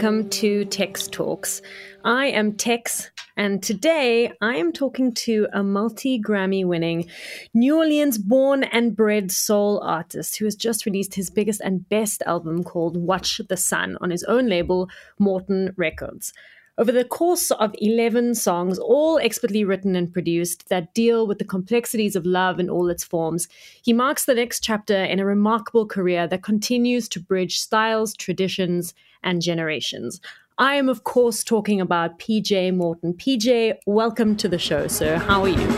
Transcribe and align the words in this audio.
welcome 0.00 0.30
to 0.30 0.64
Tex 0.64 1.08
Talks. 1.08 1.60
I 2.06 2.28
am 2.28 2.54
Tex, 2.54 3.10
and 3.36 3.62
today 3.62 4.32
I 4.40 4.56
am 4.56 4.72
talking 4.72 5.12
to 5.12 5.46
a 5.52 5.62
multi 5.62 6.18
Grammy 6.18 6.64
winning 6.64 7.06
New 7.52 7.76
Orleans 7.76 8.16
born 8.16 8.64
and 8.64 8.96
bred 8.96 9.30
soul 9.30 9.78
artist 9.80 10.38
who 10.38 10.46
has 10.46 10.56
just 10.56 10.86
released 10.86 11.14
his 11.14 11.28
biggest 11.28 11.60
and 11.60 11.86
best 11.90 12.22
album 12.24 12.64
called 12.64 12.96
Watch 12.96 13.42
the 13.46 13.58
Sun 13.58 13.98
on 14.00 14.08
his 14.08 14.24
own 14.24 14.46
label, 14.46 14.88
Morton 15.18 15.74
Records. 15.76 16.32
Over 16.78 16.92
the 16.92 17.04
course 17.04 17.50
of 17.50 17.74
11 17.76 18.36
songs, 18.36 18.78
all 18.78 19.18
expertly 19.18 19.64
written 19.64 19.94
and 19.96 20.10
produced, 20.10 20.70
that 20.70 20.94
deal 20.94 21.26
with 21.26 21.36
the 21.36 21.44
complexities 21.44 22.16
of 22.16 22.24
love 22.24 22.58
in 22.58 22.70
all 22.70 22.88
its 22.88 23.04
forms, 23.04 23.48
he 23.82 23.92
marks 23.92 24.24
the 24.24 24.34
next 24.34 24.64
chapter 24.64 24.96
in 24.96 25.20
a 25.20 25.26
remarkable 25.26 25.84
career 25.84 26.26
that 26.26 26.42
continues 26.42 27.06
to 27.10 27.20
bridge 27.20 27.60
styles, 27.60 28.14
traditions, 28.14 28.94
and 29.22 29.42
generations. 29.42 30.20
I 30.58 30.74
am, 30.74 30.88
of 30.88 31.04
course, 31.04 31.42
talking 31.42 31.80
about 31.80 32.18
PJ 32.18 32.74
Morton. 32.74 33.14
PJ, 33.14 33.78
welcome 33.86 34.36
to 34.36 34.48
the 34.48 34.58
show, 34.58 34.86
sir. 34.88 35.16
How 35.16 35.42
are 35.42 35.48
you? 35.48 35.68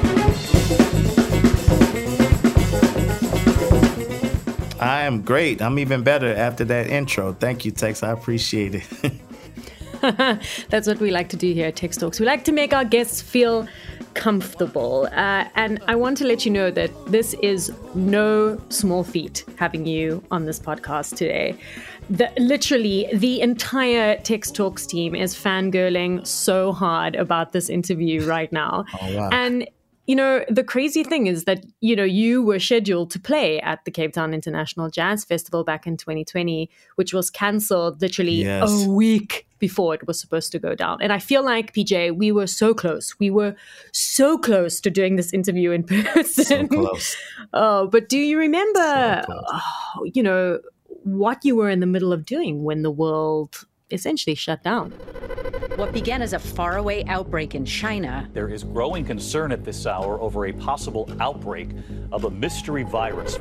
I 4.80 5.05
am 5.05 5.23
great. 5.23 5.62
I'm 5.62 5.78
even 5.78 6.02
better 6.02 6.34
after 6.34 6.65
that 6.65 6.88
intro. 6.88 7.32
Thank 7.32 7.65
you, 7.65 7.70
Tex. 7.70 8.02
I 8.02 8.10
appreciate 8.10 8.74
it. 8.74 9.12
That's 10.69 10.89
what 10.89 10.99
we 10.99 11.13
like 11.13 11.29
to 11.29 11.37
do 11.37 11.53
here 11.53 11.69
at 11.69 11.77
Tex 11.77 11.97
Talks. 11.97 12.19
We 12.19 12.27
like 12.27 12.45
to 12.45 12.53
make 12.53 12.75
our 12.75 12.85
guests 12.85 13.23
feel 13.23 13.69
comfortable. 14.15 15.09
Uh, 15.13 15.45
and 15.55 15.81
I 15.87 15.95
want 15.95 16.19
to 16.19 16.27
let 16.27 16.45
you 16.45 16.51
know 16.51 16.71
that 16.73 16.91
this 17.07 17.35
is 17.35 17.73
no 17.95 18.61
small 18.69 19.05
feat 19.05 19.45
having 19.57 19.87
you 19.87 20.23
on 20.33 20.45
this 20.45 20.59
podcast 20.59 21.17
today. 21.17 21.57
The, 22.11 22.30
literally, 22.37 23.09
the 23.13 23.41
entire 23.41 24.17
Tex 24.19 24.51
Talks 24.51 24.87
team 24.87 25.15
is 25.15 25.35
fangirling 25.35 26.27
so 26.27 26.73
hard 26.73 27.15
about 27.15 27.53
this 27.53 27.71
interview 27.71 28.27
right 28.27 28.53
now. 28.53 28.85
Oh, 29.01 29.17
wow. 29.17 29.30
And 29.30 29.69
you 30.07 30.17
know, 30.17 30.45
the 30.49 30.65
crazy 30.65 31.05
thing 31.05 31.29
is 31.29 31.45
that, 31.45 31.65
you 31.81 31.95
know, 31.95 32.05
you 32.05 32.43
were 32.43 32.59
scheduled 32.59 33.11
to 33.13 33.21
play 33.21 33.61
at 33.61 33.85
the 33.85 33.91
Cape 33.91 34.13
Town 34.13 34.35
International 34.35 34.91
Jazz 34.91 35.25
Festival 35.25 35.63
back 35.63 35.87
in 35.87 35.97
2020, 35.97 36.69
which 36.97 37.15
was 37.15 37.31
cancelled 37.31 38.03
literally 38.03 38.43
yes. 38.43 38.85
a 38.85 38.91
week 38.91 39.47
before 39.61 39.95
it 39.95 40.05
was 40.09 40.21
supposed 40.21 40.51
to 40.53 40.59
go 40.59 40.75
down. 40.75 41.01
And 41.01 41.13
I 41.13 41.21
feel 41.21 41.45
like, 41.45 41.73
PJ, 41.73 42.17
we 42.17 42.33
were 42.33 42.49
so 42.49 42.75
close. 42.75 43.17
We 43.21 43.30
were 43.30 43.55
so 43.93 44.37
close 44.37 44.80
to 44.80 44.91
doing 44.91 45.15
this 45.15 45.33
interview 45.33 45.71
in 45.71 45.85
person. 46.05 46.45
So 46.45 46.67
close. 46.67 47.17
oh, 47.53 47.87
but 47.87 48.09
do 48.09 48.19
you 48.19 48.39
remember, 48.39 49.23
so 49.25 49.41
oh, 49.47 50.05
you 50.13 50.23
know, 50.23 50.59
what 51.05 51.45
you 51.45 51.55
were 51.55 51.71
in 51.71 51.79
the 51.79 51.87
middle 51.87 52.13
of 52.13 52.27
doing 52.27 52.65
when 52.65 52.83
the 52.83 52.91
world 52.91 53.65
essentially 53.93 54.35
shut 54.35 54.63
down. 54.63 54.93
What 55.83 55.93
began 55.93 56.23
as 56.23 56.33
a 56.33 56.38
faraway 56.38 57.02
outbreak 57.07 57.57
in 57.57 57.65
China. 57.65 58.30
There 58.33 58.49
is 58.49 58.63
growing 58.63 59.05
concern 59.05 59.51
at 59.51 59.65
this 59.65 59.85
hour 59.85 60.21
over 60.21 60.47
a 60.47 60.52
possible 60.52 61.11
outbreak 61.19 61.71
of 62.13 62.23
a 62.23 62.30
mystery 62.30 62.85
virus. 62.85 63.37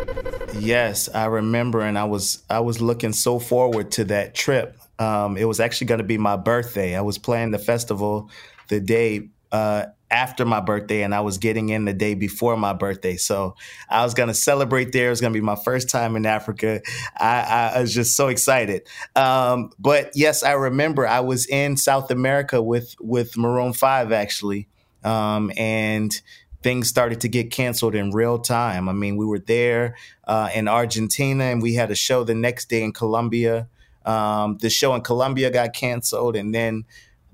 Yes, 0.57 1.07
I 1.13 1.25
remember, 1.25 1.81
and 1.81 1.99
I 1.99 2.05
was 2.05 2.41
I 2.49 2.61
was 2.61 2.81
looking 2.81 3.13
so 3.13 3.37
forward 3.37 3.91
to 3.91 4.05
that 4.05 4.33
trip. 4.33 4.75
Um, 4.97 5.37
it 5.37 5.45
was 5.45 5.59
actually 5.59 5.85
going 5.85 5.99
to 5.99 6.03
be 6.03 6.17
my 6.17 6.35
birthday. 6.35 6.95
I 6.95 7.01
was 7.01 7.19
playing 7.19 7.51
the 7.51 7.59
festival 7.59 8.31
the 8.69 8.79
day 8.79 9.29
uh, 9.51 9.85
after 10.11 10.45
my 10.45 10.59
birthday 10.59 11.01
and 11.03 11.15
I 11.15 11.21
was 11.21 11.37
getting 11.37 11.69
in 11.69 11.85
the 11.85 11.93
day 11.93 12.13
before 12.13 12.57
my 12.57 12.73
birthday. 12.73 13.15
So 13.15 13.55
I 13.89 14.03
was 14.03 14.13
going 14.13 14.27
to 14.27 14.33
celebrate 14.33 14.91
there. 14.91 15.07
It 15.07 15.11
was 15.11 15.21
going 15.21 15.33
to 15.33 15.39
be 15.39 15.43
my 15.43 15.55
first 15.55 15.89
time 15.89 16.15
in 16.15 16.25
Africa. 16.25 16.81
I, 17.17 17.71
I 17.75 17.81
was 17.81 17.93
just 17.93 18.15
so 18.15 18.27
excited. 18.27 18.87
Um, 19.15 19.71
but 19.79 20.11
yes, 20.13 20.43
I 20.43 20.51
remember 20.51 21.07
I 21.07 21.21
was 21.21 21.47
in 21.47 21.77
South 21.77 22.11
America 22.11 22.61
with, 22.61 22.95
with 22.99 23.37
Maroon 23.37 23.73
5 23.73 24.11
actually. 24.11 24.67
Um, 25.03 25.51
and 25.57 26.21
things 26.61 26.87
started 26.87 27.21
to 27.21 27.27
get 27.27 27.49
canceled 27.49 27.95
in 27.95 28.11
real 28.11 28.37
time. 28.37 28.87
I 28.87 28.93
mean, 28.93 29.17
we 29.17 29.25
were 29.25 29.39
there 29.39 29.95
uh, 30.25 30.49
in 30.53 30.67
Argentina 30.67 31.45
and 31.45 31.61
we 31.61 31.73
had 31.73 31.89
a 31.89 31.95
show 31.95 32.23
the 32.23 32.35
next 32.35 32.69
day 32.69 32.83
in 32.83 32.91
Colombia. 32.91 33.67
Um, 34.05 34.57
the 34.57 34.69
show 34.69 34.93
in 34.93 35.01
Colombia 35.01 35.49
got 35.49 35.73
canceled 35.73 36.35
and 36.35 36.53
then 36.53 36.85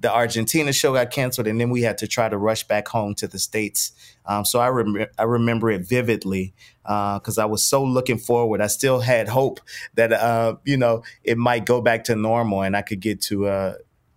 the 0.07 0.13
Argentina 0.13 0.71
show 0.71 0.93
got 0.93 1.11
canceled, 1.11 1.47
and 1.47 1.59
then 1.59 1.69
we 1.69 1.81
had 1.81 1.97
to 1.97 2.07
try 2.07 2.29
to 2.29 2.37
rush 2.37 2.63
back 2.63 2.87
home 2.87 3.13
to 3.15 3.27
the 3.27 3.37
states. 3.37 3.91
Um, 4.25 4.45
so 4.45 4.59
I 4.59 4.69
rem- 4.69 5.07
I 5.19 5.23
remember 5.23 5.69
it 5.69 5.81
vividly 5.85 6.53
because 6.83 7.37
uh, 7.37 7.41
I 7.41 7.45
was 7.45 7.61
so 7.61 7.83
looking 7.83 8.17
forward. 8.17 8.61
I 8.61 8.67
still 8.67 9.01
had 9.01 9.27
hope 9.27 9.59
that 9.95 10.13
uh, 10.13 10.55
you 10.63 10.77
know 10.77 11.03
it 11.25 11.37
might 11.37 11.65
go 11.65 11.81
back 11.81 12.05
to 12.05 12.15
normal 12.15 12.61
and 12.61 12.77
I 12.77 12.83
could 12.83 13.01
get 13.01 13.19
to 13.23 13.47
uh, 13.47 13.73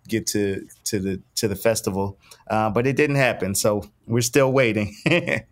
get 0.07 0.27
to 0.27 0.65
to 0.85 0.99
the 0.99 1.21
to 1.35 1.49
the 1.49 1.57
festival, 1.57 2.17
uh, 2.49 2.69
but 2.69 2.87
it 2.87 2.95
didn't 2.95 3.17
happen. 3.17 3.53
So 3.53 3.83
we're 4.07 4.21
still 4.21 4.53
waiting. 4.53 4.95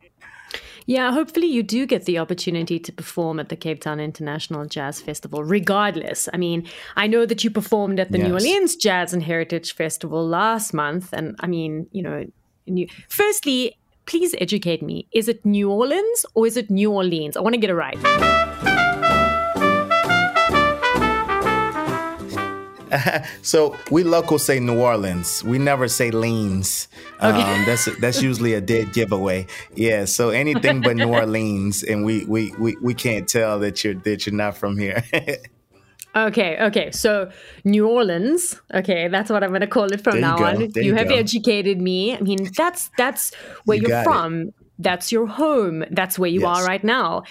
Yeah, 0.90 1.12
hopefully 1.12 1.46
you 1.46 1.62
do 1.62 1.86
get 1.86 2.06
the 2.06 2.18
opportunity 2.18 2.80
to 2.80 2.92
perform 2.92 3.40
at 3.40 3.50
the 3.50 3.56
Cape 3.56 3.80
Town 3.80 4.00
International 4.00 4.66
Jazz 4.66 5.00
Festival, 5.00 5.44
regardless. 5.44 6.28
I 6.34 6.38
mean, 6.38 6.68
I 6.96 7.06
know 7.06 7.28
that 7.28 7.44
you 7.44 7.52
performed 7.52 8.00
at 8.00 8.12
the 8.12 8.18
yes. 8.18 8.28
New 8.28 8.34
Orleans 8.34 8.76
Jazz 8.76 9.14
and 9.14 9.22
Heritage 9.22 9.76
Festival 9.76 10.28
last 10.28 10.74
month. 10.74 11.14
And 11.14 11.36
I 11.42 11.46
mean, 11.46 11.86
you 11.92 12.02
know, 12.02 12.26
new, 12.66 12.88
firstly, 13.08 13.78
please 14.08 14.34
educate 14.42 14.82
me. 14.82 15.06
Is 15.12 15.28
it 15.28 15.46
New 15.46 15.70
Orleans 15.70 16.26
or 16.34 16.48
is 16.48 16.58
it 16.58 16.72
New 16.72 16.92
Orleans? 16.92 17.38
I 17.38 17.42
want 17.42 17.54
to 17.54 17.62
get 17.62 17.70
it 17.70 17.76
right. 17.76 18.69
so 23.42 23.76
we 23.92 24.04
locals 24.04 24.46
say 24.46 24.60
New 24.60 24.80
Orleans. 24.80 25.44
We 25.44 25.58
never 25.58 25.88
say 25.88 26.12
Leans. 26.12 26.88
Okay. 27.22 27.42
Um, 27.42 27.66
that's 27.66 27.86
that's 28.00 28.22
usually 28.22 28.54
a 28.54 28.62
dead 28.62 28.94
giveaway. 28.94 29.48
Yeah. 29.76 30.06
So 30.06 30.30
anything 30.30 30.82
but 30.82 30.96
New 30.96 31.10
Orleans, 31.14 31.84
and 31.84 32.06
we, 32.06 32.26
we 32.26 32.54
we 32.60 32.76
we 32.82 32.94
can't 32.94 33.28
tell 33.28 33.60
that 33.60 33.84
you're 33.84 33.96
that 33.96 34.26
you're 34.26 34.36
not 34.36 34.58
from 34.58 34.78
here. 34.78 35.04
okay. 36.16 36.58
Okay. 36.66 36.92
So 36.92 37.32
New 37.64 37.88
Orleans. 37.88 38.60
Okay, 38.74 39.08
that's 39.08 39.30
what 39.30 39.44
I'm 39.44 39.50
going 39.50 39.62
to 39.62 39.68
call 39.68 39.92
it 39.92 40.02
from 40.02 40.14
there 40.14 40.22
now 40.22 40.38
you 40.38 40.46
on. 40.46 40.62
You, 40.62 40.70
you 40.76 40.96
have 40.96 41.12
educated 41.12 41.80
me. 41.82 42.16
I 42.16 42.22
mean, 42.22 42.50
that's 42.56 42.90
that's 42.98 43.34
where 43.66 43.78
you 43.78 43.94
are 43.94 44.04
from. 44.04 44.42
It. 44.42 44.54
That's 44.82 45.12
your 45.12 45.28
home. 45.28 45.84
That's 45.92 46.18
where 46.18 46.30
you 46.30 46.42
yes. 46.42 46.58
are 46.58 46.66
right 46.66 46.84
now. 46.84 47.24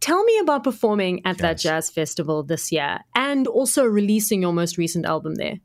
Tell 0.00 0.22
me 0.24 0.38
about 0.38 0.64
performing 0.64 1.20
at 1.24 1.36
yes. 1.36 1.40
that 1.40 1.58
jazz 1.58 1.90
festival 1.90 2.42
this 2.42 2.70
year 2.70 3.00
and 3.14 3.46
also 3.46 3.84
releasing 3.84 4.42
your 4.42 4.52
most 4.52 4.78
recent 4.78 5.06
album 5.06 5.34
there. 5.36 5.60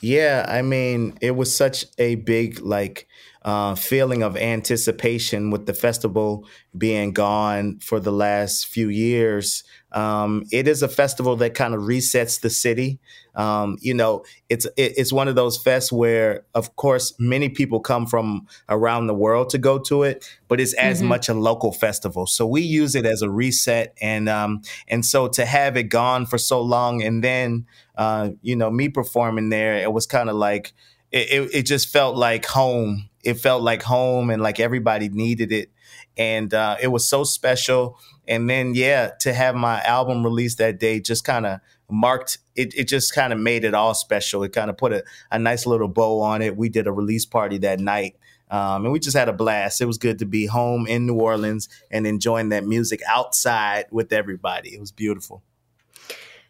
Yeah, 0.00 0.46
I 0.48 0.62
mean, 0.62 1.18
it 1.20 1.32
was 1.32 1.54
such 1.54 1.86
a 1.98 2.16
big 2.16 2.60
like 2.60 3.08
uh, 3.42 3.74
feeling 3.74 4.22
of 4.22 4.36
anticipation 4.36 5.50
with 5.50 5.66
the 5.66 5.74
festival 5.74 6.46
being 6.76 7.12
gone 7.12 7.78
for 7.80 8.00
the 8.00 8.12
last 8.12 8.66
few 8.66 8.88
years. 8.88 9.64
Um, 9.96 10.44
it 10.52 10.68
is 10.68 10.82
a 10.82 10.88
festival 10.88 11.36
that 11.36 11.54
kind 11.54 11.74
of 11.74 11.80
resets 11.80 12.38
the 12.42 12.50
city. 12.50 12.98
Um, 13.34 13.78
you 13.80 13.94
know, 13.94 14.24
it's 14.50 14.66
it, 14.76 14.92
it's 14.98 15.10
one 15.10 15.26
of 15.26 15.36
those 15.36 15.62
fests 15.62 15.90
where, 15.90 16.44
of 16.54 16.76
course, 16.76 17.14
many 17.18 17.48
people 17.48 17.80
come 17.80 18.06
from 18.06 18.46
around 18.68 19.06
the 19.06 19.14
world 19.14 19.48
to 19.50 19.58
go 19.58 19.78
to 19.80 20.02
it, 20.02 20.28
but 20.48 20.60
it's 20.60 20.74
as 20.74 20.98
mm-hmm. 20.98 21.08
much 21.08 21.30
a 21.30 21.34
local 21.34 21.72
festival. 21.72 22.26
So 22.26 22.46
we 22.46 22.60
use 22.60 22.94
it 22.94 23.06
as 23.06 23.22
a 23.22 23.30
reset, 23.30 23.96
and 24.02 24.28
um, 24.28 24.60
and 24.86 25.04
so 25.04 25.28
to 25.28 25.46
have 25.46 25.78
it 25.78 25.84
gone 25.84 26.26
for 26.26 26.36
so 26.36 26.60
long, 26.60 27.02
and 27.02 27.24
then 27.24 27.64
uh, 27.96 28.30
you 28.42 28.54
know, 28.54 28.70
me 28.70 28.90
performing 28.90 29.48
there, 29.48 29.78
it 29.78 29.92
was 29.92 30.06
kind 30.06 30.28
of 30.28 30.36
like 30.36 30.74
it, 31.16 31.30
it, 31.30 31.54
it 31.54 31.62
just 31.66 31.88
felt 31.88 32.16
like 32.16 32.46
home. 32.46 33.08
It 33.24 33.34
felt 33.34 33.62
like 33.62 33.82
home, 33.82 34.30
and 34.30 34.40
like 34.40 34.60
everybody 34.60 35.08
needed 35.08 35.50
it 35.50 35.70
and 36.16 36.52
uh, 36.54 36.76
it 36.80 36.88
was 36.88 37.08
so 37.08 37.24
special. 37.24 37.98
And 38.26 38.48
then, 38.48 38.74
yeah, 38.74 39.10
to 39.20 39.32
have 39.32 39.54
my 39.54 39.80
album 39.82 40.24
released 40.24 40.58
that 40.58 40.80
day 40.80 41.00
just 41.00 41.24
kind 41.24 41.46
of 41.46 41.60
marked 41.88 42.38
it. 42.56 42.74
It 42.76 42.88
just 42.88 43.14
kind 43.14 43.32
of 43.32 43.38
made 43.38 43.64
it 43.64 43.74
all 43.74 43.94
special. 43.94 44.42
It 44.42 44.52
kind 44.52 44.70
of 44.70 44.76
put 44.76 44.92
a, 44.92 45.04
a 45.30 45.38
nice 45.38 45.66
little 45.66 45.88
bow 45.88 46.20
on 46.20 46.42
it. 46.42 46.56
We 46.56 46.68
did 46.68 46.86
a 46.86 46.92
release 46.92 47.26
party 47.26 47.58
that 47.58 47.80
night. 47.80 48.16
Um, 48.50 48.84
and 48.84 48.92
we 48.92 49.00
just 49.00 49.16
had 49.16 49.28
a 49.28 49.32
blast. 49.32 49.80
It 49.80 49.86
was 49.86 49.98
good 49.98 50.20
to 50.20 50.26
be 50.26 50.46
home 50.46 50.86
in 50.86 51.06
New 51.06 51.16
Orleans 51.16 51.68
and 51.90 52.06
enjoying 52.06 52.50
that 52.50 52.64
music 52.64 53.00
outside 53.08 53.86
with 53.90 54.12
everybody. 54.12 54.70
It 54.70 54.80
was 54.80 54.92
beautiful. 54.92 55.42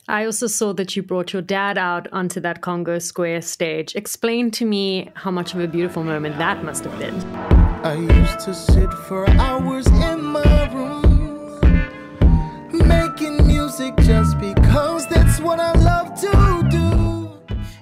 I 0.08 0.24
also 0.24 0.46
saw 0.46 0.72
that 0.74 0.94
you 0.94 1.02
brought 1.02 1.32
your 1.32 1.42
dad 1.42 1.76
out 1.76 2.06
onto 2.12 2.38
that 2.40 2.60
Congo 2.60 3.00
Square 3.00 3.42
stage. 3.42 3.96
Explain 3.96 4.52
to 4.52 4.64
me 4.64 5.10
how 5.14 5.32
much 5.32 5.52
of 5.52 5.58
a 5.58 5.66
beautiful 5.66 6.04
moment 6.04 6.38
that 6.38 6.62
must 6.62 6.84
have 6.84 6.96
been. 6.96 7.20
I 7.84 7.94
used 7.94 8.38
to 8.40 8.54
sit 8.54 8.92
for 9.08 9.28
hours 9.30 9.88
in 9.88 10.22
my 10.22 10.72
room, 10.72 11.58
making 12.70 13.48
music 13.48 13.96
just 14.02 14.38
because 14.38 15.08
that's 15.08 15.40
what 15.40 15.58
I. 15.58 15.75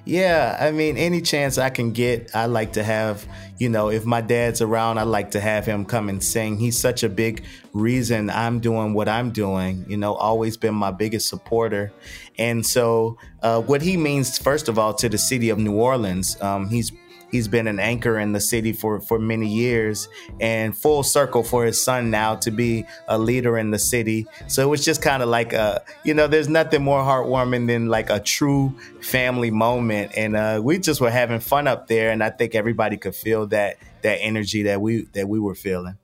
Yeah, 0.07 0.55
I 0.59 0.69
mean, 0.69 0.97
any 0.97 1.19
chance 1.19 1.57
I 1.57 1.71
can 1.71 1.91
get, 1.91 2.35
I 2.35 2.45
like 2.45 2.73
to 2.73 2.83
have, 2.83 3.27
you 3.57 3.69
know, 3.69 3.89
if 3.89 4.05
my 4.05 4.21
dad's 4.21 4.61
around, 4.61 4.99
I 4.99 5.03
like 5.03 5.31
to 5.31 5.39
have 5.39 5.65
him 5.65 5.83
come 5.83 6.09
and 6.09 6.23
sing. 6.23 6.57
He's 6.57 6.77
such 6.77 7.01
a 7.01 7.09
big 7.09 7.43
reason 7.73 8.29
I'm 8.29 8.59
doing 8.59 8.93
what 8.93 9.09
I'm 9.09 9.31
doing, 9.31 9.83
you 9.87 9.97
know, 9.97 10.13
always 10.13 10.57
been 10.57 10.75
my 10.75 10.91
biggest 10.91 11.27
supporter. 11.27 11.91
And 12.37 12.63
so, 12.63 13.17
uh, 13.41 13.61
what 13.61 13.81
he 13.81 13.97
means, 13.97 14.37
first 14.37 14.69
of 14.69 14.77
all, 14.77 14.93
to 14.93 15.09
the 15.09 15.17
city 15.17 15.49
of 15.49 15.57
New 15.57 15.73
Orleans, 15.73 16.39
um, 16.39 16.69
he's 16.69 16.91
he's 17.35 17.47
been 17.47 17.67
an 17.67 17.79
anchor 17.79 18.17
in 18.17 18.31
the 18.31 18.39
city 18.39 18.71
for 18.71 19.01
for 19.01 19.19
many 19.19 19.47
years 19.47 20.07
and 20.39 20.77
full 20.77 21.03
circle 21.03 21.43
for 21.43 21.65
his 21.65 21.81
son 21.81 22.09
now 22.09 22.35
to 22.35 22.49
be 22.49 22.85
a 23.07 23.17
leader 23.17 23.57
in 23.57 23.71
the 23.71 23.79
city. 23.79 24.25
So 24.47 24.63
it 24.63 24.69
was 24.69 24.83
just 24.85 25.01
kind 25.01 25.21
of 25.21 25.29
like 25.29 25.53
a 25.53 25.83
you 26.03 26.13
know 26.13 26.27
there's 26.27 26.49
nothing 26.49 26.81
more 26.81 27.01
heartwarming 27.01 27.67
than 27.67 27.87
like 27.87 28.09
a 28.09 28.19
true 28.19 28.73
family 29.01 29.51
moment. 29.51 30.13
And 30.15 30.35
uh, 30.35 30.61
we 30.63 30.79
just 30.79 31.01
were 31.01 31.11
having 31.11 31.39
fun 31.39 31.67
up 31.67 31.87
there 31.87 32.11
and 32.11 32.23
i 32.23 32.29
think 32.29 32.55
everybody 32.55 32.97
could 32.97 33.15
feel 33.15 33.47
that 33.47 33.77
that 34.01 34.19
energy 34.21 34.63
that 34.63 34.81
we 34.81 35.05
that 35.13 35.27
we 35.27 35.39
were 35.39 35.55
feeling. 35.55 35.97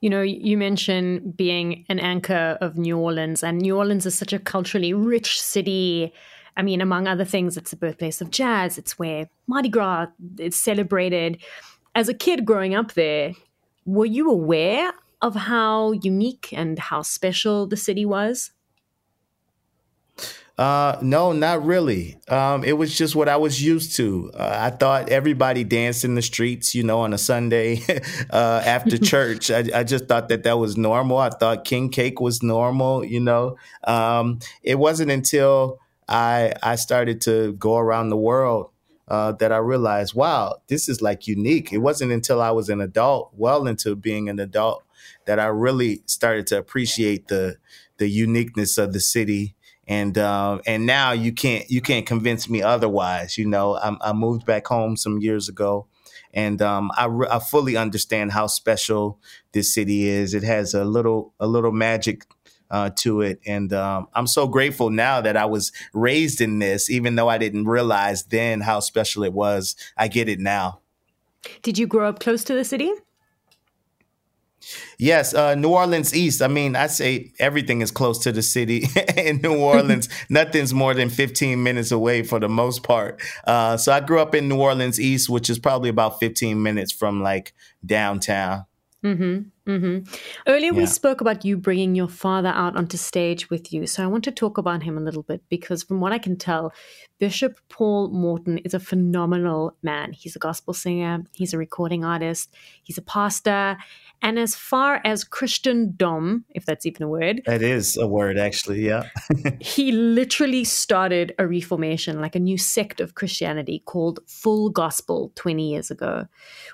You 0.00 0.10
know, 0.10 0.22
you 0.22 0.58
mentioned 0.58 1.36
being 1.36 1.84
an 1.88 1.98
anchor 1.98 2.58
of 2.60 2.76
New 2.76 2.98
Orleans, 2.98 3.42
and 3.42 3.58
New 3.58 3.76
Orleans 3.76 4.04
is 4.06 4.14
such 4.16 4.32
a 4.32 4.38
culturally 4.38 4.92
rich 4.92 5.40
city. 5.40 6.12
I 6.56 6.62
mean, 6.62 6.80
among 6.80 7.06
other 7.06 7.24
things, 7.24 7.56
it's 7.56 7.70
the 7.70 7.76
birthplace 7.76 8.20
of 8.20 8.30
jazz. 8.30 8.78
It's 8.78 8.98
where 8.98 9.28
Mardi 9.46 9.68
Gras 9.68 10.06
is 10.38 10.56
celebrated. 10.56 11.42
As 11.94 12.08
a 12.08 12.14
kid 12.14 12.44
growing 12.44 12.74
up 12.74 12.94
there, 12.94 13.32
were 13.84 14.06
you 14.06 14.30
aware 14.30 14.92
of 15.22 15.34
how 15.34 15.92
unique 15.92 16.52
and 16.52 16.78
how 16.78 17.02
special 17.02 17.66
the 17.66 17.76
city 17.76 18.04
was? 18.04 18.52
Uh, 20.58 20.96
no, 21.02 21.32
not 21.32 21.64
really. 21.66 22.18
Um, 22.28 22.64
it 22.64 22.72
was 22.72 22.96
just 22.96 23.14
what 23.14 23.28
I 23.28 23.36
was 23.36 23.62
used 23.62 23.94
to. 23.96 24.30
Uh, 24.32 24.56
I 24.58 24.70
thought 24.70 25.10
everybody 25.10 25.64
danced 25.64 26.02
in 26.02 26.14
the 26.14 26.22
streets, 26.22 26.74
you 26.74 26.82
know, 26.82 27.00
on 27.00 27.12
a 27.12 27.18
Sunday 27.18 27.82
uh, 28.30 28.62
after 28.64 28.96
church. 29.12 29.50
I, 29.50 29.64
I, 29.74 29.84
just 29.84 30.06
thought 30.06 30.30
that 30.30 30.44
that 30.44 30.58
was 30.58 30.78
normal. 30.78 31.18
I 31.18 31.28
thought 31.28 31.66
king 31.66 31.90
cake 31.90 32.20
was 32.20 32.42
normal, 32.42 33.04
you 33.04 33.20
know. 33.20 33.56
Um, 33.84 34.38
it 34.62 34.78
wasn't 34.78 35.10
until 35.10 35.78
I 36.08 36.52
I 36.62 36.76
started 36.76 37.20
to 37.22 37.52
go 37.54 37.76
around 37.76 38.10
the 38.10 38.16
world 38.16 38.70
uh, 39.08 39.32
that 39.32 39.52
I 39.52 39.58
realized, 39.58 40.14
wow, 40.14 40.56
this 40.68 40.88
is 40.88 41.00
like 41.00 41.26
unique. 41.26 41.72
It 41.72 41.78
wasn't 41.78 42.12
until 42.12 42.40
I 42.40 42.50
was 42.50 42.68
an 42.68 42.80
adult, 42.80 43.32
well 43.34 43.66
into 43.66 43.94
being 43.94 44.28
an 44.28 44.38
adult, 44.38 44.82
that 45.26 45.38
I 45.38 45.46
really 45.46 46.02
started 46.06 46.46
to 46.48 46.58
appreciate 46.58 47.28
the 47.28 47.56
the 47.98 48.08
uniqueness 48.08 48.78
of 48.78 48.92
the 48.92 49.00
city. 49.00 49.54
And 49.88 50.18
uh, 50.18 50.58
and 50.66 50.84
now 50.84 51.12
you 51.12 51.32
can't 51.32 51.70
you 51.70 51.80
can't 51.80 52.06
convince 52.06 52.48
me 52.50 52.60
otherwise. 52.60 53.38
You 53.38 53.46
know, 53.46 53.76
I, 53.76 53.96
I 54.00 54.12
moved 54.12 54.44
back 54.44 54.66
home 54.66 54.96
some 54.96 55.20
years 55.20 55.48
ago, 55.48 55.86
and 56.34 56.60
um, 56.60 56.90
I, 56.96 57.06
re- 57.06 57.28
I 57.30 57.38
fully 57.38 57.76
understand 57.76 58.32
how 58.32 58.48
special 58.48 59.20
this 59.52 59.72
city 59.72 60.08
is. 60.08 60.34
It 60.34 60.42
has 60.42 60.74
a 60.74 60.84
little 60.84 61.34
a 61.38 61.46
little 61.46 61.70
magic 61.70 62.24
uh, 62.70 62.90
to 62.96 63.20
it. 63.22 63.40
And 63.46 63.72
um, 63.72 64.08
I'm 64.14 64.26
so 64.26 64.46
grateful 64.46 64.90
now 64.90 65.20
that 65.20 65.36
I 65.36 65.46
was 65.46 65.72
raised 65.92 66.40
in 66.40 66.58
this, 66.58 66.90
even 66.90 67.16
though 67.16 67.28
I 67.28 67.38
didn't 67.38 67.66
realize 67.66 68.24
then 68.24 68.60
how 68.60 68.80
special 68.80 69.24
it 69.24 69.32
was. 69.32 69.76
I 69.96 70.08
get 70.08 70.28
it 70.28 70.40
now. 70.40 70.80
Did 71.62 71.78
you 71.78 71.86
grow 71.86 72.08
up 72.08 72.18
close 72.18 72.42
to 72.44 72.54
the 72.54 72.64
city? 72.64 72.90
Yes, 74.98 75.34
uh, 75.34 75.54
New 75.54 75.68
Orleans 75.68 76.14
East. 76.14 76.42
I 76.42 76.48
mean, 76.48 76.74
I 76.74 76.88
say 76.88 77.32
everything 77.38 77.82
is 77.82 77.90
close 77.90 78.18
to 78.20 78.32
the 78.32 78.42
city 78.42 78.86
in 79.16 79.40
New 79.40 79.56
Orleans. 79.56 80.08
Nothing's 80.28 80.74
more 80.74 80.94
than 80.94 81.08
15 81.08 81.62
minutes 81.62 81.92
away 81.92 82.22
for 82.22 82.40
the 82.40 82.48
most 82.48 82.82
part. 82.82 83.20
Uh, 83.46 83.76
so 83.76 83.92
I 83.92 84.00
grew 84.00 84.18
up 84.18 84.34
in 84.34 84.48
New 84.48 84.60
Orleans 84.60 84.98
East, 84.98 85.28
which 85.28 85.50
is 85.50 85.58
probably 85.58 85.88
about 85.88 86.18
15 86.18 86.60
minutes 86.60 86.92
from 86.92 87.22
like 87.22 87.52
downtown. 87.84 88.64
Mm-hmm, 89.04 89.48
mm-hmm. 89.66 90.14
Earlier, 90.46 90.72
yeah. 90.72 90.78
we 90.78 90.86
spoke 90.86 91.20
about 91.20 91.44
you 91.44 91.56
bringing 91.56 91.94
your 91.94 92.08
father 92.08 92.48
out 92.48 92.76
onto 92.76 92.96
stage 92.96 93.50
with 93.50 93.72
you. 93.72 93.86
So 93.86 94.02
I 94.02 94.06
want 94.06 94.24
to 94.24 94.30
talk 94.30 94.58
about 94.58 94.82
him 94.82 94.96
a 94.96 95.00
little 95.00 95.22
bit 95.22 95.42
because, 95.48 95.82
from 95.82 96.00
what 96.00 96.12
I 96.12 96.18
can 96.18 96.36
tell, 96.36 96.72
Bishop 97.18 97.58
Paul 97.68 98.08
Morton 98.10 98.58
is 98.58 98.74
a 98.74 98.80
phenomenal 98.80 99.76
man. 99.82 100.12
He's 100.12 100.36
a 100.36 100.38
gospel 100.38 100.74
singer, 100.74 101.24
he's 101.34 101.54
a 101.54 101.58
recording 101.58 102.04
artist, 102.04 102.54
he's 102.82 102.98
a 102.98 103.02
pastor. 103.02 103.76
And 104.22 104.38
as 104.38 104.54
far 104.54 105.00
as 105.04 105.24
Christendom, 105.24 106.46
if 106.54 106.64
that's 106.64 106.86
even 106.86 107.02
a 107.02 107.08
word, 107.08 107.42
that 107.46 107.62
is 107.62 107.96
a 107.96 108.06
word, 108.06 108.38
actually, 108.38 108.86
yeah. 108.86 109.08
he 109.60 109.92
literally 109.92 110.64
started 110.64 111.34
a 111.38 111.46
reformation, 111.46 112.20
like 112.20 112.34
a 112.34 112.40
new 112.40 112.56
sect 112.56 113.00
of 113.00 113.14
Christianity 113.14 113.82
called 113.84 114.20
Full 114.26 114.70
Gospel 114.70 115.32
20 115.34 115.70
years 115.70 115.90
ago. 115.90 116.26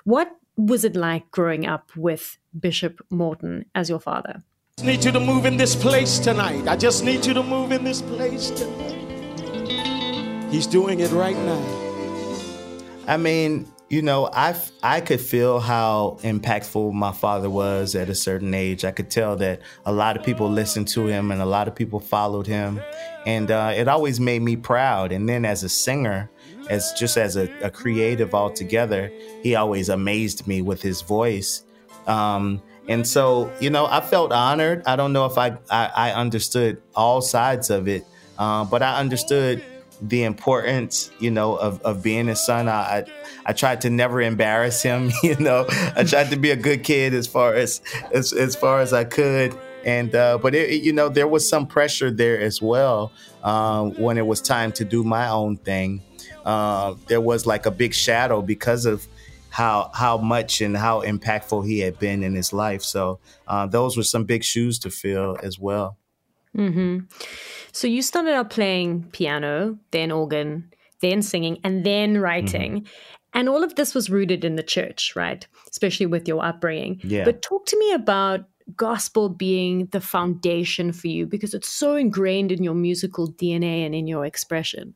What 0.03 0.31
was 0.55 0.83
it 0.83 0.95
like 0.95 1.29
growing 1.31 1.65
up 1.65 1.91
with 1.95 2.37
Bishop 2.59 3.01
Morton 3.09 3.65
as 3.73 3.89
your 3.89 3.99
father? 3.99 4.43
I 4.79 4.85
need 4.85 5.03
you 5.03 5.11
to 5.11 5.19
move 5.19 5.45
in 5.45 5.57
this 5.57 5.75
place 5.75 6.19
tonight. 6.19 6.67
I 6.67 6.75
just 6.75 7.03
need 7.03 7.25
you 7.25 7.33
to 7.33 7.43
move 7.43 7.71
in 7.71 7.83
this 7.83 8.01
place 8.01 8.49
tonight. 8.49 8.99
He's 10.51 10.67
doing 10.67 10.99
it 10.99 11.11
right 11.11 11.37
now. 11.37 11.63
I 13.07 13.17
mean, 13.17 13.67
you 13.89 14.01
know, 14.01 14.29
I 14.33 14.55
I 14.81 15.01
could 15.01 15.21
feel 15.21 15.59
how 15.59 16.17
impactful 16.21 16.93
my 16.93 17.11
father 17.11 17.49
was 17.49 17.95
at 17.95 18.09
a 18.09 18.15
certain 18.15 18.53
age. 18.53 18.85
I 18.85 18.91
could 18.91 19.11
tell 19.11 19.35
that 19.37 19.61
a 19.85 19.91
lot 19.91 20.17
of 20.17 20.23
people 20.23 20.49
listened 20.49 20.87
to 20.89 21.05
him 21.05 21.31
and 21.31 21.41
a 21.41 21.45
lot 21.45 21.67
of 21.67 21.75
people 21.75 21.99
followed 21.99 22.47
him, 22.47 22.81
and 23.25 23.51
uh, 23.51 23.73
it 23.75 23.87
always 23.87 24.19
made 24.19 24.41
me 24.41 24.55
proud. 24.55 25.11
And 25.11 25.29
then 25.29 25.45
as 25.45 25.63
a 25.63 25.69
singer, 25.69 26.29
as 26.69 26.93
just 26.93 27.17
as 27.17 27.35
a, 27.35 27.47
a 27.61 27.69
creative 27.69 28.33
altogether, 28.33 29.11
he 29.43 29.53
always 29.55 29.89
amazed 29.89 30.47
me 30.47 30.61
with 30.61 30.81
his 30.81 31.01
voice. 31.01 31.63
Um, 32.07 32.61
and 32.87 33.07
so, 33.07 33.51
you 33.59 33.69
know, 33.69 33.85
I 33.85 34.01
felt 34.01 34.31
honored. 34.31 34.83
I 34.85 34.95
don't 34.95 35.13
know 35.13 35.25
if 35.25 35.37
I, 35.37 35.57
I, 35.69 35.91
I 35.95 36.11
understood 36.13 36.81
all 36.95 37.21
sides 37.21 37.69
of 37.69 37.87
it, 37.87 38.05
uh, 38.37 38.65
but 38.65 38.83
I 38.83 38.99
understood 38.99 39.63
the 40.01 40.23
importance, 40.23 41.09
you 41.19 41.31
know, 41.31 41.55
of, 41.55 41.81
of 41.83 42.03
being 42.03 42.27
a 42.27 42.35
son. 42.35 42.67
I, 42.67 42.71
I, 42.71 43.05
I 43.45 43.53
tried 43.53 43.81
to 43.81 43.89
never 43.89 44.21
embarrass 44.21 44.81
him, 44.81 45.11
you 45.23 45.35
know. 45.37 45.65
I 45.95 46.03
tried 46.03 46.29
to 46.31 46.35
be 46.35 46.51
a 46.51 46.57
good 46.57 46.83
kid 46.83 47.13
as 47.13 47.25
far 47.25 47.53
as 47.53 47.81
as, 48.11 48.33
as 48.33 48.55
far 48.55 48.81
as 48.81 48.91
I 48.91 49.05
could. 49.05 49.57
And 49.85 50.13
uh, 50.13 50.37
but 50.37 50.55
it, 50.55 50.83
you 50.83 50.93
know, 50.93 51.09
there 51.09 51.27
was 51.27 51.47
some 51.47 51.67
pressure 51.67 52.11
there 52.11 52.39
as 52.39 52.61
well 52.61 53.11
um, 53.43 53.93
when 53.95 54.17
it 54.17 54.25
was 54.25 54.41
time 54.41 54.71
to 54.73 54.85
do 54.85 55.03
my 55.03 55.29
own 55.29 55.57
thing 55.57 56.01
uh, 56.45 56.95
there 57.07 57.21
was 57.21 57.45
like 57.45 57.65
a 57.65 57.71
big 57.71 57.93
shadow 57.93 58.41
because 58.41 58.85
of 58.85 59.07
how 59.53 59.91
how 59.93 60.17
much 60.17 60.61
and 60.61 60.75
how 60.75 61.01
impactful 61.03 61.63
he 61.67 61.77
had 61.77 61.99
been 61.99 62.23
in 62.23 62.33
his 62.33 62.53
life. 62.53 62.81
So 62.81 63.19
uh, 63.47 63.67
those 63.67 63.95
were 63.95 64.03
some 64.03 64.23
big 64.23 64.43
shoes 64.43 64.79
to 64.79 64.89
fill 64.89 65.37
as 65.43 65.59
well. 65.59 65.95
Mm-hmm. 66.57 67.05
So 67.71 67.85
you 67.85 68.01
started 68.01 68.33
out 68.33 68.49
playing 68.49 69.03
piano, 69.11 69.77
then 69.91 70.11
organ, 70.11 70.73
then 71.01 71.21
singing, 71.21 71.59
and 71.63 71.85
then 71.85 72.17
writing. 72.17 72.81
Mm-hmm. 72.81 72.87
And 73.35 73.47
all 73.47 73.63
of 73.63 73.75
this 73.75 73.93
was 73.93 74.09
rooted 74.09 74.43
in 74.43 74.55
the 74.55 74.63
church, 74.63 75.13
right? 75.15 75.45
Especially 75.69 76.07
with 76.07 76.27
your 76.27 76.43
upbringing. 76.43 76.99
Yeah. 77.03 77.23
But 77.23 77.43
talk 77.43 77.67
to 77.67 77.77
me 77.77 77.93
about 77.93 78.45
gospel 78.75 79.29
being 79.29 79.85
the 79.91 80.01
foundation 80.01 80.91
for 80.93 81.09
you 81.09 81.27
because 81.27 81.53
it's 81.53 81.69
so 81.69 81.95
ingrained 81.95 82.51
in 82.51 82.63
your 82.63 82.73
musical 82.73 83.31
DNA 83.31 83.85
and 83.85 83.93
in 83.93 84.07
your 84.07 84.25
expression. 84.25 84.95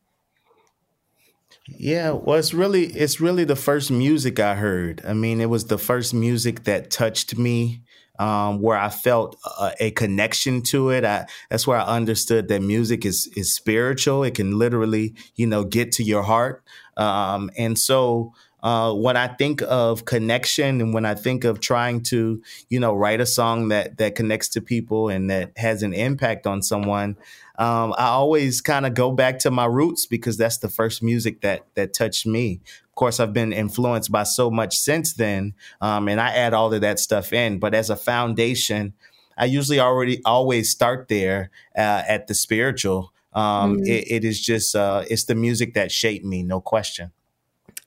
Yeah, 1.76 2.12
well, 2.12 2.38
it's 2.38 2.54
really 2.54 2.86
it's 2.86 3.20
really 3.20 3.44
the 3.44 3.56
first 3.56 3.90
music 3.90 4.40
I 4.40 4.54
heard. 4.54 5.02
I 5.06 5.12
mean, 5.12 5.40
it 5.40 5.50
was 5.50 5.66
the 5.66 5.78
first 5.78 6.14
music 6.14 6.64
that 6.64 6.90
touched 6.90 7.36
me, 7.36 7.82
um, 8.18 8.60
where 8.60 8.76
I 8.78 8.88
felt 8.88 9.36
a, 9.60 9.72
a 9.78 9.90
connection 9.90 10.62
to 10.62 10.90
it. 10.90 11.04
I, 11.04 11.26
that's 11.50 11.66
where 11.66 11.78
I 11.78 11.84
understood 11.84 12.48
that 12.48 12.62
music 12.62 13.04
is 13.04 13.28
is 13.36 13.54
spiritual. 13.54 14.24
It 14.24 14.34
can 14.34 14.58
literally, 14.58 15.14
you 15.36 15.46
know, 15.46 15.64
get 15.64 15.92
to 15.92 16.02
your 16.02 16.22
heart. 16.22 16.64
Um, 16.96 17.50
and 17.58 17.78
so, 17.78 18.32
uh, 18.62 18.92
when 18.94 19.16
I 19.16 19.28
think 19.28 19.62
of 19.62 20.04
connection 20.06 20.80
and 20.80 20.94
when 20.94 21.04
I 21.04 21.14
think 21.14 21.44
of 21.44 21.60
trying 21.60 22.02
to, 22.04 22.42
you 22.70 22.80
know, 22.80 22.94
write 22.94 23.20
a 23.20 23.26
song 23.26 23.68
that 23.68 23.98
that 23.98 24.14
connects 24.14 24.48
to 24.50 24.62
people 24.62 25.10
and 25.10 25.30
that 25.30 25.52
has 25.58 25.82
an 25.82 25.92
impact 25.92 26.46
on 26.46 26.62
someone, 26.62 27.16
um, 27.58 27.92
I 27.98 28.06
always 28.06 28.60
kind 28.60 28.86
of 28.86 28.94
go 28.94 29.10
back 29.10 29.40
to 29.40 29.50
my 29.50 29.66
roots 29.66 30.06
because 30.06 30.36
that's 30.36 30.58
the 30.58 30.68
first 30.68 31.02
music 31.02 31.40
that 31.40 31.66
that 31.74 31.92
touched 31.92 32.24
me. 32.24 32.60
Of 32.84 32.94
course, 32.94 33.18
I've 33.18 33.32
been 33.32 33.52
influenced 33.52 34.12
by 34.12 34.22
so 34.22 34.50
much 34.50 34.78
since 34.78 35.12
then, 35.12 35.54
um, 35.80 36.08
and 36.08 36.20
I 36.20 36.30
add 36.30 36.54
all 36.54 36.72
of 36.72 36.80
that 36.80 37.00
stuff 37.00 37.32
in. 37.32 37.58
But 37.58 37.74
as 37.74 37.90
a 37.90 37.96
foundation, 37.96 38.94
I 39.36 39.46
usually 39.46 39.80
already 39.80 40.22
always 40.24 40.70
start 40.70 41.08
there 41.08 41.50
uh, 41.76 42.02
at 42.06 42.28
the 42.28 42.34
spiritual. 42.34 43.12
Um, 43.32 43.78
mm. 43.78 43.86
it, 43.86 44.10
it 44.10 44.24
is 44.24 44.40
just 44.40 44.76
uh, 44.76 45.04
it's 45.10 45.24
the 45.24 45.34
music 45.34 45.74
that 45.74 45.90
shaped 45.90 46.24
me, 46.24 46.44
no 46.44 46.60
question. 46.60 47.10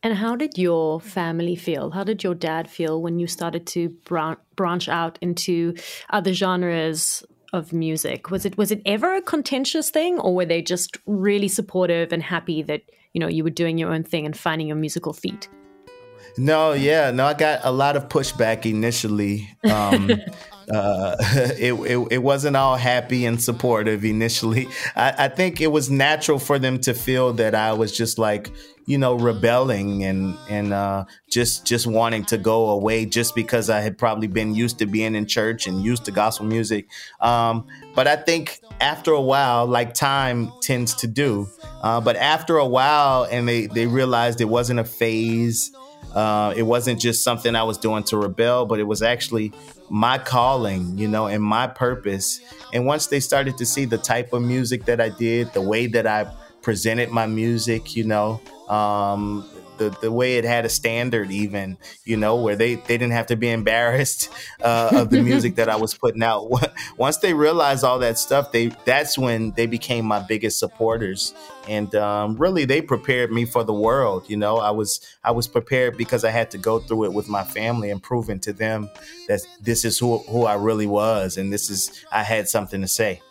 And 0.04 0.16
how 0.16 0.36
did 0.36 0.58
your 0.58 1.00
family 1.00 1.56
feel? 1.56 1.92
How 1.92 2.04
did 2.04 2.24
your 2.24 2.34
dad 2.34 2.70
feel 2.70 3.02
when 3.02 3.20
you 3.20 3.28
started 3.28 3.68
to 3.68 3.90
branch 4.56 4.90
out 4.90 5.20
into 5.22 5.76
other 6.10 6.34
genres 6.34 7.24
of 7.54 7.74
music? 7.74 8.32
Was 8.32 8.46
it 8.46 8.58
was 8.58 8.72
it 8.72 8.82
ever 8.86 9.16
a 9.16 9.22
contentious 9.22 9.90
thing, 9.90 10.20
or 10.20 10.36
were 10.36 10.46
they 10.46 10.62
just 10.62 10.98
really 11.06 11.48
supportive 11.48 12.12
and 12.12 12.24
happy 12.24 12.62
that 12.64 12.84
you 13.14 13.20
know 13.20 13.28
you 13.28 13.44
were 13.44 13.50
doing 13.50 13.78
your 13.78 13.94
own 13.94 14.04
thing 14.04 14.26
and 14.26 14.38
finding 14.38 14.68
your 14.68 14.78
musical 14.78 15.14
feet? 15.14 15.50
No, 16.38 16.72
yeah, 16.72 17.12
no, 17.12 17.26
I 17.26 17.34
got 17.34 17.60
a 17.64 17.72
lot 17.72 17.96
of 17.98 18.08
pushback 18.08 18.66
initially. 18.66 19.50
Um, 19.70 20.12
uh, 20.70 21.16
it, 21.58 21.74
it, 21.74 22.08
it 22.12 22.18
wasn't 22.18 22.56
all 22.56 22.76
happy 22.76 23.26
and 23.26 23.42
supportive 23.42 24.06
initially. 24.06 24.68
I, 24.96 25.26
I 25.26 25.28
think 25.30 25.62
it 25.62 25.68
was 25.68 25.90
natural 25.90 26.40
for 26.40 26.60
them 26.60 26.80
to 26.82 26.94
feel 26.94 27.34
that 27.34 27.56
I 27.56 27.74
was 27.74 27.96
just 27.96 28.18
like 28.18 28.52
you 28.86 28.98
know 28.98 29.16
rebelling 29.16 30.04
and 30.04 30.38
and 30.50 30.74
uh, 30.74 31.06
just 31.30 31.66
just 31.66 31.88
wanting 31.88 32.26
to 32.26 32.38
go 32.38 32.70
away 32.72 33.06
just 33.06 33.36
because 33.36 33.70
I 33.70 33.80
had 33.82 33.98
probably 33.98 34.28
been 34.28 34.56
used 34.56 34.80
to 34.80 34.86
being 34.86 35.16
in 35.16 35.26
church 35.26 35.68
and 35.68 35.84
used 35.84 36.06
to 36.06 36.12
gospel 36.12 36.46
music. 36.46 36.90
Um, 37.20 37.68
but 37.96 38.08
I 38.08 38.16
think 38.16 38.60
after 38.80 39.12
a 39.12 39.22
while, 39.22 39.66
like 39.68 39.94
time 39.94 40.52
tends 40.62 40.96
to 40.96 41.08
do, 41.08 41.48
uh, 41.82 42.02
but 42.02 42.16
after 42.16 42.58
a 42.58 42.66
while, 42.66 43.28
and 43.30 43.48
they 43.48 43.68
they 43.68 43.88
realized 43.88 44.42
it 44.42 44.50
wasn't 44.50 44.80
a 44.80 44.86
phase. 44.86 45.72
Uh, 46.16 46.54
it 46.58 46.64
wasn't 46.64 47.00
just 47.00 47.24
something 47.24 47.56
I 47.56 47.64
was 47.64 47.78
doing 47.78 48.04
to 48.06 48.18
rebel, 48.18 48.66
but 48.66 48.80
it 48.80 48.84
was 48.84 49.02
actually 49.02 49.54
my 49.92 50.18
calling, 50.18 50.98
you 50.98 51.08
know, 51.08 51.28
and 51.28 51.44
my 51.44 51.68
purpose. 51.68 52.40
And 52.74 52.86
once 52.86 53.08
they 53.08 53.20
started 53.20 53.58
to 53.58 53.66
see 53.66 53.84
the 53.84 53.98
type 53.98 54.32
of 54.32 54.42
music 54.42 54.86
that 54.86 55.02
I 55.02 55.10
did, 55.10 55.52
the 55.52 55.62
way 55.62 55.86
that 55.88 56.08
I 56.08 56.32
presented 56.62 57.10
my 57.10 57.28
music, 57.28 57.94
you 57.96 58.06
know, 58.06 58.42
um, 58.70 59.46
the, 59.78 59.90
the 60.02 60.12
way 60.12 60.38
it 60.38 60.44
had 60.44 60.66
a 60.66 60.70
standard 60.70 61.32
even 61.32 61.78
you 62.04 62.18
know 62.18 62.36
where 62.36 62.56
they, 62.56 62.76
they 62.76 62.98
didn't 62.98 63.12
have 63.12 63.28
to 63.28 63.36
be 63.36 63.50
embarrassed 63.50 64.30
uh, 64.62 64.90
of 64.94 65.10
the 65.10 65.22
music 65.22 65.56
that 65.56 65.70
i 65.70 65.76
was 65.76 65.94
putting 65.94 66.24
out. 66.24 66.50
Once 66.98 67.18
they 67.18 67.34
realized 67.34 67.84
all 67.84 68.00
that 68.00 68.18
stuff 68.18 68.52
they 68.52 68.68
that's 68.86 69.18
when 69.18 69.52
they 69.52 69.66
became 69.66 70.06
my 70.06 70.20
biggest 70.20 70.60
supporters. 70.60 71.34
And 71.68 71.94
um, 71.96 72.38
really 72.38 72.66
they 72.66 72.82
prepared 72.82 73.32
me 73.32 73.46
for 73.46 73.64
the 73.64 73.74
world 73.74 74.26
you 74.30 74.38
know? 74.38 74.58
I 74.58 74.72
was 74.72 75.00
i 75.24 75.32
was 75.32 75.48
prepared 75.48 75.98
because 75.98 76.24
i 76.24 76.30
had 76.30 76.52
to 76.52 76.58
go 76.58 76.80
through 76.80 77.06
it 77.06 77.14
with 77.14 77.28
my 77.28 77.44
family 77.44 77.92
and 77.92 78.02
proving 78.02 78.40
to 78.42 78.54
them 78.54 78.90
that 79.28 79.42
this 79.62 79.86
is 79.86 79.98
who, 79.98 80.20
who 80.20 80.46
i 80.46 80.56
really 80.56 80.88
was 80.88 81.38
and 81.38 81.52
this 81.52 81.70
is 81.70 82.04
i 82.12 82.24
had 82.24 82.48
something 82.48 82.82
to 82.82 82.88
say 82.88 83.22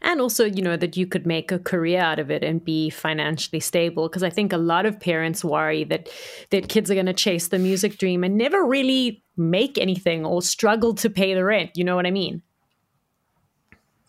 and 0.00 0.20
also 0.20 0.44
you 0.44 0.62
know 0.62 0.76
that 0.76 0.96
you 0.96 1.06
could 1.06 1.26
make 1.26 1.52
a 1.52 1.58
career 1.58 2.00
out 2.00 2.18
of 2.18 2.30
it 2.30 2.42
and 2.42 2.64
be 2.64 2.90
financially 2.90 3.60
stable 3.60 4.08
because 4.08 4.22
i 4.22 4.30
think 4.30 4.52
a 4.52 4.58
lot 4.58 4.86
of 4.86 4.98
parents 4.98 5.44
worry 5.44 5.84
that 5.84 6.08
that 6.50 6.68
kids 6.68 6.90
are 6.90 6.94
going 6.94 7.06
to 7.06 7.12
chase 7.12 7.48
the 7.48 7.58
music 7.58 7.98
dream 7.98 8.24
and 8.24 8.36
never 8.36 8.64
really 8.64 9.22
make 9.36 9.78
anything 9.78 10.24
or 10.24 10.42
struggle 10.42 10.94
to 10.94 11.08
pay 11.08 11.34
the 11.34 11.44
rent 11.44 11.70
you 11.74 11.84
know 11.84 11.96
what 11.96 12.06
i 12.06 12.10
mean 12.10 12.42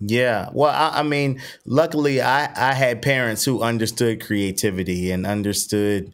yeah. 0.05 0.49
Well, 0.51 0.71
I, 0.71 0.99
I, 0.99 1.03
mean, 1.03 1.41
luckily, 1.65 2.21
I, 2.21 2.51
I 2.55 2.73
had 2.73 3.01
parents 3.01 3.45
who 3.45 3.61
understood 3.61 4.21
creativity 4.25 5.11
and 5.11 5.25
understood, 5.25 6.13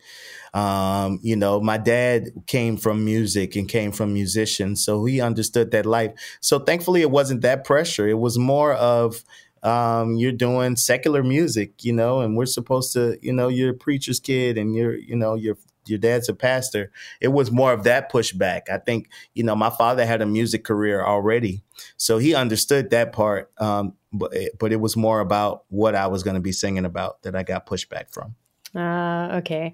um, 0.54 1.20
you 1.22 1.36
know, 1.36 1.62
my 1.62 1.78
dad 1.78 2.30
came 2.48 2.78
from 2.78 3.06
music 3.06 3.56
and 3.56 3.68
came 3.68 3.92
from 3.92 4.14
musicians. 4.14 4.84
So 4.84 5.06
he 5.06 5.22
understood 5.22 5.72
that 5.72 5.86
life. 5.86 6.12
So 6.42 6.60
thankfully, 6.60 7.02
it 7.02 7.12
wasn't 7.12 7.42
that 7.42 7.64
pressure. 7.64 8.08
It 8.08 8.20
was 8.20 8.38
more 8.38 8.74
of, 8.74 9.24
um, 9.62 10.16
you're 10.16 10.32
doing 10.32 10.76
secular 10.76 11.24
music, 11.24 11.84
you 11.84 11.94
know, 11.94 12.22
and 12.22 12.38
we're 12.38 12.46
supposed 12.46 12.94
to, 12.94 13.18
you 13.22 13.34
know, 13.34 13.50
you're 13.50 13.72
a 13.72 13.74
preacher's 13.74 14.20
kid 14.20 14.58
and 14.58 14.76
you're, 14.76 14.96
you 14.96 15.16
know, 15.16 15.36
your 15.36 15.58
your 15.86 15.98
dad's 15.98 16.30
a 16.30 16.36
pastor. 16.36 16.92
It 17.20 17.30
was 17.30 17.52
more 17.52 17.74
of 17.74 17.84
that 17.84 18.12
pushback. 18.12 18.70
I 18.72 18.78
think, 18.78 19.10
you 19.34 19.44
know, 19.44 19.56
my 19.56 19.72
father 19.72 20.06
had 20.06 20.22
a 20.22 20.26
music 20.26 20.64
career 20.64 21.04
already, 21.04 21.64
so 21.98 22.20
he 22.20 22.36
understood 22.36 22.92
that 22.92 23.12
part. 23.12 23.52
Um, 23.60 23.94
but 24.14 24.34
but 24.60 24.72
it 24.72 24.80
was 24.80 24.96
more 24.96 25.20
about 25.20 25.64
what 25.70 25.96
I 25.96 26.08
was 26.08 26.24
going 26.24 26.36
to 26.36 26.42
be 26.42 26.52
singing 26.52 26.86
about 26.86 27.24
that 27.24 27.36
I 27.36 27.44
got 27.44 27.68
pushback 27.68 28.12
from. 28.14 28.36
Ah, 28.76 29.32
uh, 29.32 29.38
okay. 29.38 29.74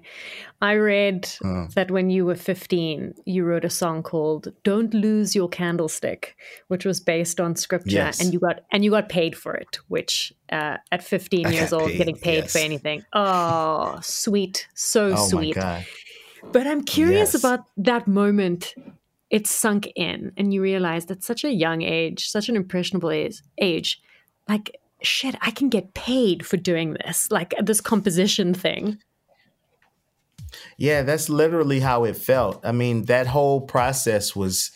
I 0.62 0.74
read 0.76 1.28
uh. 1.44 1.66
that 1.74 1.90
when 1.90 2.08
you 2.08 2.24
were 2.24 2.34
15, 2.34 3.14
you 3.24 3.44
wrote 3.44 3.64
a 3.64 3.70
song 3.70 4.02
called 4.02 4.52
"Don't 4.62 4.94
Lose 4.94 5.36
Your 5.36 5.48
Candlestick," 5.48 6.36
which 6.68 6.84
was 6.84 7.00
based 7.00 7.40
on 7.40 7.56
scripture, 7.56 7.90
yes. 7.90 8.20
and 8.20 8.32
you 8.32 8.40
got 8.40 8.60
and 8.72 8.84
you 8.84 8.90
got 8.90 9.08
paid 9.08 9.36
for 9.36 9.54
it. 9.54 9.78
Which 9.88 10.32
uh, 10.50 10.78
at 10.90 11.02
15 11.02 11.46
I 11.46 11.50
years 11.50 11.72
old, 11.72 11.90
paid, 11.90 11.98
getting 11.98 12.16
paid 12.16 12.44
yes. 12.44 12.52
for 12.52 12.58
anything, 12.58 13.04
oh, 13.12 13.98
sweet, 14.02 14.66
so 14.74 15.12
oh 15.16 15.28
sweet. 15.28 15.56
But 16.52 16.66
I'm 16.66 16.84
curious 16.84 17.34
yes. 17.34 17.42
about 17.42 17.66
that 17.76 18.06
moment. 18.06 18.74
It 19.28 19.48
sunk 19.48 19.88
in, 19.96 20.32
and 20.36 20.54
you 20.54 20.62
realized 20.62 21.10
at 21.10 21.24
such 21.24 21.42
a 21.42 21.50
young 21.50 21.82
age, 21.82 22.28
such 22.28 22.48
an 22.48 22.54
impressionable 22.54 23.10
age, 23.10 23.42
age 23.58 24.00
like 24.48 24.76
shit, 25.02 25.34
I 25.40 25.50
can 25.50 25.68
get 25.68 25.94
paid 25.94 26.44
for 26.46 26.56
doing 26.56 26.94
this, 27.04 27.30
like 27.30 27.54
this 27.62 27.80
composition 27.80 28.54
thing. 28.54 28.98
Yeah, 30.78 31.02
that's 31.02 31.28
literally 31.28 31.80
how 31.80 32.04
it 32.04 32.16
felt. 32.16 32.64
I 32.64 32.72
mean, 32.72 33.04
that 33.06 33.26
whole 33.26 33.60
process 33.60 34.34
was 34.34 34.70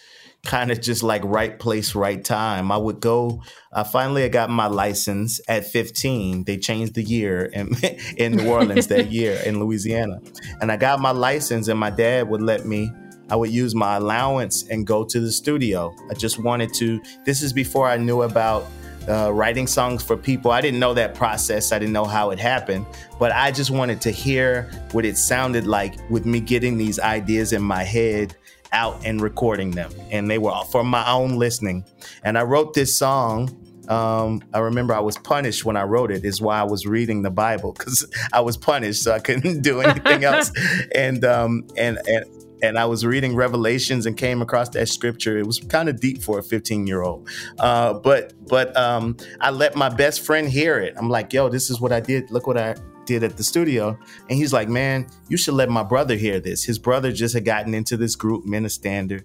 kind 0.45 0.71
of 0.71 0.81
just 0.81 1.03
like 1.03 1.23
right 1.25 1.59
place, 1.59 1.95
right 1.95 2.23
time. 2.25 2.73
I 2.73 2.77
would 2.77 3.01
go. 3.01 3.43
I 3.73 3.83
finally 3.83 4.25
I 4.25 4.29
got 4.29 4.51
my 4.51 4.67
license 4.67 5.41
at 5.49 5.67
15. 5.67 6.45
They 6.45 6.57
changed 6.57 6.95
the 6.95 7.03
year 7.03 7.45
in 7.45 7.71
in 8.17 8.37
New 8.37 8.49
Orleans 8.49 8.87
that 8.89 9.11
year 9.13 9.41
in 9.45 9.61
Louisiana, 9.61 10.21
and 10.61 10.73
I 10.73 10.77
got 10.77 11.01
my 11.01 11.13
license. 11.13 11.69
And 11.69 11.79
my 11.79 11.91
dad 11.91 12.29
would 12.29 12.43
let 12.43 12.67
me. 12.67 12.91
I 13.29 13.37
would 13.37 13.51
use 13.51 13.77
my 13.77 13.95
allowance 13.95 14.67
and 14.69 14.85
go 14.85 15.05
to 15.05 15.21
the 15.21 15.31
studio. 15.31 15.95
I 16.11 16.15
just 16.15 16.39
wanted 16.39 16.75
to. 16.75 17.01
This 17.25 17.43
is 17.43 17.53
before 17.53 17.89
I 17.89 17.97
knew 17.97 18.23
about 18.23 18.67
uh, 19.09 19.33
writing 19.33 19.67
songs 19.67 20.03
for 20.03 20.17
people. 20.17 20.51
I 20.51 20.61
didn't 20.61 20.81
know 20.81 20.95
that 20.95 21.15
process. 21.15 21.73
I 21.73 21.79
didn't 21.79 21.93
know 21.93 22.05
how 22.05 22.31
it 22.31 22.39
happened, 22.39 22.87
but 23.19 23.33
I 23.33 23.51
just 23.51 23.71
wanted 23.71 24.01
to 24.03 24.11
hear 24.11 24.71
what 24.93 25.05
it 25.05 25.17
sounded 25.17 25.67
like 25.67 25.97
with 26.11 26.27
me 26.27 26.41
getting 26.41 26.77
these 26.77 26.99
ideas 26.99 27.53
in 27.53 27.63
my 27.63 27.83
head 27.83 28.37
out 28.73 29.01
and 29.05 29.21
recording 29.21 29.73
them. 29.73 29.93
And 30.11 30.31
they 30.31 30.39
were 30.39 30.51
all 30.51 30.65
for 30.65 30.85
my 30.85 31.09
own 31.11 31.37
listening. 31.37 31.85
And 32.23 32.39
I 32.39 32.43
wrote 32.43 32.75
this 32.75 32.97
song. 32.97 33.57
Um, 33.89 34.41
I 34.55 34.61
remember 34.61 34.95
I 34.95 35.01
was 35.01 35.19
punished 35.19 35.65
when 35.65 35.77
I 35.77 35.83
wrote 35.83 36.13
it. 36.13 36.25
Is 36.25 36.41
why 36.41 36.61
I 36.61 36.63
was 36.63 36.87
reading 36.87 37.23
the 37.23 37.31
Bible 37.31 37.73
because 37.73 38.07
I 38.33 38.41
was 38.41 38.57
punished, 38.57 39.03
so 39.03 39.13
I 39.13 39.19
couldn't 39.19 39.63
do 39.63 39.81
anything 39.81 40.23
else. 40.31 40.53
and 40.95 41.25
um, 41.25 41.67
and 41.77 41.99
and 42.07 42.25
and 42.63 42.79
I 42.79 42.85
was 42.87 43.05
reading 43.05 43.35
Revelations 43.35 44.07
and 44.07 44.17
came 44.17 44.43
across 44.43 44.69
that 44.71 44.89
scripture. 44.89 45.39
It 45.39 45.47
was 45.47 45.59
kind 45.61 45.89
of 45.89 46.01
deep 46.01 46.23
for 46.23 46.39
a 46.39 46.43
15 46.43 46.87
year 46.87 47.03
old, 47.03 47.29
uh, 47.59 47.95
but 47.95 48.33
but 48.49 48.77
um, 48.77 49.17
I 49.41 49.51
let 49.51 49.77
my 49.77 49.89
best 49.89 50.21
friend 50.23 50.49
hear 50.49 50.79
it. 50.79 50.95
I'm 50.97 51.09
like, 51.09 51.33
yo, 51.33 51.49
this 51.49 51.71
is 51.71 51.81
what 51.81 51.93
I 51.93 52.01
did. 52.01 52.31
Look 52.31 52.47
what 52.47 52.59
I 52.59 52.75
did 53.07 53.25
at 53.25 53.37
the 53.37 53.43
studio. 53.43 53.99
And 54.29 54.39
he's 54.39 54.53
like, 54.53 54.69
man, 54.69 55.07
you 55.29 55.37
should 55.37 55.55
let 55.55 55.69
my 55.69 55.83
brother 55.83 56.15
hear 56.15 56.39
this. 56.39 56.65
His 56.65 56.79
brother 56.79 57.13
just 57.13 57.35
had 57.35 57.45
gotten 57.45 57.75
into 57.75 57.97
this 57.97 58.15
group, 58.15 58.45
Men 58.45 58.65
of 58.65 58.73
Standard, 58.73 59.25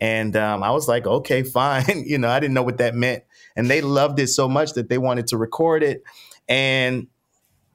and 0.00 0.34
um, 0.36 0.62
I 0.62 0.70
was 0.70 0.88
like, 0.88 1.06
okay, 1.06 1.42
fine. 1.60 2.04
you 2.06 2.18
know, 2.18 2.28
I 2.28 2.40
didn't 2.40 2.54
know 2.54 2.62
what 2.62 2.78
that 2.78 2.94
meant, 2.94 3.24
and 3.56 3.70
they 3.70 3.80
loved 3.80 4.18
it 4.18 4.28
so 4.28 4.48
much 4.48 4.72
that 4.74 4.88
they 4.88 4.98
wanted 4.98 5.28
to 5.28 5.36
record 5.36 5.82
it, 5.82 6.02
and 6.48 7.06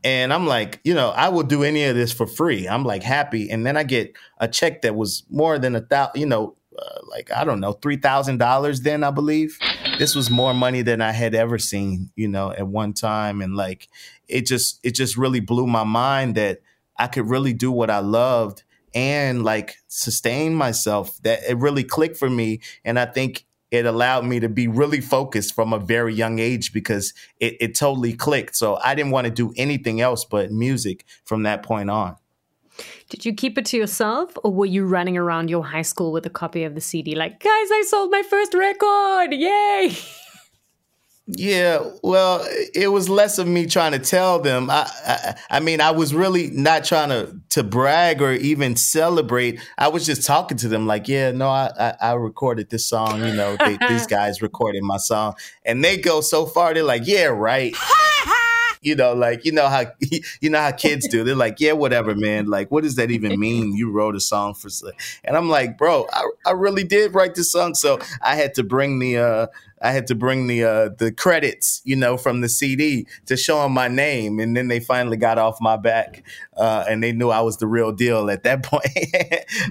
and 0.05 0.31
I'm 0.31 0.45
like, 0.45 0.79
you 0.83 0.93
know, 0.93 1.09
I 1.09 1.29
will 1.29 1.41
do 1.41 1.63
any 1.63 1.83
of 1.85 1.95
this 1.95 2.13
for 2.13 2.27
free. 2.27 2.67
I'm 2.67 2.85
like 2.85 3.01
happy. 3.01 3.49
And 3.49 3.65
then 3.65 3.75
I 3.75 3.81
get 3.81 4.15
a 4.37 4.47
check 4.47 4.83
that 4.83 4.95
was 4.95 5.23
more 5.31 5.57
than 5.57 5.75
a 5.75 5.81
thousand, 5.81 6.19
you 6.19 6.27
know, 6.27 6.55
uh, 6.77 6.99
like, 7.09 7.31
I 7.31 7.43
don't 7.43 7.59
know, 7.59 7.73
$3,000 7.73 8.83
then, 8.83 9.03
I 9.03 9.09
believe. 9.09 9.57
This 9.97 10.13
was 10.13 10.29
more 10.29 10.53
money 10.53 10.83
than 10.83 11.01
I 11.01 11.11
had 11.11 11.33
ever 11.33 11.57
seen, 11.57 12.11
you 12.15 12.27
know, 12.27 12.51
at 12.51 12.67
one 12.67 12.93
time. 12.93 13.41
And 13.41 13.55
like, 13.55 13.89
it 14.27 14.45
just, 14.45 14.79
it 14.83 14.91
just 14.91 15.17
really 15.17 15.39
blew 15.39 15.65
my 15.65 15.83
mind 15.83 16.35
that 16.35 16.59
I 16.99 17.07
could 17.07 17.27
really 17.27 17.53
do 17.53 17.71
what 17.71 17.89
I 17.89 17.99
loved 17.99 18.61
and 18.93 19.43
like 19.43 19.77
sustain 19.87 20.53
myself. 20.53 21.19
That 21.23 21.39
it 21.49 21.57
really 21.57 21.83
clicked 21.83 22.17
for 22.17 22.29
me. 22.29 22.59
And 22.83 22.99
I 22.99 23.05
think 23.05 23.47
it 23.75 23.85
allowed 23.85 24.25
me 24.25 24.39
to 24.39 24.49
be 24.49 24.67
really 24.67 25.01
focused 25.01 25.53
from 25.53 25.73
a 25.73 25.79
very 25.79 26.13
young 26.13 26.39
age 26.39 26.73
because 26.73 27.13
it, 27.39 27.55
it 27.59 27.75
totally 27.75 28.13
clicked. 28.13 28.55
So 28.55 28.77
I 28.83 28.95
didn't 28.95 29.11
want 29.11 29.25
to 29.25 29.31
do 29.31 29.53
anything 29.57 30.01
else 30.01 30.25
but 30.25 30.51
music 30.51 31.05
from 31.25 31.43
that 31.43 31.63
point 31.63 31.89
on. 31.89 32.15
Did 33.09 33.25
you 33.25 33.33
keep 33.33 33.57
it 33.57 33.65
to 33.67 33.77
yourself 33.77 34.33
or 34.43 34.51
were 34.51 34.65
you 34.65 34.85
running 34.85 35.17
around 35.17 35.49
your 35.49 35.63
high 35.63 35.83
school 35.83 36.11
with 36.11 36.25
a 36.25 36.29
copy 36.29 36.63
of 36.63 36.75
the 36.75 36.81
CD 36.81 37.15
like, 37.15 37.39
guys, 37.39 37.71
I 37.71 37.83
sold 37.87 38.11
my 38.11 38.23
first 38.23 38.53
record? 38.53 39.33
Yay! 39.33 39.95
Yeah, 41.27 41.89
well, 42.03 42.47
it 42.75 42.89
was 42.89 43.09
less 43.09 43.39
of 43.39 43.47
me 43.47 43.65
trying 43.65 43.93
to 43.93 43.99
tell 43.99 44.39
them. 44.39 44.69
I, 44.69 44.87
I, 45.07 45.35
I, 45.49 45.59
mean, 45.59 45.81
I 45.81 45.89
was 45.89 46.13
really 46.13 46.51
not 46.51 46.83
trying 46.83 47.09
to 47.09 47.35
to 47.49 47.63
brag 47.63 48.21
or 48.21 48.33
even 48.33 48.75
celebrate. 48.75 49.59
I 49.75 49.87
was 49.87 50.05
just 50.05 50.23
talking 50.23 50.57
to 50.57 50.67
them, 50.67 50.85
like, 50.85 51.07
yeah, 51.07 51.31
no, 51.31 51.47
I, 51.49 51.71
I, 51.79 51.95
I 51.99 52.13
recorded 52.13 52.69
this 52.69 52.85
song. 52.85 53.25
You 53.25 53.33
know, 53.33 53.57
they, 53.57 53.75
these 53.89 54.05
guys 54.17 54.43
recorded 54.43 54.83
my 54.83 54.97
song, 54.97 55.33
and 55.65 55.83
they 55.83 55.97
go 55.97 56.21
so 56.21 56.45
far. 56.45 56.75
They're 56.75 56.83
like, 56.83 57.07
yeah, 57.07 57.25
right. 57.25 57.75
you 58.85 58.95
know, 58.95 59.13
like 59.13 59.43
you 59.45 59.51
know 59.51 59.67
how 59.67 59.85
you 60.41 60.49
know 60.51 60.59
how 60.59 60.71
kids 60.71 61.07
do. 61.07 61.23
They're 61.23 61.35
like, 61.35 61.59
yeah, 61.59 61.73
whatever, 61.73 62.13
man. 62.13 62.45
Like, 62.45 62.69
what 62.69 62.83
does 62.83 62.95
that 62.95 63.09
even 63.09 63.39
mean? 63.39 63.75
You 63.75 63.91
wrote 63.91 64.15
a 64.15 64.19
song 64.19 64.53
for, 64.53 64.69
and 65.23 65.35
I'm 65.35 65.49
like, 65.49 65.77
bro, 65.77 66.07
I, 66.13 66.29
I 66.45 66.51
really 66.51 66.83
did 66.83 67.15
write 67.15 67.33
this 67.33 67.51
song. 67.51 67.73
So 67.73 67.99
I 68.21 68.35
had 68.35 68.53
to 68.55 68.63
bring 68.63 68.99
the 68.99 69.17
uh 69.17 69.47
I 69.81 69.91
had 69.91 70.07
to 70.07 70.15
bring 70.15 70.47
the 70.47 70.63
uh, 70.63 70.89
the 70.97 71.11
credits, 71.11 71.81
you 71.83 71.95
know, 71.95 72.17
from 72.17 72.41
the 72.41 72.47
CD 72.47 73.07
to 73.25 73.35
show 73.35 73.61
them 73.61 73.73
my 73.73 73.87
name, 73.87 74.39
and 74.39 74.55
then 74.55 74.67
they 74.67 74.79
finally 74.79 75.17
got 75.17 75.37
off 75.37 75.57
my 75.59 75.75
back, 75.75 76.23
uh, 76.55 76.85
and 76.89 77.03
they 77.03 77.11
knew 77.11 77.29
I 77.29 77.41
was 77.41 77.57
the 77.57 77.67
real 77.67 77.91
deal 77.91 78.29
at 78.29 78.43
that 78.43 78.63
point. 78.63 78.85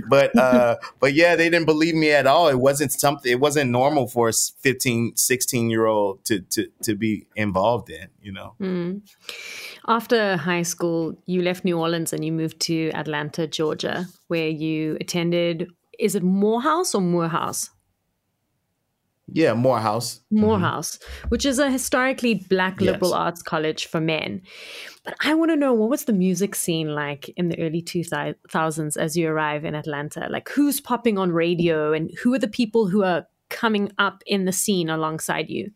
but 0.08 0.37
uh, 0.38 0.76
but 1.00 1.14
yeah, 1.14 1.37
they 1.37 1.49
didn't 1.49 1.66
believe 1.66 1.94
me 1.94 2.11
at 2.11 2.26
all. 2.26 2.49
It 2.49 2.61
wasn't 2.61 2.92
something. 2.92 3.30
It 3.30 3.40
wasn't 3.40 3.70
normal 3.70 4.06
for 4.06 4.28
a 4.28 4.32
15, 4.32 5.16
16 5.16 5.70
year 5.70 5.87
old 5.87 6.25
to 6.26 6.40
to 6.40 6.68
to 6.82 6.94
be 6.94 7.26
involved 7.34 7.88
in, 7.90 8.08
you 8.23 8.32
know. 8.32 8.54
Mm. 8.61 9.00
After 9.88 10.37
high 10.37 10.62
school, 10.62 11.16
you 11.26 11.42
left 11.42 11.64
New 11.64 11.78
Orleans 11.78 12.12
and 12.12 12.25
you 12.25 12.32
moved 12.32 12.61
to 12.61 12.90
Atlanta, 12.90 13.46
Georgia, 13.46 14.06
where 14.28 14.49
you 14.49 14.99
attended. 15.00 15.70
Is 15.99 16.14
it 16.14 16.23
Morehouse 16.23 16.94
or 16.94 17.00
Morehouse? 17.00 17.70
Yeah, 19.32 19.54
Morehouse. 19.54 20.20
Morehouse, 20.30 20.98
mm-hmm. 20.98 21.28
which 21.28 21.46
is 21.46 21.58
a 21.58 21.70
historically 21.70 22.34
black 22.34 22.80
liberal 22.80 23.10
yes. 23.10 23.18
arts 23.18 23.42
college 23.42 23.86
for 23.86 24.00
men. 24.00 24.42
But 25.02 25.16
I 25.22 25.34
want 25.34 25.50
to 25.50 25.56
know 25.56 25.72
what 25.72 25.88
was 25.88 26.04
the 26.04 26.12
music 26.12 26.54
scene 26.54 26.94
like 26.94 27.30
in 27.30 27.48
the 27.48 27.58
early 27.58 27.82
2000s 27.82 28.96
as 28.96 29.16
you 29.16 29.28
arrive 29.28 29.64
in 29.64 29.74
Atlanta? 29.74 30.28
Like 30.30 30.50
who's 30.50 30.80
popping 30.80 31.18
on 31.18 31.32
radio 31.32 31.92
and 31.92 32.10
who 32.22 32.34
are 32.34 32.38
the 32.38 32.48
people 32.48 32.88
who 32.88 33.02
are 33.02 33.26
coming 33.48 33.92
up 33.98 34.22
in 34.26 34.44
the 34.44 34.52
scene 34.52 34.90
alongside 34.90 35.48
you? 35.48 35.70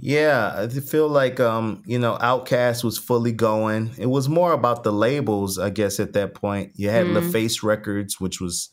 Yeah, 0.00 0.52
I 0.56 0.68
feel 0.68 1.08
like 1.08 1.40
um, 1.40 1.82
you 1.84 1.98
know, 1.98 2.16
OutKast 2.20 2.84
was 2.84 2.98
fully 2.98 3.32
going. 3.32 3.90
It 3.98 4.06
was 4.06 4.28
more 4.28 4.52
about 4.52 4.84
the 4.84 4.92
labels, 4.92 5.58
I 5.58 5.70
guess, 5.70 5.98
at 5.98 6.12
that 6.12 6.34
point. 6.34 6.72
You 6.76 6.90
had 6.90 7.06
mm. 7.06 7.18
LaFace 7.18 7.64
Records, 7.64 8.20
which 8.20 8.40
was 8.40 8.70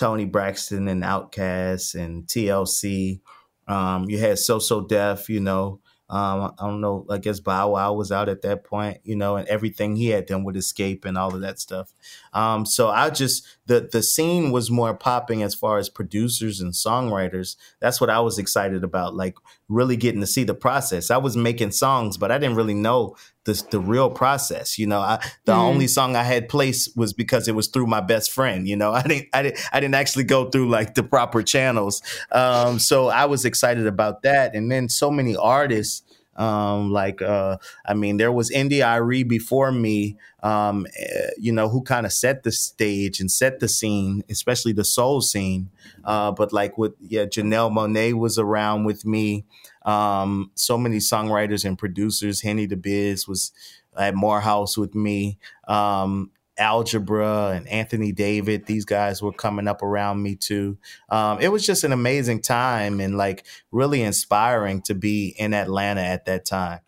Toni 0.00 0.24
Braxton 0.24 0.88
and 0.88 1.02
OutKast 1.02 1.94
and 1.94 2.26
TLC. 2.26 3.20
Um, 3.68 4.08
you 4.08 4.18
had 4.18 4.38
So 4.38 4.58
So 4.58 4.80
Def, 4.80 5.28
you 5.28 5.40
know. 5.40 5.80
Um, 6.08 6.54
I 6.58 6.66
don't 6.66 6.80
know. 6.80 7.06
I 7.08 7.18
guess 7.18 7.38
Bow 7.38 7.70
Wow 7.70 7.92
was 7.92 8.10
out 8.10 8.28
at 8.28 8.42
that 8.42 8.64
point, 8.64 8.98
you 9.04 9.14
know, 9.14 9.36
and 9.36 9.46
everything 9.46 9.94
he 9.94 10.08
had 10.08 10.26
done 10.26 10.42
with 10.42 10.56
Xscape 10.56 11.04
and 11.04 11.16
all 11.16 11.32
of 11.32 11.40
that 11.42 11.60
stuff. 11.60 11.92
Um, 12.32 12.66
so 12.66 12.88
I 12.88 13.10
just 13.10 13.46
the 13.66 13.88
the 13.92 14.02
scene 14.02 14.50
was 14.50 14.72
more 14.72 14.92
popping 14.92 15.44
as 15.44 15.54
far 15.54 15.78
as 15.78 15.88
producers 15.88 16.60
and 16.60 16.72
songwriters. 16.72 17.54
That's 17.78 18.00
what 18.00 18.10
I 18.10 18.18
was 18.18 18.38
excited 18.38 18.82
about, 18.82 19.14
like 19.14 19.36
really 19.68 19.96
getting 19.96 20.20
to 20.20 20.26
see 20.26 20.42
the 20.42 20.54
process. 20.54 21.12
I 21.12 21.18
was 21.18 21.36
making 21.36 21.70
songs, 21.72 22.16
but 22.16 22.32
I 22.32 22.38
didn't 22.38 22.56
really 22.56 22.74
know 22.74 23.14
the 23.44 23.62
the 23.70 23.80
real 23.80 24.10
process. 24.10 24.78
You 24.78 24.86
know, 24.86 25.00
I, 25.00 25.24
the 25.44 25.52
mm. 25.52 25.58
only 25.58 25.86
song 25.86 26.16
I 26.16 26.22
had 26.22 26.48
placed 26.48 26.96
was 26.96 27.12
because 27.12 27.48
it 27.48 27.54
was 27.54 27.68
through 27.68 27.86
my 27.86 28.00
best 28.00 28.32
friend. 28.32 28.68
You 28.68 28.76
know, 28.76 28.92
I 28.94 29.02
didn't 29.02 29.28
I 29.32 29.42
didn't 29.42 29.68
I 29.72 29.80
didn't 29.80 29.94
actually 29.94 30.24
go 30.24 30.50
through 30.50 30.68
like 30.68 30.94
the 30.94 31.02
proper 31.02 31.42
channels. 31.42 32.02
Um, 32.32 32.78
so 32.78 33.08
I 33.08 33.26
was 33.26 33.44
excited 33.44 33.86
about 33.86 34.22
that, 34.22 34.54
and 34.54 34.70
then 34.70 34.88
so 34.88 35.10
many 35.10 35.36
artists. 35.36 36.02
Um, 36.36 36.90
like 36.90 37.20
uh, 37.20 37.58
I 37.84 37.92
mean, 37.92 38.16
there 38.16 38.32
was 38.32 38.50
India.Arie 38.50 39.24
before 39.24 39.72
me, 39.72 40.16
um, 40.42 40.86
uh, 40.98 41.26
you 41.36 41.52
know, 41.52 41.68
who 41.68 41.82
kind 41.82 42.06
of 42.06 42.12
set 42.12 42.44
the 42.44 42.52
stage 42.52 43.20
and 43.20 43.30
set 43.30 43.60
the 43.60 43.68
scene, 43.68 44.22
especially 44.30 44.72
the 44.72 44.84
soul 44.84 45.20
scene. 45.20 45.68
Uh, 46.02 46.30
but 46.30 46.50
like 46.52 46.78
with 46.78 46.94
yeah, 47.00 47.26
Janelle 47.26 47.70
Monáe 47.70 48.14
was 48.14 48.38
around 48.38 48.84
with 48.84 49.04
me. 49.04 49.44
Um, 49.82 50.50
so 50.54 50.76
many 50.76 50.98
songwriters 50.98 51.64
and 51.64 51.78
producers. 51.78 52.40
Henny 52.40 52.66
the 52.66 52.76
Biz 52.76 53.26
was 53.26 53.52
at 53.98 54.14
Morehouse 54.14 54.76
with 54.76 54.94
me. 54.94 55.38
Um, 55.66 56.30
Algebra 56.58 57.52
and 57.54 57.66
Anthony 57.68 58.12
David, 58.12 58.66
these 58.66 58.84
guys 58.84 59.22
were 59.22 59.32
coming 59.32 59.66
up 59.66 59.82
around 59.82 60.22
me 60.22 60.36
too. 60.36 60.76
Um, 61.08 61.40
it 61.40 61.48
was 61.48 61.64
just 61.64 61.84
an 61.84 61.92
amazing 61.92 62.42
time 62.42 63.00
and 63.00 63.16
like 63.16 63.46
really 63.72 64.02
inspiring 64.02 64.82
to 64.82 64.94
be 64.94 65.34
in 65.38 65.54
Atlanta 65.54 66.02
at 66.02 66.26
that 66.26 66.44
time. 66.44 66.80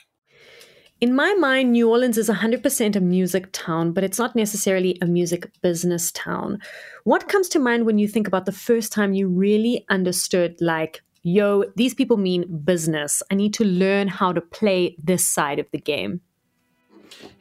In 1.01 1.17
my 1.17 1.35
mind, 1.35 1.73
New 1.73 1.91
Orleans 1.91 2.17
is 2.17 2.29
100% 2.29 2.95
a 2.95 3.01
music 3.01 3.49
town, 3.51 3.91
but 3.91 4.05
it's 4.05 4.21
not 4.21 4.37
necessarily 4.37 4.97
a 5.03 5.07
music 5.07 5.51
business 5.61 6.13
town. 6.13 6.61
What 7.03 7.29
comes 7.29 7.49
to 7.49 7.59
mind 7.59 7.87
when 7.87 7.99
you 7.99 8.07
think 8.07 8.29
about 8.29 8.47
the 8.47 8.53
first 8.53 8.93
time 8.93 9.13
you 9.13 9.27
really 9.27 9.85
understood, 9.91 10.55
like, 10.61 11.03
yo, 11.23 11.65
these 11.77 11.95
people 11.95 12.17
mean 12.17 12.63
business. 12.65 13.23
I 13.31 13.35
need 13.35 13.55
to 13.55 13.65
learn 13.65 14.09
how 14.09 14.33
to 14.33 14.41
play 14.41 14.97
this 15.03 15.27
side 15.27 15.59
of 15.59 15.67
the 15.73 15.79
game. 15.79 16.21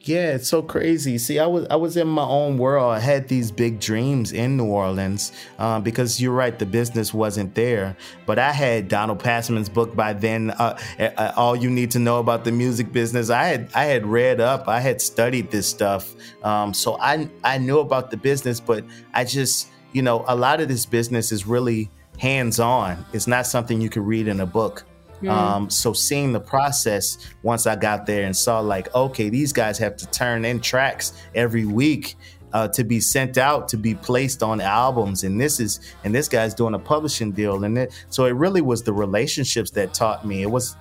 Yeah, 0.00 0.34
it's 0.34 0.48
so 0.48 0.62
crazy. 0.62 1.16
See, 1.18 1.38
I 1.38 1.46
was 1.46 1.66
I 1.70 1.76
was 1.76 1.96
in 1.96 2.08
my 2.08 2.24
own 2.24 2.58
world. 2.58 2.92
I 2.92 2.98
had 2.98 3.28
these 3.28 3.50
big 3.50 3.80
dreams 3.80 4.32
in 4.32 4.56
New 4.56 4.66
Orleans 4.66 5.32
um, 5.58 5.82
because 5.82 6.20
you're 6.20 6.32
right, 6.32 6.56
the 6.56 6.66
business 6.66 7.14
wasn't 7.14 7.54
there. 7.54 7.96
But 8.26 8.38
I 8.38 8.52
had 8.52 8.88
Donald 8.88 9.20
Passman's 9.20 9.68
book 9.68 9.94
by 9.94 10.12
then. 10.12 10.50
Uh, 10.50 10.78
uh, 10.98 11.32
all 11.36 11.56
you 11.56 11.70
need 11.70 11.90
to 11.92 11.98
know 11.98 12.18
about 12.18 12.44
the 12.44 12.52
music 12.52 12.92
business. 12.92 13.30
I 13.30 13.44
had 13.44 13.70
I 13.74 13.84
had 13.84 14.04
read 14.06 14.40
up. 14.40 14.68
I 14.68 14.80
had 14.80 15.00
studied 15.00 15.50
this 15.50 15.68
stuff, 15.68 16.14
um, 16.44 16.74
so 16.74 16.98
I 17.00 17.28
I 17.42 17.58
knew 17.58 17.78
about 17.78 18.10
the 18.10 18.16
business. 18.16 18.60
But 18.60 18.84
I 19.14 19.24
just 19.24 19.68
you 19.92 20.02
know 20.02 20.24
a 20.26 20.36
lot 20.36 20.60
of 20.60 20.68
this 20.68 20.84
business 20.84 21.32
is 21.32 21.46
really 21.46 21.90
hands 22.18 22.60
on. 22.60 23.04
It's 23.12 23.26
not 23.26 23.46
something 23.46 23.80
you 23.80 23.88
can 23.88 24.04
read 24.04 24.28
in 24.28 24.40
a 24.40 24.46
book. 24.46 24.84
Mm. 25.22 25.30
Um, 25.30 25.70
so 25.70 25.92
seeing 25.92 26.32
the 26.32 26.40
process 26.40 27.18
once 27.42 27.66
I 27.66 27.76
got 27.76 28.06
there 28.06 28.24
and 28.24 28.36
saw 28.36 28.60
like, 28.60 28.92
okay, 28.94 29.28
these 29.28 29.52
guys 29.52 29.78
have 29.78 29.96
to 29.98 30.06
turn 30.10 30.44
in 30.44 30.60
tracks 30.60 31.12
every 31.34 31.64
week 31.64 32.16
uh, 32.52 32.68
to 32.68 32.84
be 32.84 33.00
sent 33.00 33.38
out 33.38 33.68
to 33.68 33.76
be 33.76 33.94
placed 33.94 34.42
on 34.42 34.60
albums, 34.60 35.24
and 35.24 35.40
this 35.40 35.58
is 35.58 35.80
and 36.04 36.14
this 36.14 36.28
guy's 36.28 36.54
doing 36.54 36.74
a 36.74 36.78
publishing 36.78 37.32
deal, 37.32 37.64
and 37.64 37.78
it 37.78 37.92
so 38.10 38.26
it 38.26 38.32
really 38.32 38.60
was 38.60 38.82
the 38.82 38.92
relationships 38.92 39.70
that 39.70 39.94
taught 39.94 40.26
me. 40.26 40.42
It 40.42 40.50
was 40.50 40.76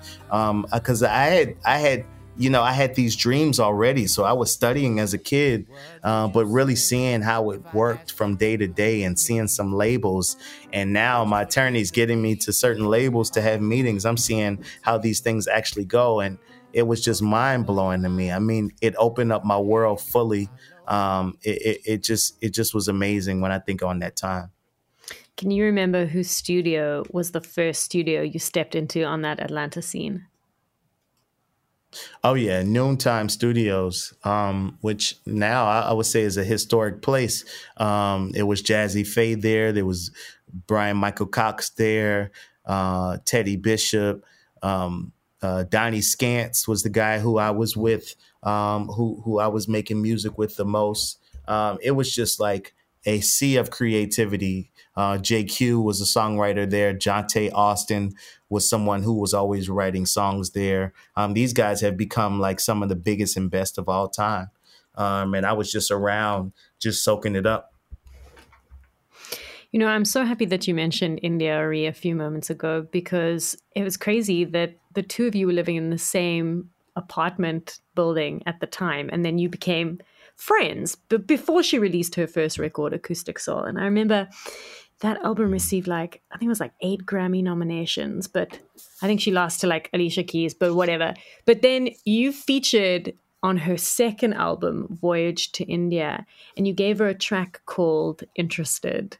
because 0.73 1.03
um, 1.03 1.09
I 1.09 1.25
had 1.27 1.55
I 1.63 1.77
had 1.77 2.05
you 2.35 2.49
know, 2.49 2.61
I 2.61 2.71
had 2.71 2.95
these 2.95 3.15
dreams 3.15 3.59
already. 3.59 4.07
So 4.07 4.23
I 4.23 4.33
was 4.33 4.51
studying 4.51 4.99
as 4.99 5.13
a 5.13 5.17
kid, 5.17 5.67
uh, 6.03 6.27
but 6.27 6.45
really 6.45 6.75
seeing 6.75 7.21
how 7.21 7.51
it 7.51 7.61
worked 7.71 8.11
from 8.11 8.37
day 8.37 8.57
to 8.57 8.67
day 8.67 9.03
and 9.03 9.19
seeing 9.19 9.47
some 9.47 9.73
labels. 9.73 10.37
And 10.71 10.93
now 10.93 11.25
my 11.25 11.43
attorney's 11.43 11.91
getting 11.91 12.21
me 12.21 12.35
to 12.37 12.53
certain 12.53 12.85
labels 12.85 13.29
to 13.31 13.41
have 13.41 13.61
meetings. 13.61 14.05
I'm 14.05 14.17
seeing 14.17 14.63
how 14.81 14.97
these 14.97 15.19
things 15.19 15.47
actually 15.47 15.85
go. 15.85 16.19
And 16.19 16.37
it 16.73 16.83
was 16.83 17.03
just 17.03 17.21
mind 17.21 17.65
blowing 17.65 18.01
to 18.03 18.09
me. 18.09 18.31
I 18.31 18.39
mean, 18.39 18.71
it 18.81 18.95
opened 18.97 19.31
up 19.31 19.43
my 19.43 19.59
world 19.59 20.01
fully. 20.01 20.49
Um, 20.87 21.37
it, 21.43 21.61
it, 21.61 21.81
it 21.85 22.03
just 22.03 22.37
it 22.41 22.53
just 22.53 22.73
was 22.73 22.87
amazing 22.87 23.41
when 23.41 23.51
I 23.51 23.59
think 23.59 23.83
on 23.83 23.99
that 23.99 24.15
time. 24.15 24.51
Can 25.37 25.51
you 25.51 25.63
remember 25.63 26.05
whose 26.05 26.29
studio 26.29 27.03
was 27.11 27.31
the 27.31 27.41
first 27.41 27.83
studio 27.83 28.21
you 28.21 28.39
stepped 28.39 28.75
into 28.75 29.03
on 29.03 29.21
that 29.21 29.39
Atlanta 29.39 29.81
scene? 29.81 30.27
Oh 32.23 32.35
yeah, 32.35 32.63
Noontime 32.63 33.29
Studios, 33.29 34.13
um, 34.23 34.77
which 34.81 35.17
now 35.25 35.65
I, 35.65 35.81
I, 35.81 35.93
would 35.93 36.05
say 36.05 36.21
is 36.21 36.37
a 36.37 36.43
historic 36.43 37.01
place. 37.01 37.43
Um, 37.77 38.31
it 38.33 38.43
was 38.43 38.61
Jazzy 38.61 39.05
Pha 39.05 39.39
there. 39.39 39.71
There 39.71 39.85
was 39.85 40.11
Bryan-Michael 40.67 41.27
Cox 41.27 41.69
there. 41.71 42.31
Uh, 42.65 43.17
Teddy 43.25 43.57
Bishop, 43.57 44.23
um, 44.61 45.11
uh, 45.41 45.63
Donnie 45.63 46.01
Scantz 46.01 46.67
was 46.67 46.83
the 46.83 46.89
guy 46.89 47.19
who 47.19 47.37
I 47.37 47.51
was 47.51 47.75
with, 47.75 48.15
um, 48.43 48.87
who 48.87 49.21
who 49.25 49.39
I 49.39 49.47
was 49.47 49.67
making 49.67 50.01
music 50.01 50.37
with 50.37 50.55
the 50.55 50.65
most. 50.65 51.19
Um, 51.47 51.79
it 51.81 51.91
was 51.91 52.13
just 52.13 52.39
like 52.39 52.73
a 53.05 53.19
sea 53.21 53.57
of 53.57 53.71
creativity. 53.71 54.71
Uh, 55.01 55.17
JQ 55.17 55.83
was 55.83 55.99
a 55.99 56.03
songwriter 56.03 56.69
there. 56.69 56.93
Johntá 56.93 57.51
Austin 57.53 58.13
was 58.49 58.69
someone 58.69 59.01
who 59.01 59.15
was 59.15 59.33
always 59.33 59.67
writing 59.67 60.05
songs 60.05 60.51
there. 60.51 60.93
Um, 61.15 61.33
these 61.33 61.53
guys 61.53 61.81
have 61.81 61.97
become 61.97 62.39
like 62.39 62.59
some 62.59 62.83
of 62.83 62.89
the 62.89 62.95
biggest 62.95 63.35
and 63.35 63.49
best 63.49 63.79
of 63.79 63.89
all 63.89 64.09
time. 64.09 64.51
Um, 64.93 65.33
and 65.33 65.43
I 65.43 65.53
was 65.53 65.71
just 65.71 65.89
around, 65.89 66.51
just 66.77 67.03
soaking 67.03 67.35
it 67.35 67.47
up. 67.47 67.73
You 69.71 69.79
know, 69.79 69.87
I'm 69.87 70.05
so 70.05 70.23
happy 70.23 70.45
that 70.45 70.67
you 70.67 70.75
mentioned 70.75 71.19
India.Arie 71.23 71.87
a 71.87 71.93
few 71.93 72.13
moments 72.13 72.51
ago 72.51 72.85
because 72.91 73.57
it 73.75 73.81
was 73.81 73.97
crazy 73.97 74.43
that 74.43 74.75
the 74.93 75.01
two 75.01 75.25
of 75.25 75.33
you 75.33 75.47
were 75.47 75.53
living 75.53 75.77
in 75.77 75.89
the 75.89 75.97
same 75.97 76.69
apartment 76.95 77.79
building 77.95 78.43
at 78.45 78.59
the 78.59 78.67
time, 78.67 79.09
and 79.11 79.25
then 79.25 79.39
you 79.39 79.49
became 79.49 79.99
friends. 80.35 80.95
But 81.09 81.25
before 81.25 81.63
she 81.63 81.79
released 81.79 82.15
her 82.15 82.27
first 82.27 82.59
record, 82.59 82.93
Acoustic 82.93 83.39
Soul, 83.39 83.63
and 83.63 83.79
I 83.79 83.83
remember 83.83 84.27
that 85.01 85.23
album 85.23 85.51
received 85.51 85.87
like 85.87 86.21
I 86.31 86.37
think 86.37 86.47
it 86.47 86.49
was 86.49 86.59
like 86.59 86.73
eight 86.81 87.05
Grammy 87.05 87.43
nominations, 87.43 88.27
but 88.27 88.59
I 89.01 89.07
think 89.07 89.19
she 89.19 89.31
lost 89.31 89.61
to 89.61 89.67
like 89.67 89.89
Alicia 89.93 90.23
Keys, 90.23 90.53
but 90.53 90.73
whatever. 90.73 91.13
But 91.45 91.61
then 91.61 91.89
you 92.05 92.31
featured 92.31 93.13
on 93.43 93.57
her 93.57 93.77
second 93.77 94.33
album, 94.33 94.87
Voyage 95.01 95.51
to 95.53 95.63
India, 95.65 96.25
and 96.55 96.67
you 96.67 96.73
gave 96.73 96.99
her 96.99 97.07
a 97.07 97.15
track 97.15 97.61
called 97.65 98.23
Interested. 98.35 99.17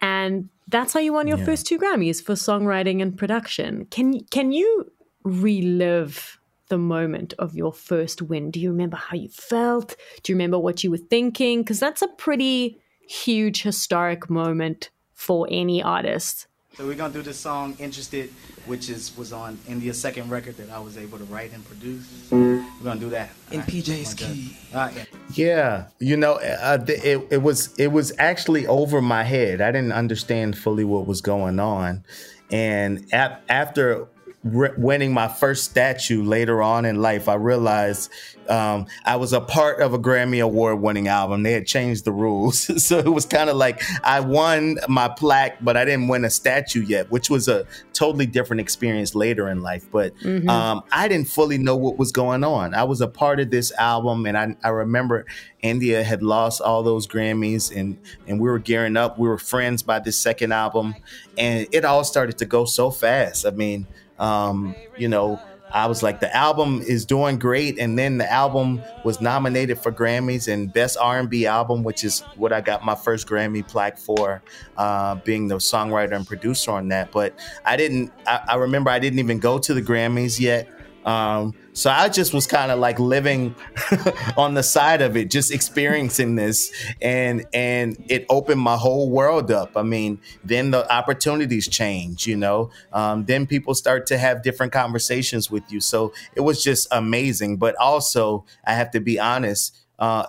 And 0.00 0.50
that's 0.68 0.92
how 0.92 1.00
you 1.00 1.14
won 1.14 1.26
your 1.26 1.38
yeah. 1.38 1.44
first 1.46 1.66
two 1.66 1.78
Grammys 1.78 2.22
for 2.22 2.34
songwriting 2.34 3.00
and 3.00 3.16
production. 3.16 3.86
Can 3.86 4.24
can 4.24 4.52
you 4.52 4.90
relive 5.24 6.38
the 6.68 6.78
moment 6.78 7.32
of 7.38 7.54
your 7.54 7.72
first 7.72 8.20
win? 8.20 8.50
Do 8.50 8.60
you 8.60 8.70
remember 8.70 8.96
how 8.98 9.16
you 9.16 9.30
felt? 9.30 9.96
Do 10.22 10.32
you 10.32 10.36
remember 10.36 10.58
what 10.58 10.84
you 10.84 10.90
were 10.90 10.98
thinking? 10.98 11.62
Because 11.62 11.80
that's 11.80 12.02
a 12.02 12.08
pretty 12.08 12.78
huge 13.06 13.62
historic 13.62 14.28
moment 14.28 14.90
for 15.24 15.48
any 15.50 15.82
artist. 15.82 16.46
So 16.76 16.86
we're 16.86 16.96
gonna 16.96 17.14
do 17.14 17.22
this 17.22 17.38
song 17.38 17.76
"Interested," 17.78 18.30
which 18.66 18.90
is 18.90 19.16
was 19.16 19.32
on 19.32 19.58
India's 19.68 19.98
second 19.98 20.28
record 20.28 20.56
that 20.56 20.70
I 20.70 20.80
was 20.80 20.98
able 20.98 21.18
to 21.18 21.24
write 21.24 21.52
and 21.54 21.64
produce. 21.64 22.04
We're 22.30 22.64
gonna 22.82 23.00
do 23.00 23.10
that 23.10 23.30
in 23.52 23.60
right. 23.60 23.68
PJ's 23.68 24.12
key. 24.14 24.56
Uh, 24.74 24.90
yeah. 24.94 25.04
yeah, 25.32 25.84
you 26.00 26.16
know, 26.16 26.34
uh, 26.34 26.84
it 26.88 27.26
it 27.30 27.42
was 27.42 27.72
it 27.78 27.92
was 27.92 28.12
actually 28.18 28.66
over 28.66 29.00
my 29.00 29.22
head. 29.22 29.60
I 29.60 29.70
didn't 29.70 29.92
understand 29.92 30.58
fully 30.58 30.84
what 30.84 31.06
was 31.06 31.20
going 31.20 31.60
on, 31.60 32.04
and 32.50 33.06
ap- 33.12 33.44
after 33.48 34.08
winning 34.44 35.14
my 35.14 35.26
first 35.26 35.64
statue 35.64 36.22
later 36.22 36.62
on 36.62 36.84
in 36.84 37.00
life, 37.00 37.28
I 37.28 37.34
realized 37.34 38.10
um, 38.48 38.86
I 39.04 39.16
was 39.16 39.32
a 39.32 39.40
part 39.40 39.80
of 39.80 39.94
a 39.94 39.98
Grammy 39.98 40.42
Award 40.42 40.80
winning 40.80 41.08
album. 41.08 41.42
They 41.42 41.52
had 41.52 41.66
changed 41.66 42.04
the 42.04 42.12
rules. 42.12 42.82
so 42.86 42.98
it 42.98 43.08
was 43.08 43.24
kind 43.24 43.48
of 43.48 43.56
like 43.56 43.82
I 44.02 44.20
won 44.20 44.78
my 44.86 45.08
plaque, 45.08 45.64
but 45.64 45.76
I 45.76 45.84
didn't 45.84 46.08
win 46.08 46.24
a 46.24 46.30
statue 46.30 46.82
yet, 46.82 47.10
which 47.10 47.30
was 47.30 47.48
a 47.48 47.66
totally 47.94 48.26
different 48.26 48.60
experience 48.60 49.14
later 49.14 49.48
in 49.48 49.62
life. 49.62 49.86
But 49.90 50.14
mm-hmm. 50.18 50.48
um, 50.48 50.82
I 50.92 51.08
didn't 51.08 51.28
fully 51.28 51.56
know 51.56 51.76
what 51.76 51.96
was 51.96 52.12
going 52.12 52.44
on. 52.44 52.74
I 52.74 52.84
was 52.84 53.00
a 53.00 53.08
part 53.08 53.40
of 53.40 53.50
this 53.50 53.72
album, 53.72 54.26
and 54.26 54.36
I, 54.36 54.56
I 54.62 54.68
remember 54.68 55.24
India 55.62 56.04
had 56.04 56.22
lost 56.22 56.60
all 56.60 56.82
those 56.82 57.06
Grammys, 57.06 57.74
and, 57.74 57.98
and 58.26 58.38
we 58.38 58.50
were 58.50 58.58
gearing 58.58 58.98
up. 58.98 59.18
We 59.18 59.26
were 59.26 59.38
friends 59.38 59.82
by 59.82 60.00
this 60.00 60.18
second 60.18 60.52
album, 60.52 60.94
and 61.38 61.66
it 61.72 61.86
all 61.86 62.04
started 62.04 62.36
to 62.38 62.44
go 62.44 62.66
so 62.66 62.90
fast. 62.90 63.46
I 63.46 63.50
mean, 63.50 63.86
um, 64.18 64.74
you 64.96 65.08
know, 65.08 65.40
I 65.74 65.86
was 65.86 66.04
like, 66.04 66.20
the 66.20 66.34
album 66.34 66.82
is 66.86 67.04
doing 67.04 67.36
great, 67.36 67.80
and 67.80 67.98
then 67.98 68.18
the 68.18 68.30
album 68.30 68.80
was 69.02 69.20
nominated 69.20 69.76
for 69.76 69.90
Grammys 69.90 70.46
and 70.46 70.72
Best 70.72 70.96
R&B 71.00 71.46
Album, 71.46 71.82
which 71.82 72.04
is 72.04 72.20
what 72.36 72.52
I 72.52 72.60
got 72.60 72.84
my 72.84 72.94
first 72.94 73.26
Grammy 73.26 73.66
plaque 73.66 73.98
for, 73.98 74.40
uh, 74.76 75.16
being 75.16 75.48
the 75.48 75.56
songwriter 75.56 76.12
and 76.12 76.24
producer 76.24 76.70
on 76.70 76.88
that. 76.88 77.10
But 77.10 77.36
I 77.64 77.76
didn't. 77.76 78.12
I, 78.24 78.40
I 78.50 78.54
remember 78.54 78.90
I 78.90 79.00
didn't 79.00 79.18
even 79.18 79.40
go 79.40 79.58
to 79.58 79.74
the 79.74 79.82
Grammys 79.82 80.38
yet. 80.38 80.68
Um, 81.04 81.54
so 81.72 81.90
I 81.90 82.08
just 82.08 82.32
was 82.32 82.46
kind 82.46 82.70
of 82.70 82.78
like 82.78 82.98
living 82.98 83.54
on 84.36 84.54
the 84.54 84.62
side 84.62 85.02
of 85.02 85.16
it, 85.16 85.30
just 85.30 85.52
experiencing 85.52 86.36
this, 86.36 86.72
and 87.02 87.44
and 87.52 88.02
it 88.08 88.24
opened 88.28 88.60
my 88.60 88.76
whole 88.76 89.10
world 89.10 89.50
up. 89.50 89.76
I 89.76 89.82
mean, 89.82 90.20
then 90.44 90.70
the 90.70 90.90
opportunities 90.90 91.68
change, 91.68 92.26
you 92.26 92.36
know. 92.36 92.70
Um, 92.92 93.24
then 93.24 93.46
people 93.46 93.74
start 93.74 94.06
to 94.06 94.18
have 94.18 94.42
different 94.42 94.72
conversations 94.72 95.50
with 95.50 95.64
you. 95.70 95.80
So 95.80 96.12
it 96.34 96.40
was 96.40 96.62
just 96.62 96.88
amazing. 96.90 97.56
But 97.56 97.74
also, 97.76 98.44
I 98.66 98.74
have 98.74 98.90
to 98.92 99.00
be 99.00 99.18
honest. 99.18 99.83
Uh, 100.04 100.26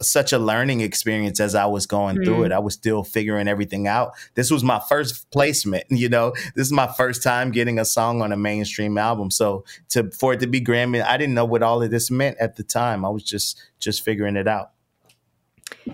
such 0.00 0.32
a 0.32 0.38
learning 0.38 0.80
experience 0.80 1.40
as 1.40 1.54
I 1.54 1.66
was 1.66 1.86
going 1.86 2.16
mm. 2.16 2.24
through 2.24 2.44
it. 2.44 2.52
I 2.52 2.58
was 2.58 2.72
still 2.72 3.04
figuring 3.04 3.48
everything 3.48 3.86
out. 3.86 4.12
This 4.34 4.50
was 4.50 4.64
my 4.64 4.80
first 4.88 5.30
placement, 5.30 5.84
you 5.90 6.08
know. 6.08 6.32
This 6.54 6.66
is 6.66 6.72
my 6.72 6.86
first 6.86 7.22
time 7.22 7.50
getting 7.50 7.78
a 7.78 7.84
song 7.84 8.22
on 8.22 8.32
a 8.32 8.36
mainstream 8.36 8.96
album. 8.96 9.30
So 9.30 9.64
to 9.90 10.10
for 10.10 10.32
it 10.32 10.40
to 10.40 10.46
be 10.46 10.60
Grammy, 10.60 11.04
I 11.04 11.18
didn't 11.18 11.34
know 11.34 11.44
what 11.44 11.62
all 11.62 11.82
of 11.82 11.90
this 11.90 12.10
meant 12.10 12.38
at 12.38 12.56
the 12.56 12.62
time. 12.62 13.04
I 13.04 13.10
was 13.10 13.24
just 13.24 13.60
just 13.78 14.02
figuring 14.02 14.36
it 14.36 14.48
out. 14.48 14.70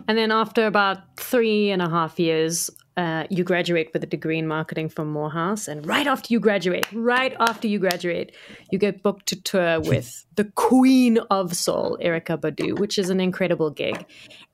And 0.06 0.16
then 0.16 0.30
after 0.30 0.66
about 0.66 1.16
three 1.16 1.70
and 1.70 1.82
a 1.82 1.88
half 1.88 2.20
years 2.20 2.70
uh, 3.00 3.26
you 3.30 3.44
graduate 3.44 3.88
with 3.94 4.02
a 4.04 4.06
degree 4.06 4.38
in 4.38 4.46
marketing 4.46 4.90
from 4.90 5.10
Morehouse, 5.10 5.68
and 5.68 5.86
right 5.86 6.06
after 6.06 6.30
you 6.30 6.38
graduate, 6.38 6.86
right 6.92 7.34
after 7.40 7.66
you 7.66 7.78
graduate, 7.78 8.30
you 8.70 8.78
get 8.78 9.02
booked 9.02 9.24
to 9.28 9.40
tour 9.40 9.80
with 9.92 10.26
the 10.34 10.44
Queen 10.44 11.16
of 11.30 11.56
Soul, 11.56 11.96
Erykah 12.02 12.38
Badu, 12.38 12.78
which 12.78 12.98
is 12.98 13.08
an 13.08 13.18
incredible 13.18 13.70
gig. 13.70 14.04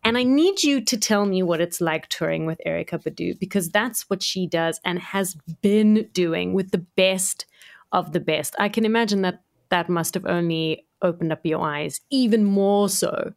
And 0.04 0.16
I 0.16 0.22
need 0.22 0.62
you 0.62 0.80
to 0.80 0.96
tell 0.96 1.26
me 1.26 1.42
what 1.42 1.60
it's 1.60 1.80
like 1.80 2.08
touring 2.08 2.46
with 2.46 2.60
Erykah 2.64 3.02
Badu 3.02 3.36
because 3.36 3.68
that's 3.70 4.08
what 4.08 4.22
she 4.22 4.46
does 4.46 4.78
and 4.84 5.00
has 5.00 5.36
been 5.60 6.08
doing 6.12 6.52
with 6.52 6.70
the 6.70 6.86
best 6.96 7.46
of 7.90 8.12
the 8.12 8.20
best. 8.20 8.54
I 8.60 8.68
can 8.68 8.84
imagine 8.84 9.22
that 9.22 9.40
that 9.70 9.88
must 9.88 10.14
have 10.14 10.26
only 10.26 10.86
opened 11.02 11.32
up 11.32 11.44
your 11.44 11.66
eyes 11.66 12.00
even 12.10 12.44
more 12.44 12.88
so 12.88 13.32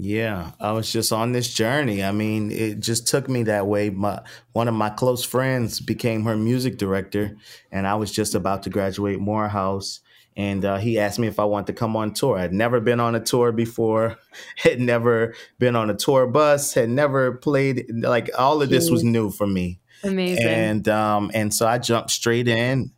yeah, 0.00 0.52
I 0.60 0.70
was 0.70 0.92
just 0.92 1.12
on 1.12 1.32
this 1.32 1.52
journey. 1.52 2.04
I 2.04 2.12
mean, 2.12 2.52
it 2.52 2.78
just 2.78 3.08
took 3.08 3.28
me 3.28 3.42
that 3.44 3.66
way. 3.66 3.90
My 3.90 4.22
one 4.52 4.68
of 4.68 4.74
my 4.74 4.90
close 4.90 5.24
friends 5.24 5.80
became 5.80 6.22
her 6.22 6.36
music 6.36 6.78
director, 6.78 7.36
and 7.72 7.84
I 7.84 7.96
was 7.96 8.12
just 8.12 8.36
about 8.36 8.62
to 8.62 8.70
graduate 8.70 9.18
Morehouse. 9.18 10.00
And 10.36 10.64
uh, 10.64 10.76
he 10.76 11.00
asked 11.00 11.18
me 11.18 11.26
if 11.26 11.40
I 11.40 11.44
wanted 11.46 11.66
to 11.66 11.72
come 11.72 11.96
on 11.96 12.14
tour. 12.14 12.38
I'd 12.38 12.52
never 12.52 12.78
been 12.78 13.00
on 13.00 13.16
a 13.16 13.20
tour 13.20 13.50
before, 13.50 14.16
had 14.56 14.78
never 14.78 15.34
been 15.58 15.74
on 15.74 15.90
a 15.90 15.96
tour 15.96 16.28
bus, 16.28 16.74
had 16.74 16.90
never 16.90 17.32
played. 17.32 17.86
Like 17.90 18.30
all 18.38 18.62
of 18.62 18.70
this 18.70 18.90
was 18.90 19.02
new 19.02 19.32
for 19.32 19.48
me. 19.48 19.80
Amazing. 20.04 20.46
And 20.46 20.88
um, 20.88 21.32
and 21.34 21.52
so 21.52 21.66
I 21.66 21.78
jumped 21.78 22.12
straight 22.12 22.46
in, 22.46 22.92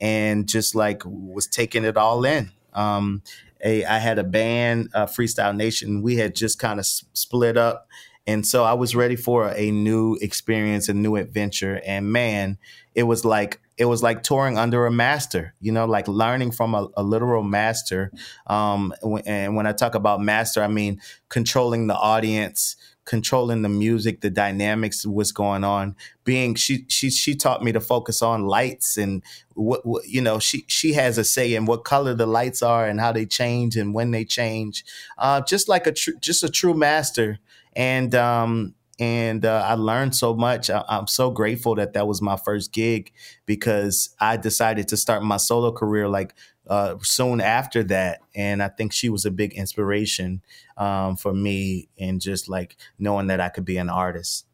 and 0.00 0.46
just 0.46 0.76
like 0.76 1.02
was 1.04 1.48
taking 1.48 1.82
it 1.82 1.96
all 1.96 2.24
in. 2.24 2.52
Um, 2.74 3.22
a 3.64 3.84
I 3.84 3.98
had 3.98 4.18
a 4.18 4.24
band, 4.24 4.90
uh, 4.94 5.06
Freestyle 5.06 5.56
Nation. 5.56 6.02
We 6.02 6.16
had 6.16 6.34
just 6.36 6.58
kind 6.58 6.78
of 6.78 6.84
s- 6.84 7.04
split 7.14 7.56
up, 7.56 7.88
and 8.26 8.46
so 8.46 8.64
I 8.64 8.74
was 8.74 8.94
ready 8.94 9.16
for 9.16 9.48
a 9.50 9.70
new 9.70 10.16
experience, 10.20 10.88
a 10.88 10.94
new 10.94 11.16
adventure. 11.16 11.80
And 11.84 12.12
man, 12.12 12.58
it 12.94 13.04
was 13.04 13.24
like 13.24 13.60
it 13.76 13.86
was 13.86 14.02
like 14.02 14.22
touring 14.22 14.56
under 14.56 14.86
a 14.86 14.90
master, 14.90 15.54
you 15.60 15.72
know, 15.72 15.84
like 15.84 16.06
learning 16.06 16.52
from 16.52 16.74
a, 16.74 16.88
a 16.96 17.02
literal 17.02 17.42
master. 17.42 18.12
Um, 18.46 18.94
and 19.26 19.56
when 19.56 19.66
I 19.66 19.72
talk 19.72 19.94
about 19.96 20.20
master, 20.20 20.62
I 20.62 20.68
mean 20.68 21.00
controlling 21.28 21.88
the 21.88 21.96
audience, 21.96 22.76
controlling 23.04 23.62
the 23.62 23.68
music, 23.68 24.20
the 24.20 24.30
dynamics, 24.30 25.04
what's 25.06 25.32
going 25.32 25.64
on. 25.64 25.96
Being 26.24 26.54
she 26.54 26.84
she 26.88 27.10
she 27.10 27.34
taught 27.34 27.62
me 27.62 27.72
to 27.72 27.80
focus 27.80 28.22
on 28.22 28.46
lights 28.46 28.96
and 28.96 29.22
what, 29.54 29.84
what, 29.84 30.06
you 30.06 30.20
know 30.20 30.38
she 30.38 30.64
she 30.68 30.94
has 30.94 31.18
a 31.18 31.24
say 31.24 31.54
in 31.54 31.66
what 31.66 31.84
color 31.84 32.14
the 32.14 32.26
lights 32.26 32.62
are 32.62 32.86
and 32.86 33.00
how 33.00 33.12
they 33.12 33.26
change 33.26 33.76
and 33.76 33.94
when 33.94 34.10
they 34.10 34.24
change. 34.24 34.84
Uh, 35.18 35.40
just 35.40 35.68
like 35.68 35.86
a 35.86 35.92
tr- 35.92 36.18
just 36.20 36.42
a 36.42 36.48
true 36.48 36.74
master. 36.74 37.38
And 37.76 38.14
um, 38.14 38.74
and 38.98 39.44
uh, 39.44 39.64
I 39.66 39.74
learned 39.74 40.14
so 40.14 40.34
much. 40.34 40.70
I, 40.70 40.84
am 40.88 41.06
so 41.06 41.30
grateful 41.30 41.74
that 41.76 41.94
that 41.94 42.06
was 42.06 42.22
my 42.22 42.36
first 42.36 42.72
gig 42.72 43.12
because 43.46 44.14
I 44.20 44.36
decided 44.36 44.88
to 44.88 44.96
start 44.96 45.22
my 45.22 45.36
solo 45.36 45.72
career 45.72 46.08
like 46.08 46.34
uh, 46.66 46.96
soon 47.02 47.40
after 47.40 47.82
that. 47.84 48.20
And 48.34 48.62
I 48.62 48.68
think 48.68 48.92
she 48.92 49.08
was 49.08 49.24
a 49.24 49.30
big 49.30 49.52
inspiration 49.54 50.42
um, 50.76 51.16
for 51.16 51.32
me 51.32 51.88
in 51.96 52.20
just 52.20 52.48
like 52.48 52.76
knowing 52.98 53.26
that 53.28 53.40
I 53.40 53.48
could 53.48 53.64
be 53.64 53.76
an 53.76 53.90
artist. 53.90 54.46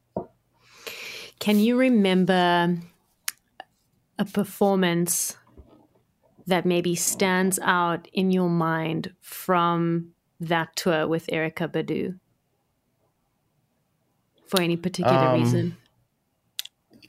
Can 1.39 1.59
you 1.59 1.79
remember 1.79 2.77
a 4.19 4.25
performance 4.25 5.37
that 6.47 6.67
maybe 6.67 6.95
stands 6.95 7.59
out 7.63 8.09
in 8.13 8.31
your 8.31 8.51
mind 8.51 9.15
from 9.21 10.13
that 10.41 10.77
tour 10.77 11.07
with 11.09 11.27
Erykah 11.29 11.73
Badu? 11.73 12.19
For 14.49 14.61
any 14.61 14.77
particular 14.77 15.17
um, 15.17 15.41
reason? 15.41 15.77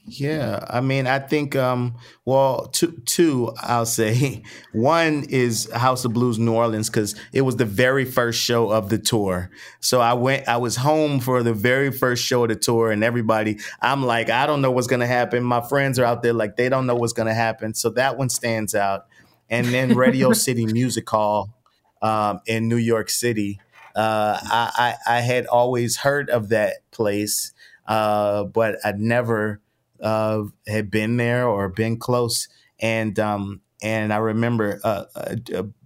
Yeah, 0.04 0.64
I 0.68 0.80
mean, 0.80 1.06
I 1.06 1.20
think, 1.20 1.54
um, 1.54 1.94
well, 2.24 2.66
two, 2.66 3.00
two, 3.06 3.52
I'll 3.60 3.86
say. 3.86 4.42
One 4.72 5.24
is 5.28 5.70
House 5.72 6.04
of 6.04 6.12
Blues 6.12 6.40
New 6.40 6.54
Orleans 6.54 6.90
because 6.90 7.14
it 7.32 7.42
was 7.42 7.56
the 7.56 7.64
very 7.64 8.04
first 8.04 8.40
show 8.40 8.70
of 8.70 8.88
the 8.88 8.98
tour. 8.98 9.50
So 9.78 10.00
I 10.00 10.14
went, 10.14 10.48
I 10.48 10.56
was 10.56 10.74
home 10.74 11.20
for 11.20 11.44
the 11.44 11.54
very 11.54 11.92
first 11.92 12.24
show 12.24 12.42
of 12.42 12.48
the 12.48 12.56
tour, 12.56 12.90
and 12.90 13.04
everybody, 13.04 13.60
I'm 13.80 14.04
like, 14.04 14.28
I 14.28 14.46
don't 14.46 14.60
know 14.60 14.72
what's 14.72 14.88
gonna 14.88 15.06
happen. 15.06 15.44
My 15.44 15.60
friends 15.60 16.00
are 16.00 16.04
out 16.04 16.22
there 16.22 16.32
like 16.32 16.56
they 16.56 16.68
don't 16.68 16.86
know 16.86 16.96
what's 16.96 17.12
gonna 17.12 17.34
happen. 17.34 17.72
So 17.72 17.90
that 17.90 18.18
one 18.18 18.28
stands 18.28 18.74
out. 18.74 19.06
And 19.48 19.66
then 19.68 19.94
Radio 19.94 20.32
City 20.32 20.66
Music 20.66 21.08
Hall 21.08 21.54
um, 22.02 22.40
in 22.46 22.68
New 22.68 22.76
York 22.76 23.08
City. 23.08 23.60
Uh, 23.94 24.36
I, 24.42 24.96
I, 25.06 25.18
I 25.18 25.20
had 25.20 25.46
always 25.46 25.98
heard 25.98 26.28
of 26.28 26.48
that 26.48 26.78
place, 26.90 27.52
uh, 27.86 28.44
but 28.44 28.78
I'd 28.84 28.98
never 28.98 29.60
uh, 30.02 30.44
had 30.66 30.90
been 30.90 31.16
there 31.16 31.46
or 31.46 31.68
been 31.68 31.98
close, 31.98 32.48
and 32.80 33.18
um, 33.18 33.60
and 33.82 34.12
I 34.12 34.18
remember 34.18 34.80
uh, 34.84 35.04
uh, 35.14 35.34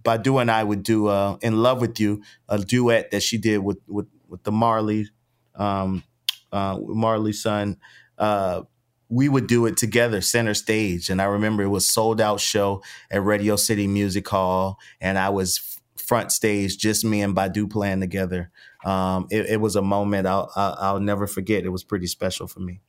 Badu 0.03 0.41
and 0.41 0.51
I 0.51 0.63
would 0.63 0.83
do 0.83 1.07
uh, 1.07 1.37
"In 1.41 1.61
Love 1.61 1.81
with 1.81 1.99
You," 1.99 2.21
a 2.49 2.59
duet 2.59 3.11
that 3.11 3.23
she 3.23 3.37
did 3.37 3.59
with 3.59 3.79
with 3.87 4.07
with 4.27 4.43
the 4.43 4.51
Marley, 4.51 5.09
um, 5.55 6.03
uh, 6.51 6.77
Marley 6.79 7.33
son. 7.33 7.77
Uh, 8.17 8.63
we 9.09 9.29
would 9.29 9.47
do 9.47 9.65
it 9.67 9.77
together, 9.77 10.19
center 10.19 10.53
stage, 10.53 11.09
and 11.09 11.21
I 11.21 11.25
remember 11.25 11.63
it 11.63 11.69
was 11.69 11.87
sold 11.87 12.19
out 12.19 12.41
show 12.41 12.83
at 13.09 13.23
Radio 13.23 13.55
City 13.55 13.87
Music 13.87 14.27
Hall, 14.27 14.79
and 14.99 15.17
I 15.17 15.29
was 15.29 15.77
front 15.95 16.31
stage, 16.31 16.77
just 16.77 17.03
me 17.03 17.21
and 17.21 17.35
Badu 17.35 17.69
playing 17.69 17.99
together. 17.99 18.49
Um, 18.85 19.27
it, 19.29 19.45
it, 19.47 19.61
was 19.61 19.75
a 19.75 19.81
moment 19.81 20.25
I'll, 20.27 20.49
I'll, 20.55 20.77
I'll 20.79 20.99
never 20.99 21.27
forget. 21.27 21.65
It 21.65 21.69
was 21.69 21.83
pretty 21.83 22.07
special 22.07 22.47
for 22.47 22.59
me. 22.61 22.79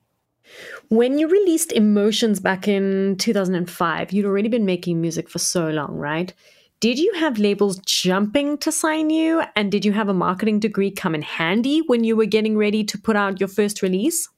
When 0.88 1.18
you 1.18 1.28
released 1.28 1.72
Emotions 1.72 2.40
back 2.40 2.66
in 2.66 3.16
2005, 3.18 4.12
you'd 4.12 4.24
already 4.24 4.48
been 4.48 4.64
making 4.64 5.00
music 5.00 5.28
for 5.28 5.38
so 5.38 5.68
long, 5.68 5.96
right? 5.96 6.32
Did 6.80 6.98
you 6.98 7.12
have 7.14 7.38
labels 7.38 7.78
jumping 7.80 8.56
to 8.58 8.70
sign 8.70 9.10
you? 9.10 9.42
And 9.56 9.72
did 9.72 9.84
you 9.84 9.92
have 9.92 10.08
a 10.08 10.14
marketing 10.14 10.60
degree 10.60 10.90
come 10.90 11.14
in 11.14 11.22
handy 11.22 11.80
when 11.86 12.04
you 12.04 12.16
were 12.16 12.24
getting 12.24 12.56
ready 12.56 12.84
to 12.84 12.98
put 12.98 13.16
out 13.16 13.40
your 13.40 13.48
first 13.48 13.82
release? 13.82 14.28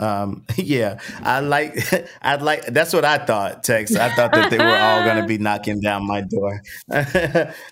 Um, 0.00 0.44
yeah, 0.56 0.98
I 1.22 1.40
like, 1.40 1.76
I'd 2.22 2.42
like, 2.42 2.66
that's 2.66 2.92
what 2.92 3.04
I 3.04 3.18
thought, 3.18 3.64
Tex. 3.64 3.94
I 3.94 4.14
thought 4.14 4.32
that 4.32 4.50
they 4.50 4.58
were 4.58 4.76
all 4.76 5.04
going 5.04 5.20
to 5.20 5.26
be 5.26 5.38
knocking 5.42 5.80
down 5.80 6.06
my 6.06 6.20
door. 6.20 6.62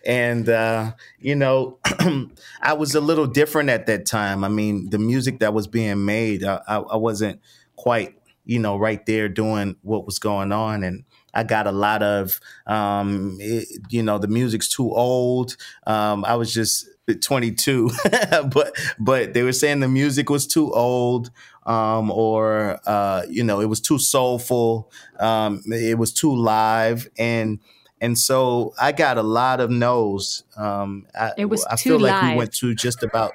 and, 0.05 0.49
uh, 0.49 0.93
you 1.19 1.35
know, 1.35 1.79
I 2.63 2.73
was 2.75 2.95
a 2.95 3.01
little 3.01 3.27
different 3.27 3.71
at 3.71 3.87
that 3.87 4.07
time. 4.07 4.45
I 4.45 4.49
mean, 4.49 4.91
the 4.91 4.99
music 4.99 5.41
that 5.41 5.55
was 5.55 5.67
being 5.67 6.05
made, 6.05 6.45
I, 6.45 6.61
I, 6.67 6.77
I 6.79 6.97
wasn't 6.97 7.41
quite, 7.77 8.15
you 8.45 8.59
know, 8.59 8.77
right 8.77 9.05
there 9.07 9.29
doing 9.29 9.77
what 9.83 10.07
was 10.07 10.19
going 10.19 10.53
on. 10.53 10.83
And, 10.85 11.05
I 11.35 11.45
got 11.45 11.67
a 11.67 11.73
lot 11.73 12.03
of, 12.03 12.39
um, 12.67 13.39
it, 13.41 13.67
you 13.89 14.03
know, 14.03 14.19
the 14.19 14.29
music's 14.29 14.69
too 14.69 14.93
old. 14.93 15.57
Um, 15.87 16.25
I 16.25 16.35
was 16.35 16.53
just 16.53 16.89
22, 17.21 17.91
but 18.53 18.77
but 18.99 19.35
they 19.35 19.43
were 19.43 19.53
saying 19.53 19.81
the 19.81 19.89
music 19.89 20.31
was 20.31 20.47
too 20.47 20.73
old, 20.73 21.31
um, 21.67 22.11
or 22.11 22.79
uh, 22.87 23.23
you 23.29 23.45
know, 23.45 23.61
it 23.61 23.67
was 23.67 23.81
too 23.81 23.99
soulful, 23.99 24.91
um, 25.19 25.63
it 25.67 25.99
was 25.99 26.13
too 26.13 26.35
live, 26.35 27.09
and 27.19 27.59
and 28.01 28.19
so 28.19 28.75
I 28.81 28.93
got 28.93 29.19
a 29.19 29.23
lot 29.23 29.61
of 29.61 29.71
no's. 29.71 30.45
Um, 30.57 31.07
I, 31.15 31.33
it 31.39 31.45
was 31.47 31.65
I 31.67 31.77
feel 31.77 31.99
live. 31.99 32.23
like 32.23 32.33
we 32.33 32.37
went 32.39 32.55
to 32.57 32.75
just 32.75 33.03
about 33.03 33.33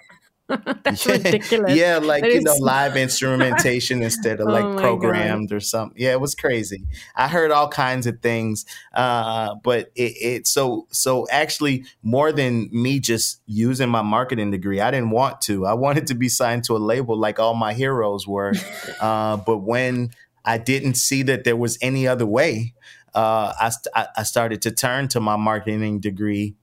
That's 0.84 1.06
ridiculous. 1.06 1.76
yeah, 1.76 1.98
like 1.98 2.22
That 2.24 2.34
you 2.34 2.42
know, 2.42 2.56
live 2.60 2.96
instrumentation 2.96 4.02
instead 4.02 4.40
of 4.40 4.48
Oh 4.48 4.52
like 4.52 4.64
God. 4.64 4.80
programmed 4.80 5.52
or 5.52 5.60
something. 5.60 5.98
Yeah, 6.00 6.12
it 6.12 6.22
was 6.22 6.36
crazy. 6.36 6.84
I 7.16 7.28
heard 7.28 7.52
all 7.52 7.68
kinds 7.68 8.08
of 8.08 8.22
things, 8.22 8.66
uh, 8.94 9.56
but 9.64 9.92
it, 9.96 10.14
it 10.22 10.48
so 10.48 10.88
so 10.92 11.28
actually 11.30 11.84
more 12.02 12.32
than 12.32 12.70
me 12.72 13.00
just 13.00 13.42
using 13.46 13.90
my 13.90 14.02
marketing 14.02 14.52
degree. 14.52 14.80
I 14.80 14.90
didn't 14.92 15.12
want 15.12 15.42
to. 15.42 15.66
I 15.66 15.74
wanted 15.74 16.08
to 16.08 16.16
be 16.16 16.30
signed 16.30 16.64
to 16.66 16.76
a 16.76 16.80
label 16.80 17.18
like 17.18 17.40
all 17.40 17.54
my 17.54 17.74
heroes 17.74 18.26
were, 18.28 18.54
uh, 19.02 19.38
but 19.38 19.58
when 19.58 20.12
I 20.46 20.58
didn't 20.58 20.96
see 20.96 21.24
that 21.24 21.44
there 21.44 21.58
was 21.58 21.78
any 21.82 22.08
other 22.08 22.26
way, 22.26 22.74
uh, 23.14 23.54
I 23.94 24.08
I 24.16 24.24
started 24.24 24.62
to 24.62 24.72
turn 24.72 25.10
to 25.10 25.20
my 25.20 25.36
marketing 25.36 26.00
degree 26.00 26.56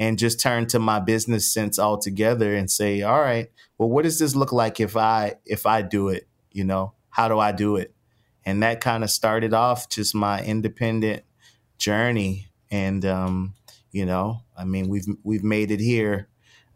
and 0.00 0.18
just 0.18 0.40
turn 0.40 0.66
to 0.66 0.78
my 0.78 0.98
business 0.98 1.52
sense 1.52 1.78
altogether 1.78 2.56
and 2.56 2.70
say, 2.70 3.02
all 3.02 3.20
right, 3.20 3.50
well, 3.76 3.90
what 3.90 4.04
does 4.04 4.18
this 4.18 4.34
look 4.34 4.50
like 4.50 4.80
if 4.80 4.96
I 4.96 5.34
if 5.44 5.66
I 5.66 5.82
do 5.82 6.08
it? 6.08 6.26
You 6.50 6.64
know, 6.64 6.94
how 7.10 7.28
do 7.28 7.38
I 7.38 7.52
do 7.52 7.76
it? 7.76 7.94
And 8.46 8.62
that 8.62 8.80
kind 8.80 9.04
of 9.04 9.10
started 9.10 9.52
off 9.52 9.90
just 9.90 10.14
my 10.14 10.42
independent 10.42 11.22
journey. 11.76 12.48
And 12.70 13.04
um, 13.04 13.54
you 13.92 14.06
know, 14.06 14.40
I 14.56 14.64
mean, 14.64 14.88
we've 14.88 15.06
we've 15.22 15.44
made 15.44 15.70
it 15.70 15.80
here. 15.80 16.26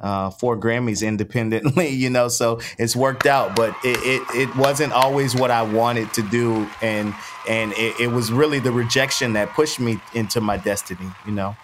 Uh, 0.01 0.29
four 0.29 0.59
Grammys 0.59 1.07
independently, 1.07 1.89
you 2.05 2.11
know, 2.11 2.29
so 2.29 2.61
it's 2.79 2.95
worked 2.95 3.25
out, 3.25 3.57
but 3.57 3.75
it, 3.83 3.97
it, 4.03 4.37
it 4.37 4.57
wasn't 4.57 4.93
always 4.93 5.35
what 5.35 5.51
I 5.51 5.63
wanted 5.63 6.13
to 6.15 6.23
do. 6.23 6.69
And, 6.83 7.15
and 7.49 7.73
it, 7.75 7.99
it 7.99 8.07
was 8.09 8.31
really 8.31 8.59
the 8.59 8.73
rejection 8.73 9.33
that 9.33 9.51
pushed 9.51 9.81
me 9.81 9.99
into 10.13 10.43
my 10.43 10.59
destiny, 10.59 11.09
you 11.25 11.33
know? 11.33 11.57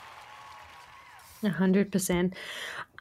A 1.42 1.48
hundred 1.48 1.90
percent. 1.90 2.34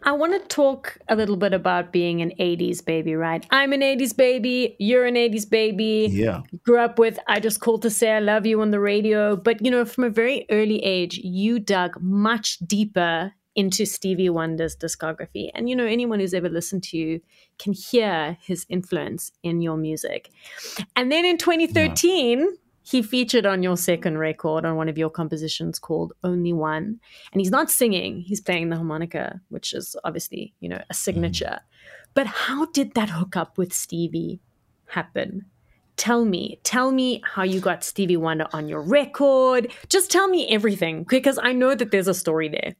I 0.03 0.13
want 0.13 0.31
to 0.31 0.47
talk 0.47 0.97
a 1.09 1.15
little 1.15 1.35
bit 1.35 1.53
about 1.53 1.91
being 1.91 2.21
an 2.21 2.31
80s 2.39 2.83
baby, 2.83 3.15
right? 3.15 3.45
I'm 3.51 3.73
an 3.73 3.81
80s 3.81 4.15
baby. 4.15 4.77
You're 4.79 5.05
an 5.05 5.15
80s 5.15 5.49
baby. 5.49 6.07
Yeah. 6.09 6.43
Grew 6.63 6.79
up 6.79 6.97
with 6.97 7.19
I 7.27 7.41
Just 7.41 7.59
Called 7.59 7.81
to 7.81 7.89
Say 7.89 8.13
I 8.13 8.19
Love 8.19 8.45
You 8.45 8.61
on 8.61 8.71
the 8.71 8.79
radio. 8.79 9.35
But, 9.35 9.63
you 9.63 9.69
know, 9.69 9.83
from 9.83 10.05
a 10.05 10.09
very 10.09 10.45
early 10.49 10.81
age, 10.85 11.17
you 11.17 11.59
dug 11.59 12.01
much 12.01 12.59
deeper 12.59 13.33
into 13.55 13.85
Stevie 13.85 14.29
Wonder's 14.29 14.77
discography. 14.77 15.49
And, 15.53 15.69
you 15.69 15.75
know, 15.75 15.85
anyone 15.85 16.21
who's 16.21 16.33
ever 16.33 16.47
listened 16.47 16.83
to 16.83 16.97
you 16.97 17.19
can 17.57 17.73
hear 17.73 18.37
his 18.41 18.65
influence 18.69 19.33
in 19.43 19.59
your 19.59 19.75
music. 19.75 20.29
And 20.95 21.11
then 21.11 21.25
in 21.25 21.37
2013, 21.37 22.55
he 22.89 23.03
featured 23.03 23.45
on 23.45 23.61
your 23.61 23.77
second 23.77 24.17
record 24.17 24.65
on 24.65 24.75
one 24.75 24.89
of 24.89 24.97
your 24.97 25.11
compositions 25.11 25.77
called 25.77 26.13
Only 26.23 26.53
One. 26.53 26.99
And 27.31 27.39
he's 27.39 27.51
not 27.51 27.69
singing, 27.69 28.21
he's 28.21 28.41
playing 28.41 28.69
the 28.69 28.77
harmonica, 28.77 29.39
which 29.49 29.73
is 29.73 29.95
obviously, 30.03 30.55
you 30.59 30.69
know, 30.69 30.81
a 30.89 30.93
signature. 30.95 31.59
Mm. 31.59 32.09
But 32.15 32.25
how 32.25 32.65
did 32.65 32.95
that 32.95 33.11
hook 33.11 33.35
up 33.35 33.59
with 33.59 33.73
Stevie 33.73 34.39
happen? 34.87 35.45
Tell 35.97 36.25
me, 36.25 36.59
tell 36.63 36.91
me 36.91 37.21
how 37.23 37.43
you 37.43 37.59
got 37.59 37.83
Stevie 37.83 38.17
Wonder 38.17 38.47
on 38.53 38.67
your 38.67 38.81
record. 38.81 39.71
Just 39.89 40.09
tell 40.09 40.27
me 40.27 40.47
everything 40.49 41.05
because 41.07 41.37
I 41.41 41.53
know 41.53 41.75
that 41.75 41.91
there's 41.91 42.07
a 42.07 42.13
story 42.13 42.49
there. 42.49 42.73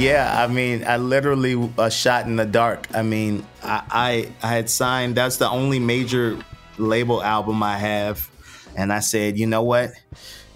Yeah, 0.00 0.42
I 0.42 0.46
mean, 0.46 0.82
I 0.86 0.96
literally 0.96 1.70
a 1.76 1.90
shot 1.90 2.24
in 2.24 2.36
the 2.36 2.46
dark. 2.46 2.86
I 2.94 3.02
mean, 3.02 3.46
I, 3.62 4.32
I 4.42 4.48
I 4.48 4.54
had 4.54 4.70
signed. 4.70 5.14
That's 5.14 5.36
the 5.36 5.46
only 5.46 5.78
major 5.78 6.38
label 6.78 7.22
album 7.22 7.62
I 7.62 7.76
have, 7.76 8.30
and 8.74 8.94
I 8.94 9.00
said, 9.00 9.36
you 9.38 9.46
know 9.46 9.62
what? 9.62 9.90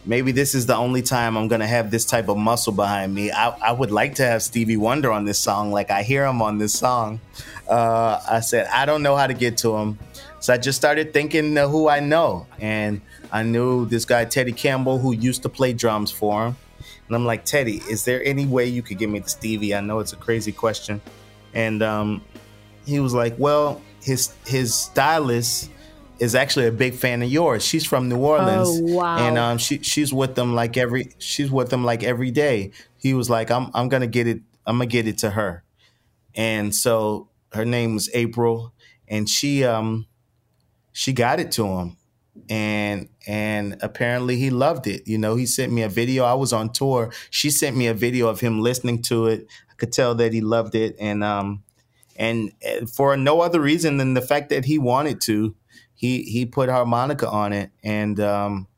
Maybe 0.07 0.33
this 0.33 0.55
is 0.55 0.65
the 0.65 0.75
only 0.75 1.03
time 1.03 1.37
I'm 1.37 1.49
gonna 1.49 1.67
have 1.67 1.91
this 1.91 2.07
type 2.07 2.29
of 2.31 2.39
muscle 2.39 2.73
behind 2.73 3.15
me. 3.15 3.33
I, 3.33 3.51
I 3.51 3.73
would 3.73 3.91
like 3.91 4.15
to 4.15 4.23
have 4.25 4.43
Stevie 4.43 4.79
Wonder 4.79 5.13
on 5.13 5.27
this 5.27 5.41
song, 5.41 5.71
like 5.71 5.91
I 5.91 6.05
hear 6.05 6.25
him 6.25 6.41
on 6.41 6.57
this 6.57 6.73
song. 6.73 7.21
Uh, 7.69 8.23
I 8.27 8.41
said, 8.41 8.67
I 8.69 8.87
don't 8.87 9.03
know 9.03 9.15
how 9.15 9.27
to 9.27 9.35
get 9.35 9.59
to 9.59 9.77
him, 9.77 9.99
so 10.41 10.55
I 10.55 10.57
just 10.57 10.79
started 10.79 11.13
thinking 11.13 11.55
who 11.55 11.87
I 11.87 12.01
know, 12.01 12.47
and 12.61 13.03
I 13.31 13.43
knew 13.43 13.85
this 13.85 14.07
guy 14.07 14.25
Teddy 14.25 14.53
Campbell 14.53 15.01
who 15.01 15.13
used 15.13 15.43
to 15.43 15.51
play 15.51 15.75
drums 15.75 16.11
for 16.11 16.47
him. 16.47 16.57
And 17.07 17.17
I'm 17.17 17.27
like, 17.27 17.45
Teddy, 17.45 17.83
is 17.91 18.05
there 18.05 18.23
any 18.25 18.47
way 18.47 18.67
you 18.67 18.83
could 18.83 18.99
get 18.99 19.09
me 19.09 19.21
to 19.21 19.29
Stevie? 19.29 19.75
I 19.75 19.81
know 19.81 19.99
it's 19.99 20.13
a 20.13 20.17
crazy 20.17 20.53
question. 20.53 21.01
And 21.53 21.83
um, 21.83 22.25
he 22.87 23.01
was 23.01 23.15
like, 23.15 23.35
Well, 23.39 23.81
his 24.03 24.35
his 24.47 24.75
stylist 24.75 25.71
is 26.19 26.35
actually 26.35 26.67
a 26.67 26.73
big 26.73 26.95
fan 26.95 27.23
of 27.23 27.31
yours. 27.31 27.65
She's 27.65 27.85
from 27.85 28.09
New 28.09 28.19
Orleans. 28.19 28.69
Oh, 28.69 28.95
wow. 28.95 29.19
And 29.19 29.39
um, 29.39 29.59
she 29.59 29.79
she's 29.83 30.13
with 30.13 30.35
them 30.35 30.55
like 30.55 30.77
every 30.77 31.13
she's 31.19 31.51
with 31.51 31.71
them 31.71 31.85
like 31.85 32.03
every 32.03 32.31
day. 32.31 32.73
He 32.97 33.15
was 33.15 33.29
like, 33.29 33.51
I'm 33.51 33.71
I'm 33.75 33.89
gonna 33.89 34.07
get 34.07 34.27
it, 34.27 34.41
I'm 34.67 34.77
gonna 34.77 34.87
get 34.87 35.07
it 35.07 35.19
to 35.19 35.31
her. 35.31 35.65
And 36.35 36.75
so 36.75 37.29
her 37.53 37.65
name 37.65 37.95
was 37.95 38.11
April, 38.15 38.73
and 39.09 39.29
she 39.29 39.65
um 39.65 40.07
she 40.93 41.13
got 41.13 41.41
it 41.41 41.53
to 41.53 41.67
him 41.67 41.97
and 42.49 43.09
and 43.27 43.77
apparently 43.81 44.37
he 44.37 44.51
loved 44.51 44.87
it. 44.87 45.07
You 45.07 45.19
know 45.19 45.37
he 45.37 45.47
sent 45.47 45.73
me 45.73 45.83
a 45.83 45.89
video. 45.89 46.25
I 46.25 46.35
was 46.35 46.53
on 46.53 46.71
tour. 46.71 47.13
She 47.31 47.51
sent 47.51 47.77
me 47.77 47.87
a 47.87 47.95
video 47.95 48.29
of 48.29 48.41
him 48.41 48.61
listening 48.61 49.03
to 49.03 49.27
it. 49.27 49.47
I 49.71 49.75
could 49.75 49.93
tell 49.93 50.15
that 50.17 50.33
he 50.33 50.41
loved 50.41 50.75
it. 50.75 50.97
And 50.99 51.25
um 51.25 51.63
and 52.17 52.53
uh, 52.65 52.87
for 52.87 53.17
no 53.17 53.41
other 53.41 53.61
reason 53.61 53.97
than 53.97 54.15
the 54.15 54.23
fact 54.23 54.51
that 54.51 54.65
he 54.65 54.79
wanted 54.79 55.21
to 55.23 55.55
he 55.95 56.23
he 56.23 56.47
put 56.47 56.69
harmonica 56.69 57.29
on 57.29 57.53
it. 57.53 57.71
And 57.83 58.21
um 58.21 58.69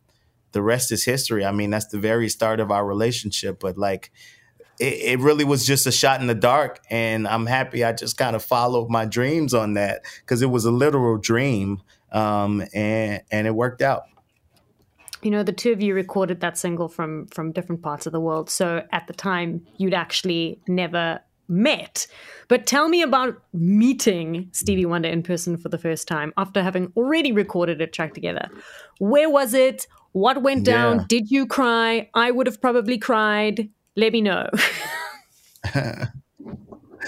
the 0.53 0.63
rest 0.63 0.93
is 0.93 1.05
history. 1.05 1.45
I 1.45 1.53
mean 1.53 1.71
that's 1.71 1.87
the 1.89 1.99
very 1.99 2.29
start 2.29 2.61
of 2.61 2.71
our 2.71 2.87
relationship. 2.87 3.61
But 3.61 3.77
like 3.77 4.11
it, 4.79 5.19
it 5.19 5.19
really 5.21 5.45
was 5.45 5.67
just 5.67 5.87
a 5.87 5.93
shot 5.93 6.21
in 6.21 6.27
the 6.27 6.35
dark. 6.35 6.81
And 6.91 7.27
i'm 7.27 7.47
happy 7.47 7.85
i 7.85 7.93
just 7.93 8.17
kind 8.17 8.37
of 8.37 8.45
followed 8.45 8.91
my 8.91 9.05
dreams 9.05 9.55
on 9.55 9.75
that 9.75 10.03
because 10.21 10.43
it 10.43 10.51
was 10.51 10.65
a 10.65 10.71
literal 10.71 11.19
dream 11.19 11.83
um, 12.13 12.65
and 12.75 13.23
and 13.31 13.47
it 13.47 13.55
worked 13.55 13.83
out. 13.83 14.05
You 15.23 15.31
know 15.31 15.43
the 15.43 15.53
two 15.53 15.73
of 15.73 15.81
you 15.81 15.95
recorded 15.95 16.41
that 16.41 16.59
single 16.59 16.89
from 16.89 17.27
from 17.29 17.53
different 17.53 17.83
parts 17.83 18.07
of 18.07 18.13
the 18.13 18.21
world. 18.21 18.51
So 18.51 18.83
at 18.93 19.07
the 19.07 19.13
time 19.13 19.67
you'd 19.77 19.95
actually 19.95 20.61
never 20.69 21.21
met. 21.49 22.07
But 22.49 22.67
tell 22.67 22.89
me 22.89 23.03
about 23.03 23.41
meeting 23.53 24.49
stevie 24.53 24.87
wonder 24.87 25.09
in 25.09 25.23
person 25.23 25.57
for 25.57 25.69
the 25.69 25.79
first 25.79 26.09
time 26.09 26.33
after 26.37 26.63
having 26.63 26.93
already 26.97 27.33
recorded 27.33 27.81
a 27.81 27.87
track 27.87 28.15
together. 28.15 28.49
Where 28.99 29.31
was 29.31 29.55
it? 29.55 29.87
What 30.13 30.43
went 30.43 30.65
down? 30.65 30.99
Yeah. 30.99 31.05
did 31.09 31.31
you 31.31 31.47
cry? 31.47 32.09
I 32.15 32.31
would 32.31 32.47
have 32.47 32.61
probably 32.61 32.99
cried. 32.99 33.69
Let 33.97 34.13
me 34.13 34.21
know 34.21 34.49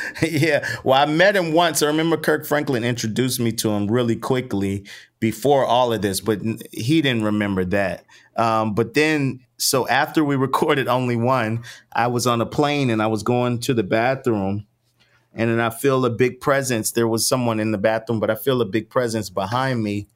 yeah. 0.23 0.67
Well, 0.85 1.01
I 1.01 1.07
met 1.07 1.37
him 1.37 1.53
once. 1.53 1.83
I 1.83 1.87
remember 1.87 2.17
Kirk 2.17 2.47
Franklin 2.47 2.85
introduced 2.85 3.41
me 3.41 3.53
to 3.53 3.71
him 3.71 3.89
really 3.89 4.17
quickly 4.17 4.85
before 5.21 5.65
all 5.65 5.93
of 5.93 6.03
this, 6.03 6.21
but 6.21 6.41
he 6.73 7.03
didn't 7.03 7.25
remember 7.25 7.65
that. 7.67 8.05
Um, 8.37 8.75
but 8.75 8.95
then, 8.95 9.41
so 9.57 9.89
after 9.89 10.25
we 10.25 10.37
recorded 10.49 10.89
Only 10.89 11.17
One, 11.17 11.65
I 11.93 12.07
was 12.07 12.27
on 12.27 12.41
a 12.41 12.47
plane 12.47 12.91
and 12.91 13.03
I 13.03 13.07
was 13.07 13.23
going 13.23 13.61
to 13.61 13.75
the 13.75 13.83
bathroom. 13.83 14.67
And 15.35 15.51
then 15.51 15.61
I 15.61 15.71
feel 15.71 16.05
a 16.05 16.11
big 16.11 16.41
presence. 16.41 16.93
There 16.93 17.07
was 17.07 17.29
someone 17.29 17.61
in 17.61 17.71
the 17.71 17.79
bathroom, 17.79 18.19
but 18.19 18.31
I 18.31 18.35
feel 18.35 18.61
a 18.61 18.65
big 18.65 18.91
presence 18.91 19.31
behind 19.31 19.83
me 19.83 20.09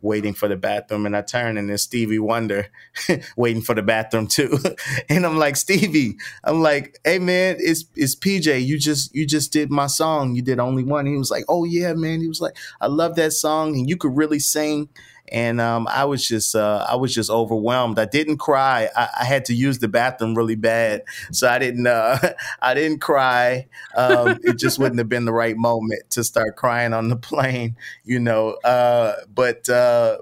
waiting 0.00 0.34
for 0.34 0.48
the 0.48 0.56
bathroom. 0.56 1.06
And 1.06 1.16
I 1.16 1.22
turn 1.22 1.56
and 1.56 1.68
there's 1.68 1.82
Stevie 1.82 2.18
Wonder 2.18 2.68
waiting 3.36 3.62
for 3.62 3.74
the 3.74 3.82
bathroom 3.82 4.26
too. 4.26 4.58
and 5.08 5.26
I'm 5.26 5.38
like, 5.38 5.56
Stevie, 5.56 6.16
I'm 6.44 6.62
like, 6.62 6.98
hey 7.04 7.18
man, 7.18 7.56
it's 7.58 7.84
it's 7.96 8.16
PJ. 8.16 8.64
You 8.64 8.78
just 8.78 9.14
you 9.14 9.26
just 9.26 9.52
did 9.52 9.70
my 9.70 9.86
song. 9.86 10.34
You 10.34 10.42
did 10.42 10.60
only 10.60 10.84
one. 10.84 11.06
He 11.06 11.16
was 11.16 11.30
like, 11.30 11.44
Oh 11.48 11.64
yeah, 11.64 11.92
man. 11.94 12.20
He 12.20 12.28
was 12.28 12.40
like, 12.40 12.56
I 12.80 12.86
love 12.86 13.16
that 13.16 13.32
song 13.32 13.74
and 13.76 13.88
you 13.88 13.96
could 13.96 14.16
really 14.16 14.38
sing. 14.38 14.88
And 15.32 15.62
um, 15.62 15.88
I 15.90 16.04
was 16.04 16.28
just 16.28 16.54
uh, 16.54 16.86
I 16.88 16.94
was 16.96 17.14
just 17.14 17.30
overwhelmed. 17.30 17.98
I 17.98 18.04
didn't 18.04 18.36
cry. 18.36 18.90
I, 18.94 19.08
I, 19.20 19.24
had 19.24 19.46
to 19.46 19.54
use 19.54 19.78
the 19.78 19.88
bathroom 19.88 20.34
really 20.34 20.56
bad, 20.56 21.04
so 21.32 21.48
I 21.48 21.58
didn't 21.58 21.86
uh, 21.86 22.18
I 22.62 22.74
didn't 22.74 23.00
cry. 23.00 23.66
Um, 23.96 24.38
it 24.42 24.58
just 24.58 24.78
wouldn't 24.78 24.98
have 24.98 25.08
been 25.08 25.24
the 25.24 25.32
right 25.32 25.56
moment 25.56 26.10
to 26.10 26.22
start 26.22 26.56
crying 26.56 26.92
on 26.92 27.08
the 27.08 27.16
plane, 27.16 27.76
you 28.04 28.20
know. 28.20 28.50
Uh, 28.62 29.14
but 29.34 29.68
uh, 29.70 30.18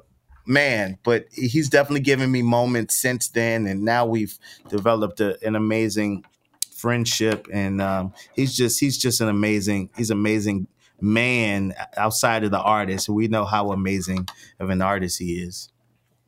man, 0.46 0.96
but 1.02 1.26
he's 1.32 1.68
definitely 1.68 2.00
given 2.00 2.30
me 2.30 2.42
moments 2.42 2.96
since 2.96 3.28
then, 3.28 3.66
and 3.66 3.82
now 3.82 4.06
we've 4.06 4.38
developed 4.68 5.20
a, 5.20 5.44
an 5.44 5.56
amazing 5.56 6.24
friendship, 6.70 7.48
and 7.52 7.82
um, 7.82 8.14
he's 8.32 8.54
just 8.54 8.78
he's 8.78 8.96
just 8.96 9.20
an 9.20 9.28
amazing 9.28 9.90
he's 9.96 10.10
amazing 10.10 10.68
man 11.00 11.74
outside 11.96 12.44
of 12.44 12.50
the 12.50 12.60
artist. 12.60 13.08
We 13.08 13.28
know 13.28 13.44
how 13.44 13.72
amazing 13.72 14.28
of 14.58 14.70
an 14.70 14.82
artist 14.82 15.18
he 15.18 15.42
is. 15.42 15.68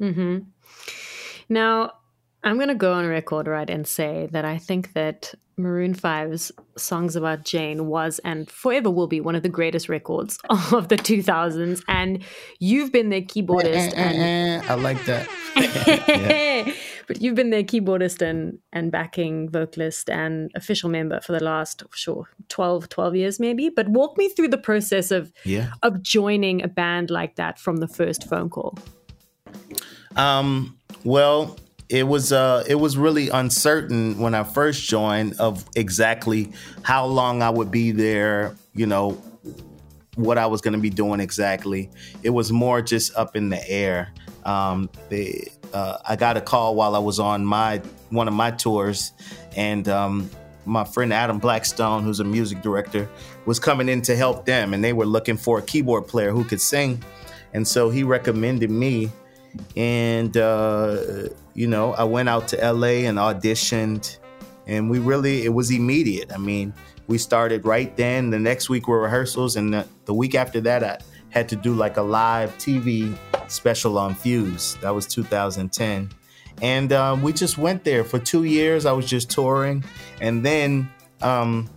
Mm-hmm. 0.00 0.38
Now, 1.48 1.92
I'm 2.44 2.56
going 2.56 2.68
to 2.68 2.74
go 2.74 2.92
on 2.92 3.06
record, 3.06 3.46
right, 3.46 3.68
and 3.68 3.86
say 3.86 4.28
that 4.32 4.44
I 4.44 4.58
think 4.58 4.94
that 4.94 5.34
Maroon 5.56 5.94
5's 5.94 6.50
Songs 6.76 7.14
About 7.14 7.44
Jane 7.44 7.86
was 7.86 8.18
and 8.20 8.50
forever 8.50 8.90
will 8.90 9.06
be 9.06 9.20
one 9.20 9.34
of 9.34 9.42
the 9.42 9.48
greatest 9.48 9.88
records 9.88 10.38
of 10.50 10.88
the 10.88 10.96
2000s. 10.96 11.82
And 11.88 12.22
you've 12.58 12.90
been 12.90 13.10
their 13.10 13.20
keyboardist. 13.20 13.92
Eh, 13.92 13.92
eh, 13.94 14.12
eh, 14.12 14.60
and 14.60 14.70
I 14.70 14.74
like 14.74 15.04
that. 15.04 15.28
But 17.12 17.20
you've 17.20 17.34
been 17.34 17.50
their 17.50 17.62
keyboardist 17.62 18.22
and, 18.22 18.58
and 18.72 18.90
backing 18.90 19.50
vocalist 19.50 20.08
and 20.08 20.50
official 20.54 20.88
member 20.88 21.20
for 21.20 21.32
the 21.32 21.44
last, 21.44 21.82
sure, 21.92 22.30
12, 22.48 22.88
12 22.88 23.14
years 23.16 23.38
maybe. 23.38 23.68
But 23.68 23.88
walk 23.88 24.16
me 24.16 24.30
through 24.30 24.48
the 24.48 24.56
process 24.56 25.10
of, 25.10 25.30
yeah. 25.44 25.72
of 25.82 26.02
joining 26.02 26.62
a 26.62 26.68
band 26.68 27.10
like 27.10 27.36
that 27.36 27.58
from 27.58 27.76
the 27.76 27.86
first 27.86 28.26
phone 28.30 28.48
call. 28.48 28.78
Um, 30.16 30.78
well, 31.04 31.58
it 31.90 32.08
was 32.08 32.32
uh 32.32 32.64
it 32.66 32.76
was 32.76 32.96
really 32.96 33.28
uncertain 33.28 34.18
when 34.18 34.34
I 34.34 34.44
first 34.44 34.88
joined 34.88 35.38
of 35.38 35.66
exactly 35.76 36.50
how 36.82 37.04
long 37.04 37.42
I 37.42 37.50
would 37.50 37.70
be 37.70 37.90
there, 37.90 38.56
you 38.72 38.86
know, 38.86 39.22
what 40.14 40.38
I 40.38 40.46
was 40.46 40.62
going 40.62 40.72
to 40.72 40.80
be 40.80 40.88
doing 40.88 41.20
exactly. 41.20 41.90
It 42.22 42.30
was 42.30 42.50
more 42.50 42.80
just 42.80 43.14
up 43.14 43.36
in 43.36 43.50
the 43.50 43.68
air. 43.68 44.14
Um, 44.44 44.90
they, 45.08 45.50
uh, 45.72 45.98
I 46.06 46.16
got 46.16 46.36
a 46.36 46.40
call 46.40 46.74
while 46.74 46.94
I 46.94 46.98
was 46.98 47.18
on 47.18 47.44
my 47.44 47.80
one 48.10 48.28
of 48.28 48.34
my 48.34 48.50
tours, 48.50 49.12
and 49.56 49.88
um, 49.88 50.30
my 50.64 50.84
friend 50.84 51.12
Adam 51.12 51.38
Blackstone, 51.38 52.02
who's 52.02 52.20
a 52.20 52.24
music 52.24 52.62
director, 52.62 53.08
was 53.46 53.58
coming 53.58 53.88
in 53.88 54.02
to 54.02 54.16
help 54.16 54.44
them, 54.44 54.74
and 54.74 54.82
they 54.82 54.92
were 54.92 55.06
looking 55.06 55.36
for 55.36 55.58
a 55.58 55.62
keyboard 55.62 56.06
player 56.06 56.30
who 56.30 56.44
could 56.44 56.60
sing, 56.60 57.02
and 57.52 57.66
so 57.66 57.90
he 57.90 58.02
recommended 58.02 58.70
me, 58.70 59.10
and 59.76 60.36
uh, 60.36 61.28
you 61.54 61.66
know 61.66 61.94
I 61.94 62.04
went 62.04 62.28
out 62.28 62.48
to 62.48 62.56
LA 62.56 63.06
and 63.08 63.18
auditioned, 63.18 64.18
and 64.66 64.90
we 64.90 64.98
really 64.98 65.44
it 65.44 65.54
was 65.54 65.70
immediate. 65.70 66.32
I 66.32 66.38
mean, 66.38 66.74
we 67.06 67.18
started 67.18 67.64
right 67.64 67.94
then. 67.96 68.30
The 68.30 68.38
next 68.38 68.68
week 68.68 68.88
were 68.88 69.00
rehearsals, 69.00 69.56
and 69.56 69.72
the, 69.74 69.86
the 70.04 70.14
week 70.14 70.34
after 70.34 70.60
that, 70.62 70.84
I 70.84 70.98
had 71.32 71.48
to 71.48 71.56
do 71.56 71.74
like 71.74 71.96
a 71.96 72.02
live 72.02 72.56
TV 72.58 73.16
special 73.48 73.98
on 73.98 74.14
Fuse. 74.14 74.76
That 74.82 74.94
was 74.94 75.06
2010. 75.06 76.10
And 76.60 76.92
um, 76.92 77.22
we 77.22 77.32
just 77.32 77.58
went 77.58 77.84
there 77.84 78.04
for 78.04 78.18
two 78.18 78.44
years. 78.44 78.86
I 78.86 78.92
was 78.92 79.06
just 79.06 79.30
touring. 79.30 79.82
And 80.20 80.44
then 80.44 80.90
um, 81.22 81.68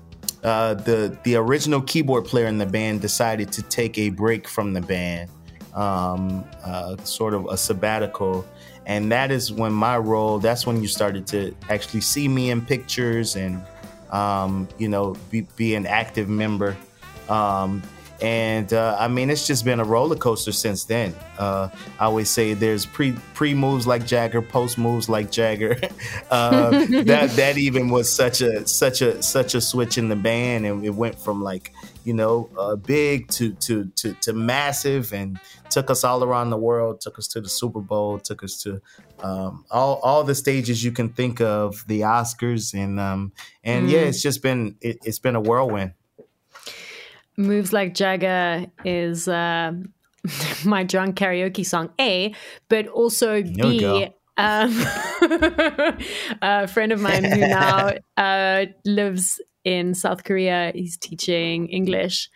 uh, 0.44 0.76
the, 0.76 1.18
the 1.24 1.36
original 1.36 1.82
keyboard 1.82 2.26
player 2.26 2.48
in 2.48 2.58
the 2.58 2.66
band 2.66 3.02
decided 3.02 3.52
to 3.54 3.64
take 3.64 3.98
a 3.98 4.10
break 4.10 4.48
from 4.48 4.74
the 4.74 4.82
band, 4.82 5.30
um, 5.74 6.46
uh, 6.64 6.98
sort 6.98 7.34
of 7.34 7.46
a 7.46 7.58
sabbatical. 7.58 8.46
And 8.86 9.12
that 9.12 9.32
is 9.32 9.52
when 9.52 9.72
my 9.72 9.98
role, 9.98 10.38
that's 10.38 10.68
when 10.68 10.82
you 10.82 10.88
started 10.88 11.26
to 11.28 11.56
actually 11.70 12.02
see 12.02 12.28
me 12.28 12.52
in 12.52 12.64
pictures 12.64 13.36
and, 13.36 13.64
um, 14.12 14.68
you 14.78 14.90
know, 14.90 15.16
be, 15.32 15.48
be 15.56 15.74
an 15.76 15.88
active 15.88 16.30
member. 16.30 16.78
Um, 17.30 17.82
and 18.22 18.72
uh, 18.74 18.96
I 19.00 19.08
mean 19.08 19.30
it's 19.30 19.46
just 19.46 19.66
been 19.66 19.80
a 19.80 19.84
roller 19.84 20.16
coaster 20.16 20.52
since 20.52 20.86
then. 20.86 21.14
Uh, 21.38 21.70
I 22.00 22.06
always 22.06 22.30
say 22.30 22.54
there's 22.54 22.86
pre 22.86 23.14
pre 23.34 23.54
moves 23.54 23.86
like 23.86 24.06
Jagger, 24.06 24.42
post 24.42 24.78
moves 24.78 25.10
like 25.10 25.32
Jagger. 25.32 25.78
uh, 26.32 26.70
that 27.04 27.32
that 27.36 27.58
even 27.58 27.90
was 27.90 28.12
such 28.12 28.42
a 28.42 28.68
such 28.68 29.02
a 29.02 29.22
such 29.22 29.56
a 29.56 29.62
switch 29.62 29.98
in 29.98 30.10
the 30.10 30.16
band, 30.16 30.66
and 30.66 30.86
it 30.86 30.92
went 30.92 31.20
from 31.20 31.44
like 31.44 31.74
you 32.04 32.14
know 32.14 32.50
uh, 32.58 32.76
big 32.76 33.28
to 33.30 33.54
to 33.54 33.86
to 33.96 34.14
to 34.22 34.34
massive, 34.34 35.14
and 35.14 35.40
took 35.70 35.90
us 35.90 36.04
all 36.04 36.24
around 36.24 36.50
the 36.52 36.58
world. 36.58 37.02
Took 37.02 37.20
us 37.20 37.28
to 37.30 37.42
the 37.42 37.50
Super 37.50 37.82
Bowl. 37.82 38.20
Took 38.20 38.44
us 38.44 38.62
to 38.64 38.82
um, 39.20 39.66
all 39.70 40.00
all 40.04 40.24
the 40.24 40.36
stages 40.36 40.84
you 40.84 40.92
can 40.92 41.10
think 41.10 41.42
of, 41.42 41.84
the 41.88 42.02
Oscars, 42.02 42.74
and 42.74 43.00
um, 43.00 43.34
and 43.64 43.88
mm. 43.88 43.92
yeah, 43.92 44.00
it's 44.00 44.22
just 44.22 44.42
been 44.42 44.78
it, 44.80 45.00
it's 45.04 45.20
been 45.20 45.36
a 45.36 45.42
whirlwind. 45.42 45.94
Moves 47.38 47.74
Like 47.74 47.94
Jagger 47.94 48.68
is 48.84 49.28
uh, 49.28 49.74
my 50.66 50.84
drunk 50.84 51.18
karaoke 51.18 51.66
song, 51.66 51.92
A, 52.00 52.34
but 52.70 52.88
also 52.88 53.42
B. 53.42 54.08
Um, 54.38 54.86
a 56.42 56.68
friend 56.68 56.92
of 56.92 57.00
mine 57.00 57.24
who 57.24 57.38
now 57.40 57.92
uh, 58.18 58.66
lives 58.84 59.42
in 59.64 59.94
South 59.94 60.24
Korea, 60.24 60.72
he's 60.76 60.98
teaching 60.98 61.68
English. 61.70 62.30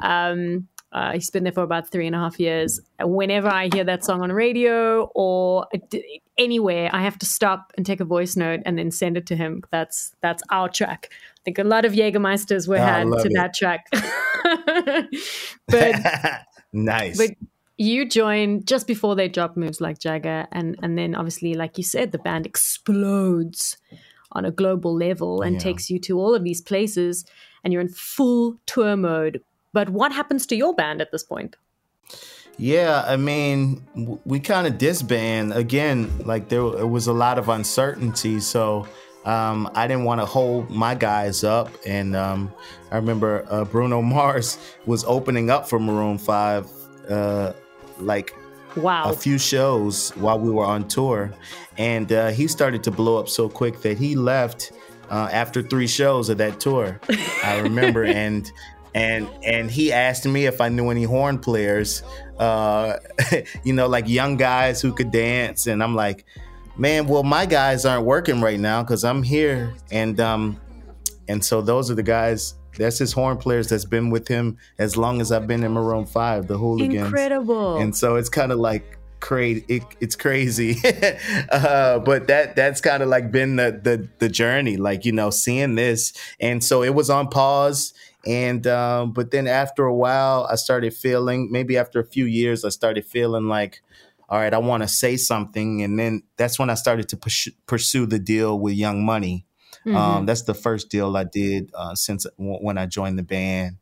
Um, 0.00 0.68
uh, 0.92 1.12
he's 1.12 1.30
been 1.30 1.42
there 1.42 1.52
for 1.52 1.64
about 1.64 1.90
three 1.90 2.06
and 2.06 2.14
a 2.14 2.18
half 2.18 2.38
years. 2.38 2.80
Whenever 3.00 3.48
I 3.48 3.68
hear 3.72 3.82
that 3.84 4.04
song 4.04 4.22
on 4.22 4.30
radio 4.30 5.10
or 5.14 5.66
anywhere, 6.38 6.88
I 6.92 7.02
have 7.02 7.18
to 7.18 7.26
stop 7.26 7.72
and 7.76 7.84
take 7.84 7.98
a 8.00 8.04
voice 8.04 8.36
note 8.36 8.60
and 8.64 8.78
then 8.78 8.92
send 8.92 9.16
it 9.16 9.26
to 9.26 9.36
him. 9.36 9.64
That's 9.72 10.14
that's 10.20 10.42
our 10.50 10.68
track. 10.68 11.10
I 11.44 11.52
think 11.52 11.58
a 11.58 11.64
lot 11.64 11.84
of 11.84 11.92
Jägermeisters 11.92 12.66
were 12.66 12.78
oh, 12.78 12.80
had 12.80 13.04
to 13.04 13.26
it. 13.26 13.32
that 13.34 13.52
track. 13.52 13.86
but 15.68 16.46
nice. 16.72 17.18
But 17.18 17.36
you 17.76 18.08
joined 18.08 18.66
just 18.66 18.86
before 18.86 19.14
they 19.14 19.28
drop 19.28 19.54
moves 19.54 19.78
like 19.78 19.98
Jagger, 19.98 20.46
and 20.52 20.78
and 20.82 20.96
then 20.96 21.14
obviously, 21.14 21.52
like 21.52 21.76
you 21.76 21.84
said, 21.84 22.12
the 22.12 22.18
band 22.18 22.46
explodes 22.46 23.76
on 24.32 24.46
a 24.46 24.50
global 24.50 24.96
level 24.96 25.42
and 25.42 25.56
yeah. 25.56 25.60
takes 25.60 25.90
you 25.90 25.98
to 25.98 26.18
all 26.18 26.34
of 26.34 26.44
these 26.44 26.62
places, 26.62 27.26
and 27.62 27.74
you're 27.74 27.82
in 27.82 27.90
full 27.90 28.56
tour 28.64 28.96
mode. 28.96 29.42
But 29.74 29.90
what 29.90 30.12
happens 30.12 30.46
to 30.46 30.56
your 30.56 30.74
band 30.74 31.02
at 31.02 31.12
this 31.12 31.24
point? 31.24 31.56
Yeah, 32.56 33.04
I 33.06 33.16
mean, 33.16 33.84
we 34.24 34.40
kind 34.40 34.66
of 34.66 34.78
disband 34.78 35.52
again. 35.52 36.10
Like 36.24 36.48
there, 36.48 36.70
there 36.70 36.86
was 36.86 37.06
a 37.06 37.12
lot 37.12 37.38
of 37.38 37.50
uncertainty, 37.50 38.40
so 38.40 38.88
um, 39.24 39.70
I 39.74 39.86
didn't 39.86 40.04
want 40.04 40.20
to 40.20 40.26
hold 40.26 40.70
my 40.70 40.94
guys 40.94 41.44
up, 41.44 41.70
and 41.86 42.14
um, 42.14 42.52
I 42.90 42.96
remember 42.96 43.46
uh, 43.48 43.64
Bruno 43.64 44.02
Mars 44.14 44.58
was 44.86 45.04
opening 45.04 45.50
up 45.50 45.68
for 45.68 45.78
Maroon 45.78 46.18
Five, 46.18 46.68
uh, 47.08 47.52
like 47.98 48.34
wow. 48.76 49.10
a 49.10 49.12
few 49.14 49.38
shows 49.38 50.10
while 50.16 50.38
we 50.38 50.50
were 50.50 50.64
on 50.64 50.88
tour, 50.88 51.32
and 51.78 52.12
uh, 52.12 52.28
he 52.28 52.46
started 52.46 52.82
to 52.84 52.90
blow 52.90 53.18
up 53.18 53.28
so 53.28 53.48
quick 53.48 53.80
that 53.82 53.98
he 53.98 54.14
left 54.14 54.72
uh, 55.10 55.28
after 55.32 55.62
three 55.62 55.86
shows 55.86 56.28
of 56.28 56.38
that 56.38 56.60
tour. 56.60 57.00
I 57.42 57.60
remember, 57.60 58.04
and 58.04 58.50
and 58.94 59.28
and 59.42 59.70
he 59.70 59.92
asked 59.92 60.26
me 60.26 60.46
if 60.46 60.60
I 60.60 60.68
knew 60.68 60.90
any 60.90 61.04
horn 61.04 61.38
players, 61.38 62.02
uh, 62.38 62.98
you 63.64 63.72
know, 63.72 63.88
like 63.88 64.08
young 64.08 64.36
guys 64.36 64.80
who 64.80 64.92
could 64.92 65.10
dance, 65.10 65.66
and 65.66 65.82
I'm 65.82 65.94
like 65.94 66.24
man, 66.76 67.06
well, 67.06 67.22
my 67.22 67.46
guys 67.46 67.84
aren't 67.84 68.04
working 68.04 68.40
right 68.40 68.58
now 68.58 68.82
because 68.82 69.04
I'm 69.04 69.22
here, 69.22 69.74
and 69.90 70.18
um, 70.20 70.60
and 71.28 71.44
so 71.44 71.60
those 71.60 71.90
are 71.90 71.94
the 71.94 72.02
guys. 72.02 72.54
That's 72.76 72.98
his 72.98 73.12
horn 73.12 73.36
players 73.36 73.68
that's 73.68 73.84
been 73.84 74.10
with 74.10 74.26
him 74.26 74.58
as 74.78 74.96
long 74.96 75.20
as 75.20 75.30
I've 75.30 75.46
been 75.46 75.62
in 75.62 75.72
Maroon 75.72 76.06
Five, 76.06 76.48
the 76.48 76.58
Hooligans. 76.58 77.06
Incredible. 77.06 77.76
And 77.76 77.94
so 77.96 78.16
it's 78.16 78.28
kind 78.28 78.50
of 78.50 78.58
like 78.58 78.98
crazy. 79.20 79.64
It, 79.68 79.84
it's 80.00 80.16
crazy, 80.16 80.76
uh, 81.52 82.00
but 82.00 82.26
that 82.26 82.56
that's 82.56 82.80
kind 82.80 83.02
of 83.02 83.08
like 83.08 83.30
been 83.30 83.56
the, 83.56 83.80
the 83.82 84.08
the 84.18 84.28
journey. 84.28 84.76
Like 84.76 85.04
you 85.04 85.12
know, 85.12 85.30
seeing 85.30 85.76
this, 85.76 86.12
and 86.40 86.62
so 86.64 86.82
it 86.82 86.94
was 86.94 87.10
on 87.10 87.28
pause. 87.28 87.94
And 88.26 88.66
um, 88.66 89.12
but 89.12 89.30
then 89.30 89.46
after 89.46 89.84
a 89.84 89.94
while, 89.94 90.48
I 90.50 90.56
started 90.56 90.94
feeling. 90.94 91.52
Maybe 91.52 91.76
after 91.76 92.00
a 92.00 92.04
few 92.04 92.24
years, 92.24 92.64
I 92.64 92.70
started 92.70 93.04
feeling 93.04 93.48
like 93.48 93.82
all 94.28 94.38
right, 94.38 94.52
I 94.52 94.58
want 94.58 94.82
to 94.82 94.88
say 94.88 95.16
something. 95.16 95.82
And 95.82 95.98
then 95.98 96.22
that's 96.36 96.58
when 96.58 96.70
I 96.70 96.74
started 96.74 97.08
to 97.10 97.16
push, 97.16 97.48
pursue 97.66 98.06
the 98.06 98.18
deal 98.18 98.58
with 98.58 98.74
Young 98.74 99.04
Money. 99.04 99.46
Um, 99.86 99.92
mm-hmm. 99.92 99.96
Um, 99.96 100.26
that's 100.26 100.42
the 100.42 100.54
first 100.54 100.88
deal 100.88 101.16
I 101.16 101.24
did 101.24 101.70
uh, 101.74 101.94
since 101.94 102.26
w- 102.38 102.58
when 102.58 102.78
I 102.78 102.86
joined 102.86 103.18
the 103.18 103.22
band, 103.22 103.76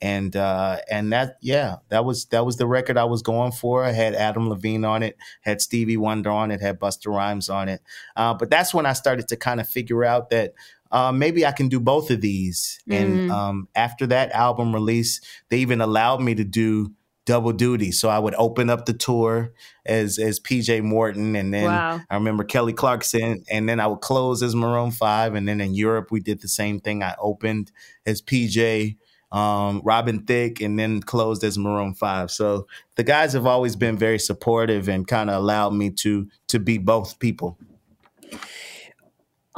and 0.00 0.36
uh, 0.36 0.78
and 0.88 1.12
that 1.12 1.36
yeah, 1.40 1.76
that 1.88 2.04
was 2.04 2.26
that 2.26 2.46
was 2.46 2.58
the 2.58 2.66
record 2.66 2.96
I 2.96 3.04
was 3.04 3.22
going 3.22 3.50
for. 3.50 3.84
I 3.84 3.90
had 3.90 4.14
Adam 4.14 4.48
Levine 4.48 4.84
on 4.84 5.02
it, 5.02 5.16
had 5.40 5.60
Stevie 5.60 5.96
Wonder 5.96 6.30
on 6.30 6.52
it, 6.52 6.60
had 6.60 6.78
Busta 6.78 7.12
Rhymes 7.12 7.48
on 7.48 7.68
it. 7.68 7.80
Uh, 8.14 8.34
but 8.34 8.50
that's 8.50 8.72
when 8.72 8.86
I 8.86 8.92
started 8.92 9.26
to 9.28 9.36
kind 9.36 9.60
of 9.60 9.68
figure 9.68 10.04
out 10.04 10.30
that 10.30 10.54
uh, 10.90 11.12
maybe 11.12 11.44
I 11.44 11.52
can 11.52 11.68
do 11.68 11.80
both 11.80 12.10
of 12.10 12.20
these. 12.20 12.78
Mm-hmm. 12.88 13.02
And 13.02 13.30
um, 13.32 13.68
after 13.74 14.06
that 14.06 14.30
album 14.32 14.72
release, 14.72 15.20
they 15.48 15.58
even 15.58 15.80
allowed 15.80 16.20
me 16.20 16.34
to 16.36 16.44
do 16.44 16.92
double 17.28 17.52
duty. 17.52 17.92
So 17.92 18.08
I 18.08 18.18
would 18.18 18.34
open 18.38 18.70
up 18.70 18.86
the 18.86 18.94
tour 18.94 19.52
as 19.84 20.18
as 20.18 20.40
PJ 20.40 20.82
Morton, 20.82 21.36
and 21.36 21.52
then 21.52 21.64
Wow. 21.64 22.00
I 22.08 22.14
remember 22.14 22.42
Kelly 22.42 22.72
Clarkson, 22.72 23.44
and 23.50 23.68
then 23.68 23.78
I 23.80 23.86
would 23.86 24.00
close 24.00 24.42
as 24.42 24.54
Maroon 24.56 24.90
Five, 24.90 25.34
and 25.34 25.46
then 25.46 25.60
in 25.60 25.74
Europe 25.74 26.10
we 26.10 26.20
did 26.20 26.40
the 26.40 26.48
same 26.48 26.80
thing. 26.80 27.02
I 27.02 27.14
opened 27.20 27.70
as 28.06 28.22
PJ. 28.22 28.96
Um, 29.30 29.82
Robin 29.84 30.24
Thicke, 30.24 30.62
and 30.62 30.78
then 30.78 31.02
closed 31.02 31.44
as 31.44 31.58
Maroon 31.58 31.92
Five. 31.92 32.30
So 32.30 32.66
the 32.96 33.04
guys 33.04 33.34
have 33.34 33.44
always 33.44 33.76
been 33.76 33.98
very 33.98 34.18
supportive 34.18 34.88
and 34.88 35.06
kind 35.06 35.28
of 35.28 35.36
allowed 35.36 35.74
me 35.74 35.90
to 36.02 36.26
to 36.46 36.58
be 36.58 36.78
both 36.78 37.18
people. 37.18 37.58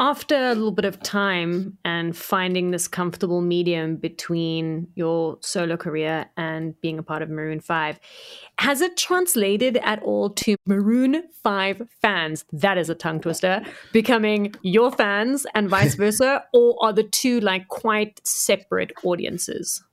After 0.00 0.34
a 0.34 0.54
little 0.54 0.72
bit 0.72 0.86
of 0.86 1.02
time 1.02 1.76
and 1.84 2.16
finding 2.16 2.70
this 2.70 2.88
comfortable 2.88 3.42
medium 3.42 3.96
between 3.96 4.88
your 4.94 5.36
solo 5.42 5.76
career 5.76 6.24
and 6.38 6.80
being 6.80 6.98
a 6.98 7.02
part 7.02 7.20
of 7.20 7.28
Maroon 7.28 7.60
5, 7.60 8.00
has 8.60 8.80
it 8.80 8.96
translated 8.96 9.76
at 9.82 10.02
all 10.02 10.30
to 10.30 10.56
Maroon 10.66 11.24
5 11.42 11.82
fans? 12.00 12.46
That 12.50 12.78
is 12.78 12.88
a 12.88 12.94
tongue 12.94 13.20
twister, 13.20 13.60
becoming 13.92 14.54
your 14.62 14.90
fans 14.90 15.46
and 15.54 15.68
vice 15.68 15.94
versa, 15.96 16.44
or 16.54 16.82
are 16.82 16.94
the 16.94 17.04
two 17.04 17.38
like 17.40 17.68
quite 17.68 18.26
separate 18.26 18.92
audiences? 19.04 19.84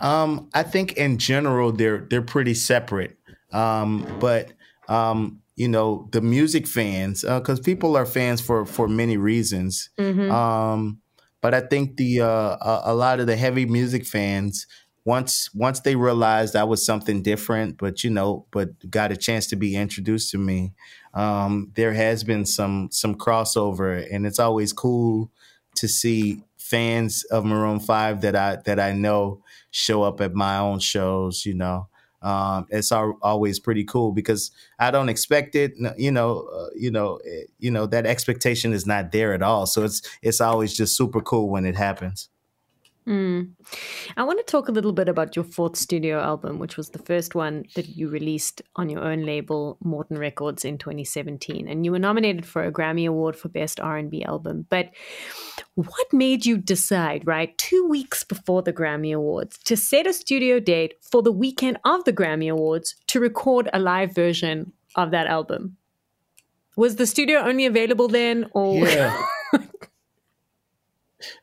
Um, 0.00 0.50
I 0.54 0.64
think 0.64 0.94
in 0.94 1.18
general 1.18 1.70
they're 1.70 1.98
they're 2.10 2.20
pretty 2.20 2.54
separate. 2.54 3.16
Um, 3.52 4.06
but 4.18 4.52
um, 4.88 5.40
you 5.58 5.68
know, 5.68 6.08
the 6.12 6.20
music 6.20 6.66
fans, 6.66 7.22
because 7.22 7.60
people 7.60 7.96
are 7.96 8.06
fans 8.06 8.40
for 8.40 8.64
for 8.64 8.86
many 8.88 9.16
reasons. 9.16 9.90
Um, 10.30 11.00
but 11.40 11.52
I 11.54 11.60
think 11.60 11.96
the 11.96 12.20
uh, 12.20 12.56
a, 12.60 12.82
a 12.86 12.94
lot 12.94 13.20
of 13.20 13.26
the 13.26 13.36
heavy 13.36 13.66
music 13.66 14.06
fans 14.06 14.66
once 15.04 15.52
once 15.54 15.80
they 15.80 15.96
realized 15.96 16.54
I 16.54 16.64
was 16.64 16.84
something 16.84 17.22
different, 17.22 17.78
but 17.78 18.04
you 18.04 18.10
know, 18.10 18.46
but 18.50 18.68
got 18.90 19.10
a 19.12 19.16
chance 19.16 19.46
to 19.48 19.56
be 19.56 19.74
introduced 19.74 20.30
to 20.32 20.38
me. 20.38 20.72
Um, 21.14 21.72
there 21.74 21.94
has 21.94 22.24
been 22.24 22.44
some 22.44 22.88
some 22.92 23.14
crossover, 23.16 24.06
and 24.12 24.26
it's 24.26 24.38
always 24.38 24.72
cool 24.72 25.30
to 25.76 25.88
see 25.88 26.42
fans 26.56 27.24
of 27.30 27.44
Maroon 27.44 27.80
Five 27.80 28.20
that 28.20 28.36
I 28.36 28.56
that 28.66 28.78
I 28.78 28.92
know 28.92 29.42
show 29.70 30.02
up 30.02 30.20
at 30.20 30.34
my 30.34 30.58
own 30.58 30.78
shows. 30.80 31.46
You 31.46 31.54
know, 31.54 31.88
um, 32.22 32.66
it's 32.70 32.90
al- 32.92 33.18
always 33.22 33.58
pretty 33.60 33.84
cool 33.84 34.12
because 34.12 34.50
I 34.78 34.90
don't 34.90 35.08
expect 35.08 35.54
it. 35.54 35.74
You 35.96 36.12
know, 36.12 36.48
uh, 36.52 36.68
you 36.76 36.90
know, 36.90 37.20
eh, 37.24 37.44
you 37.58 37.70
know 37.70 37.86
that 37.86 38.06
expectation 38.06 38.72
is 38.72 38.86
not 38.86 39.12
there 39.12 39.32
at 39.32 39.42
all. 39.42 39.66
So 39.66 39.84
it's 39.84 40.02
it's 40.22 40.40
always 40.40 40.76
just 40.76 40.96
super 40.96 41.20
cool 41.20 41.48
when 41.48 41.64
it 41.64 41.76
happens. 41.76 42.28
Mm. 43.08 43.52
I 44.18 44.22
want 44.24 44.38
to 44.38 44.44
talk 44.50 44.68
a 44.68 44.72
little 44.72 44.92
bit 44.92 45.08
about 45.08 45.34
your 45.34 45.44
fourth 45.44 45.76
studio 45.76 46.20
album, 46.20 46.58
which 46.58 46.76
was 46.76 46.90
the 46.90 46.98
first 46.98 47.34
one 47.34 47.64
that 47.74 47.88
you 47.96 48.10
released 48.10 48.60
on 48.76 48.90
your 48.90 49.00
own 49.00 49.24
label, 49.24 49.78
Morton 49.82 50.18
Records, 50.18 50.62
in 50.62 50.76
2017, 50.76 51.66
and 51.66 51.86
you 51.86 51.92
were 51.92 51.98
nominated 51.98 52.44
for 52.44 52.64
a 52.64 52.72
Grammy 52.72 53.08
Award 53.08 53.34
for 53.34 53.48
Best 53.48 53.80
R&B 53.80 54.24
Album. 54.24 54.66
But 54.68 54.90
what 55.74 56.12
made 56.12 56.44
you 56.44 56.58
decide, 56.58 57.26
right, 57.26 57.56
two 57.56 57.88
weeks 57.88 58.24
before 58.24 58.60
the 58.62 58.74
Grammy 58.74 59.14
Awards, 59.14 59.56
to 59.64 59.76
set 59.76 60.06
a 60.06 60.12
studio 60.12 60.60
date 60.60 60.94
for 61.00 61.22
the 61.22 61.32
weekend 61.32 61.78
of 61.86 62.04
the 62.04 62.12
Grammy 62.12 62.52
Awards 62.52 62.94
to 63.06 63.20
record 63.20 63.70
a 63.72 63.78
live 63.78 64.14
version 64.14 64.72
of 64.96 65.12
that 65.12 65.26
album? 65.26 65.78
Was 66.76 66.96
the 66.96 67.06
studio 67.06 67.40
only 67.40 67.64
available 67.64 68.08
then, 68.08 68.50
or 68.52 68.86
Yeah. 68.86 69.18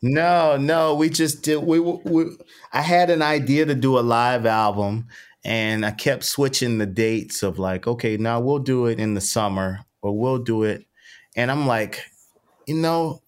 no, 0.02 0.58
no, 0.58 0.96
we 0.96 1.10
just 1.10 1.44
did. 1.44 1.58
We, 1.58 1.80
we, 1.80 2.26
I 2.72 2.82
had 2.82 3.10
an 3.10 3.22
idea 3.22 3.66
to 3.66 3.76
do 3.76 3.98
a 3.98 4.02
live 4.02 4.46
album, 4.46 5.08
and 5.44 5.86
I 5.86 5.92
kept 5.92 6.24
switching 6.24 6.78
the 6.78 6.86
dates 6.86 7.44
of 7.44 7.60
like, 7.60 7.88
okay, 7.88 8.18
now 8.18 8.40
we'll 8.40 8.60
do 8.60 8.86
it 8.88 9.00
in 9.00 9.14
the 9.14 9.22
summer, 9.22 9.86
or 10.02 10.18
we'll 10.18 10.40
do 10.40 10.64
it, 10.64 10.86
and 11.36 11.52
I'm 11.52 11.68
like, 11.68 12.02
you 12.68 12.76
know, 12.76 13.22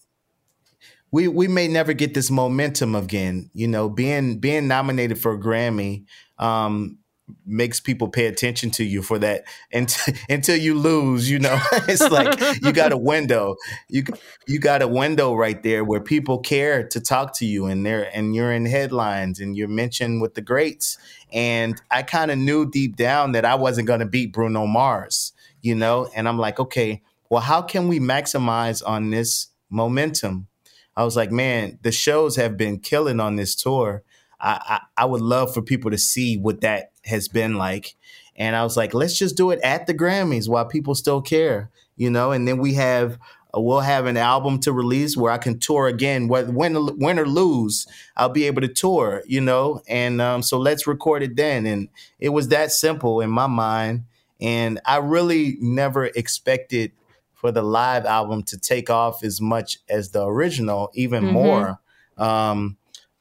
we 1.12 1.28
we 1.28 1.48
may 1.48 1.68
never 1.68 1.94
get 1.94 2.14
this 2.14 2.30
momentum 2.30 2.96
again. 2.96 3.50
You 3.54 3.68
know, 3.68 3.90
being 3.90 4.40
being 4.40 4.68
nominated 4.68 5.20
for 5.20 5.34
a 5.34 5.40
Grammy. 5.40 6.06
Um, 6.38 7.00
makes 7.46 7.80
people 7.80 8.08
pay 8.08 8.28
attention 8.28 8.72
to 8.72 8.84
you 8.84 9.02
for 9.02 9.20
that 9.20 9.44
until, 9.72 10.14
until 10.30 10.56
you 10.56 10.76
lose 10.76 11.30
you 11.30 11.40
know? 11.40 11.60
It's 11.88 12.10
like 12.10 12.40
you 12.62 12.72
got 12.72 12.92
a 12.92 12.98
window. 13.12 13.56
You 13.90 14.04
you 14.48 14.60
got 14.60 14.82
a 14.82 14.88
window 14.88 15.34
right 15.34 15.62
there 15.64 15.84
where 15.84 16.00
people 16.00 16.40
care 16.40 16.88
to 16.88 17.00
talk 17.00 17.34
to 17.38 17.46
you 17.46 17.66
and 17.66 17.86
they're 17.86 18.10
and 18.16 18.36
you're 18.36 18.52
in 18.52 18.66
headlines 18.66 19.40
and 19.40 19.56
you're 19.56 19.68
mentioned 19.68 20.22
with 20.22 20.36
the 20.36 20.42
greats. 20.42 20.98
And 21.34 21.82
i 21.92 22.04
kind 22.04 22.32
of 22.32 22.38
knew 22.38 22.70
deep 22.70 22.96
down 22.96 23.34
that 23.34 23.44
i 23.44 23.56
wasn't 23.56 23.88
going 23.88 24.00
to 24.00 24.06
beat 24.06 24.32
bruno 24.32 24.66
mars 24.66 25.34
you 25.62 25.76
know? 25.76 26.10
And 26.16 26.28
i'm 26.28 26.38
like 26.38 26.60
okay 26.60 27.02
well 27.30 27.42
how 27.42 27.62
can 27.62 27.88
we 27.88 28.00
maximize 28.00 28.82
on 28.86 29.10
this 29.10 29.48
momentum? 29.70 30.48
I 30.96 31.04
was 31.04 31.16
like 31.16 31.32
man 31.32 31.80
the 31.82 31.92
shows 31.92 32.36
have 32.38 32.58
been 32.58 32.80
killing 32.80 33.20
on 33.20 33.36
this 33.36 33.56
tour. 33.56 34.04
I, 34.40 34.80
I, 34.98 35.04
I 35.04 35.06
would 35.06 35.22
love 35.22 35.54
for 35.54 35.64
people 35.64 35.90
to 35.90 35.98
see 35.98 36.38
what 36.38 36.62
that 36.62 36.92
has 37.08 37.28
been 37.28 37.56
like. 37.56 37.96
And 38.36 38.56
I 38.56 38.64
was 38.64 38.78
like, 38.78 38.94
let's 38.94 39.18
just 39.18 39.36
do 39.36 39.52
it 39.52 39.60
at 39.62 39.88
the 39.88 39.94
Grammys 39.94 40.48
while 40.48 40.66
people 40.66 40.94
still 40.94 41.22
care, 41.22 41.72
you 41.96 42.10
know. 42.10 42.32
And 42.32 42.48
then 42.48 42.60
we 42.60 42.76
have 42.76 43.18
uh, 43.56 43.62
we'll 43.62 43.80
have 43.80 44.06
an 44.06 44.18
album 44.18 44.60
to 44.60 44.72
release 44.72 45.16
where 45.16 45.32
I 45.32 45.38
can 45.38 45.60
tour 45.60 45.88
again, 45.88 46.28
whether 46.28 46.52
win, 46.52 46.98
win 46.98 47.20
or 47.20 47.26
lose, 47.26 47.88
I'll 48.16 48.30
be 48.30 48.46
able 48.46 48.62
to 48.62 48.68
tour, 48.68 49.24
you 49.26 49.42
know. 49.42 49.82
And 49.88 50.22
um, 50.22 50.42
so 50.44 50.58
let's 50.58 50.88
record 50.88 51.24
it 51.24 51.36
then. 51.36 51.66
And 51.66 51.90
it 52.20 52.30
was 52.30 52.50
that 52.50 52.72
simple 52.72 53.22
in 53.22 53.30
my 53.30 53.48
mind. 53.48 54.04
And 54.40 54.80
I 54.86 54.98
really 54.98 55.58
never 55.60 56.06
expected 56.06 56.92
for 57.34 57.52
the 57.52 57.62
live 57.62 58.06
album 58.06 58.44
to 58.44 58.58
take 58.58 58.90
off 58.90 59.24
as 59.24 59.40
much 59.40 59.80
as 59.90 60.12
the 60.12 60.26
original, 60.26 60.92
even 60.94 61.24
more. 61.26 61.80
Um, 62.18 62.78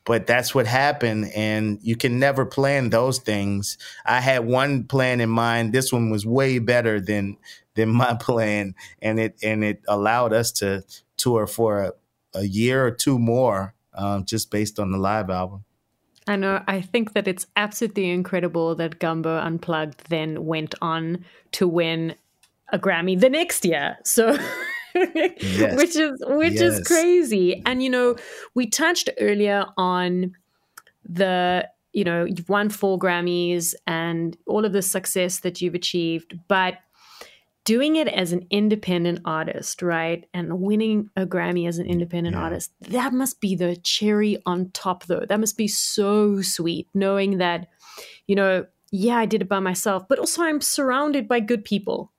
but 0.06 0.26
that's 0.26 0.54
what 0.54 0.66
happened 0.66 1.30
and 1.34 1.78
you 1.82 1.96
can 1.96 2.18
never 2.18 2.46
plan 2.46 2.88
those 2.88 3.18
things 3.18 3.76
i 4.06 4.20
had 4.20 4.46
one 4.46 4.84
plan 4.84 5.20
in 5.20 5.28
mind 5.28 5.72
this 5.72 5.92
one 5.92 6.08
was 6.08 6.24
way 6.24 6.58
better 6.58 6.98
than 6.98 7.36
than 7.74 7.88
my 8.02 8.14
plan 8.14 8.74
and 9.02 9.20
it 9.20 9.36
and 9.42 9.62
it 9.62 9.82
allowed 9.86 10.32
us 10.32 10.50
to 10.50 10.82
tour 11.18 11.46
for 11.46 11.82
a, 11.82 11.92
a 12.34 12.44
year 12.44 12.86
or 12.86 12.90
two 12.90 13.18
more 13.18 13.74
um, 13.94 14.24
just 14.24 14.50
based 14.50 14.78
on 14.78 14.90
the 14.90 14.98
live 14.98 15.28
album 15.28 15.64
I 16.28 16.34
know. 16.34 16.60
I 16.66 16.80
think 16.80 17.12
that 17.12 17.28
it's 17.28 17.46
absolutely 17.54 18.10
incredible 18.10 18.74
that 18.74 18.98
Gumbo 18.98 19.38
Unplugged 19.38 20.08
then 20.08 20.44
went 20.44 20.74
on 20.82 21.24
to 21.52 21.68
win 21.68 22.16
a 22.72 22.80
Grammy 22.80 23.18
the 23.20 23.30
next 23.30 23.64
year. 23.64 23.96
So. 24.02 24.36
which 25.76 25.96
is 25.96 26.12
which 26.26 26.60
is 26.60 26.80
crazy. 26.86 27.62
And 27.66 27.82
you 27.82 27.90
know 27.90 28.16
we 28.54 28.66
touched 28.66 29.10
earlier 29.20 29.66
on 29.76 30.34
the 31.08 31.68
you 31.92 32.04
know 32.04 32.24
you've 32.24 32.48
won 32.48 32.68
four 32.68 32.98
grammys 32.98 33.74
and 33.86 34.36
all 34.46 34.64
of 34.64 34.72
the 34.72 34.82
success 34.82 35.40
that 35.40 35.60
you've 35.62 35.74
achieved 35.74 36.38
but 36.48 36.74
doing 37.64 37.96
it 37.96 38.06
as 38.08 38.32
an 38.32 38.46
independent 38.50 39.20
artist 39.24 39.82
right 39.82 40.28
and 40.34 40.60
winning 40.60 41.08
a 41.16 41.24
grammy 41.26 41.66
as 41.68 41.78
an 41.78 41.86
independent 41.86 42.34
Yeah. 42.36 42.42
artist 42.42 42.72
that 42.80 43.12
must 43.12 43.40
be 43.40 43.54
the 43.54 43.76
cherry 43.76 44.36
on 44.46 44.70
top 44.72 45.04
though. 45.06 45.24
That 45.28 45.40
must 45.40 45.56
be 45.56 45.68
so 45.68 46.42
sweet 46.42 46.88
knowing 46.92 47.38
that 47.38 47.68
you 48.26 48.34
know 48.36 48.66
yeah 48.90 49.16
i 49.16 49.26
did 49.26 49.42
it 49.42 49.48
by 49.48 49.60
myself 49.60 50.06
but 50.08 50.18
also 50.18 50.42
i'm 50.42 50.60
surrounded 50.60 51.26
by 51.28 51.40
good 51.40 51.64
people 51.64 52.12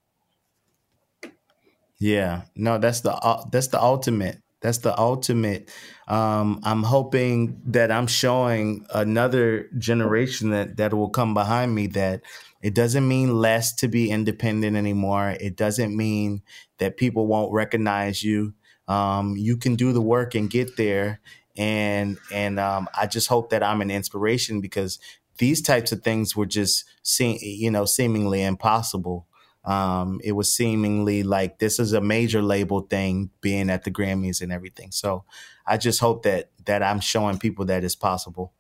Yeah, 2.00 2.44
no, 2.56 2.78
that's 2.78 3.02
the 3.02 3.14
uh, 3.14 3.44
that's 3.52 3.68
the 3.68 3.82
ultimate. 3.82 4.42
That's 4.62 4.80
the 4.80 4.98
ultimate. 5.00 5.70
Um, 6.08 6.60
I'm 6.64 6.84
hoping 6.84 7.62
that 7.66 7.92
I'm 7.92 8.08
showing 8.08 8.86
another 8.94 9.70
generation 9.78 10.52
that 10.52 10.78
that 10.78 10.94
will 10.94 11.10
come 11.10 11.34
behind 11.34 11.74
me 11.74 11.88
that 11.88 12.22
it 12.62 12.74
doesn't 12.76 13.08
mean 13.08 13.34
less 13.36 13.74
to 13.76 13.88
be 13.88 14.12
independent 14.12 14.76
anymore. 14.78 15.36
It 15.40 15.56
doesn't 15.56 15.96
mean 15.96 16.42
that 16.80 16.98
people 16.98 17.28
won't 17.28 17.52
recognize 17.52 18.24
you. 18.24 18.54
Um, 18.88 19.36
you 19.36 19.58
can 19.58 19.76
do 19.76 19.92
the 19.92 20.02
work 20.02 20.36
and 20.36 20.50
get 20.50 20.78
there. 20.78 21.20
And 21.56 22.18
and 22.32 22.60
um, 22.60 22.88
I 22.96 23.08
just 23.08 23.28
hope 23.28 23.50
that 23.50 23.64
I'm 23.64 23.82
an 23.82 23.90
inspiration 23.90 24.62
because 24.62 25.00
these 25.40 25.62
types 25.62 25.92
of 25.92 26.04
things 26.04 26.36
were 26.36 26.46
just 26.46 26.86
se- 27.02 27.40
you 27.42 27.72
know 27.72 27.86
seemingly 27.86 28.44
impossible 28.44 29.27
um, 29.68 30.22
it 30.24 30.32
was 30.32 30.52
seemingly 30.52 31.24
like 31.24 31.60
this 31.60 31.78
is 31.78 31.92
a 31.92 32.00
major 32.00 32.42
label 32.42 32.82
thing 32.82 33.30
being 33.42 33.70
at 33.70 33.84
the 33.84 33.92
Grammys 33.92 34.42
and 34.42 34.52
everything. 34.52 34.92
So 34.92 35.26
I 35.66 35.76
just 35.76 36.00
hope 36.00 36.24
that 36.24 36.50
that 36.66 36.82
I'm 36.82 37.02
showing 37.02 37.38
people 37.38 37.66
that 37.66 37.84
it's 37.84 37.94
possible. 37.96 38.54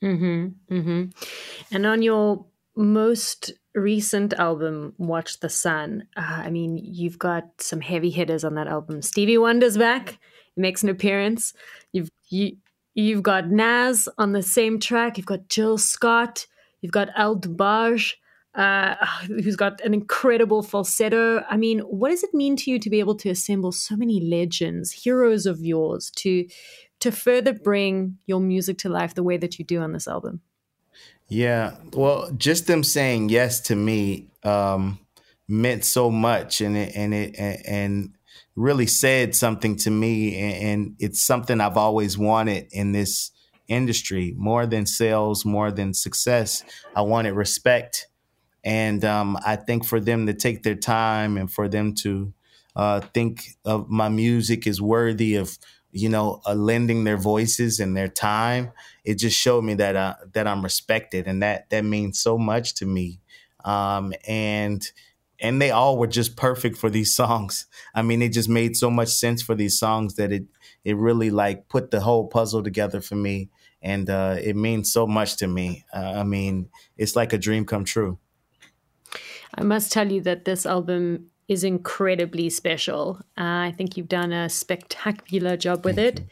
Mm-hmm. 0.00 0.74
Mm-hmm. 0.74 1.74
And 1.74 1.86
on 1.86 2.02
your 2.02 2.46
most 2.76 3.52
recent 3.74 4.32
album, 4.34 4.94
Watch 4.96 5.40
the 5.40 5.48
Sun, 5.48 6.06
uh, 6.16 6.42
I 6.44 6.50
mean, 6.50 6.78
you've 6.78 7.18
got 7.18 7.60
some 7.60 7.80
heavy 7.80 8.10
hitters 8.10 8.44
on 8.44 8.54
that 8.54 8.68
album. 8.68 9.02
Stevie 9.02 9.38
Wonder's 9.38 9.76
back, 9.76 10.18
he 10.54 10.60
makes 10.60 10.84
an 10.84 10.88
appearance. 10.88 11.52
You've 11.92 12.10
you 12.28 12.58
you've 12.94 13.24
got 13.24 13.50
Nas 13.50 14.08
on 14.18 14.32
the 14.32 14.42
same 14.42 14.78
track, 14.78 15.16
you've 15.16 15.26
got 15.26 15.48
Jill 15.48 15.78
Scott, 15.78 16.46
you've 16.80 16.92
got 16.92 17.08
El 17.16 17.36
DeBarge, 17.40 18.14
uh, 18.58 18.96
who's 19.26 19.56
got 19.56 19.80
an 19.80 19.94
incredible 19.94 20.62
falsetto. 20.62 21.42
I 21.48 21.56
mean, 21.56 21.78
what 21.80 22.10
does 22.10 22.22
it 22.22 22.34
mean 22.34 22.56
to 22.56 22.70
you 22.70 22.78
to 22.78 22.90
be 22.90 22.98
able 22.98 23.14
to 23.16 23.30
assemble 23.30 23.72
so 23.72 23.96
many 23.96 24.20
legends, 24.20 24.92
heroes 24.92 25.46
of 25.46 25.60
yours, 25.60 26.10
to 26.16 26.46
to 27.00 27.12
further 27.12 27.52
bring 27.52 28.18
your 28.26 28.40
music 28.40 28.76
to 28.78 28.88
life 28.88 29.14
the 29.14 29.22
way 29.22 29.36
that 29.36 29.58
you 29.58 29.64
do 29.64 29.80
on 29.80 29.92
this 29.92 30.08
album? 30.08 30.40
Yeah, 31.28 31.76
well, 31.92 32.32
just 32.36 32.66
them 32.66 32.82
saying 32.82 33.28
yes 33.28 33.60
to 33.60 33.76
me 33.76 34.26
um, 34.42 34.98
meant 35.46 35.84
so 35.84 36.10
much, 36.10 36.60
and 36.60 36.76
it 36.76 36.96
and 36.96 37.14
it 37.14 37.36
and 37.66 38.14
really 38.56 38.86
said 38.86 39.36
something 39.36 39.76
to 39.76 39.90
me, 39.90 40.36
and 40.36 40.96
it's 40.98 41.22
something 41.22 41.60
I've 41.60 41.76
always 41.76 42.18
wanted 42.18 42.66
in 42.72 42.90
this 42.90 43.30
industry 43.68 44.34
more 44.36 44.66
than 44.66 44.86
sales, 44.86 45.44
more 45.44 45.70
than 45.70 45.94
success. 45.94 46.64
I 46.96 47.02
wanted 47.02 47.34
respect, 47.34 48.08
and 48.64 49.04
um, 49.04 49.38
I 49.44 49.56
think 49.56 49.84
for 49.84 50.00
them 50.00 50.26
to 50.26 50.34
take 50.34 50.62
their 50.62 50.74
time 50.74 51.36
and 51.36 51.50
for 51.50 51.68
them 51.68 51.94
to 52.02 52.32
uh, 52.76 53.00
think 53.00 53.56
of 53.64 53.88
my 53.88 54.08
music 54.08 54.66
is 54.66 54.80
worthy 54.80 55.36
of 55.36 55.58
you 55.90 56.08
know 56.08 56.40
uh, 56.46 56.54
lending 56.54 57.04
their 57.04 57.16
voices 57.16 57.80
and 57.80 57.96
their 57.96 58.08
time 58.08 58.72
it 59.04 59.14
just 59.14 59.38
showed 59.38 59.64
me 59.64 59.74
that 59.74 59.96
uh, 59.96 60.14
that 60.32 60.46
I'm 60.46 60.62
respected 60.62 61.26
and 61.26 61.42
that 61.42 61.70
that 61.70 61.84
means 61.84 62.20
so 62.20 62.36
much 62.38 62.74
to 62.76 62.86
me 62.86 63.20
um, 63.64 64.12
and 64.26 64.82
and 65.40 65.62
they 65.62 65.70
all 65.70 65.96
were 65.98 66.08
just 66.08 66.36
perfect 66.36 66.76
for 66.76 66.90
these 66.90 67.14
songs. 67.14 67.66
I 67.94 68.02
mean, 68.02 68.22
it 68.22 68.30
just 68.32 68.48
made 68.48 68.76
so 68.76 68.90
much 68.90 69.08
sense 69.08 69.40
for 69.42 69.54
these 69.54 69.78
songs 69.78 70.14
that 70.16 70.32
it 70.32 70.44
it 70.84 70.96
really 70.96 71.30
like 71.30 71.68
put 71.68 71.90
the 71.90 72.00
whole 72.00 72.26
puzzle 72.28 72.62
together 72.62 73.00
for 73.00 73.14
me, 73.14 73.50
and 73.82 74.08
uh, 74.10 74.36
it 74.40 74.56
means 74.56 74.92
so 74.92 75.06
much 75.06 75.36
to 75.36 75.46
me. 75.46 75.84
Uh, 75.94 76.14
I 76.16 76.24
mean, 76.24 76.68
it's 76.96 77.16
like 77.16 77.32
a 77.32 77.38
dream 77.38 77.64
come 77.64 77.84
true. 77.84 78.18
I 79.54 79.62
must 79.62 79.92
tell 79.92 80.10
you 80.10 80.20
that 80.22 80.44
this 80.44 80.66
album 80.66 81.30
is 81.48 81.64
incredibly 81.64 82.50
special. 82.50 83.20
Uh, 83.38 83.68
I 83.68 83.74
think 83.76 83.96
you've 83.96 84.08
done 84.08 84.32
a 84.32 84.48
spectacular 84.48 85.56
job 85.56 85.84
with 85.84 85.96
Thank 85.96 86.20
it. 86.20 86.24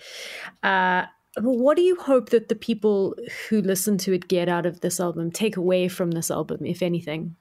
Uh, 0.62 1.06
what 1.40 1.76
do 1.76 1.82
you 1.82 1.96
hope 1.96 2.30
that 2.30 2.48
the 2.48 2.54
people 2.54 3.14
who 3.48 3.60
listen 3.60 3.98
to 3.98 4.12
it 4.14 4.28
get 4.28 4.48
out 4.48 4.66
of 4.66 4.80
this 4.80 5.00
album, 5.00 5.30
take 5.30 5.56
away 5.56 5.88
from 5.88 6.12
this 6.12 6.30
album, 6.30 6.64
if 6.64 6.82
anything? 6.82 7.36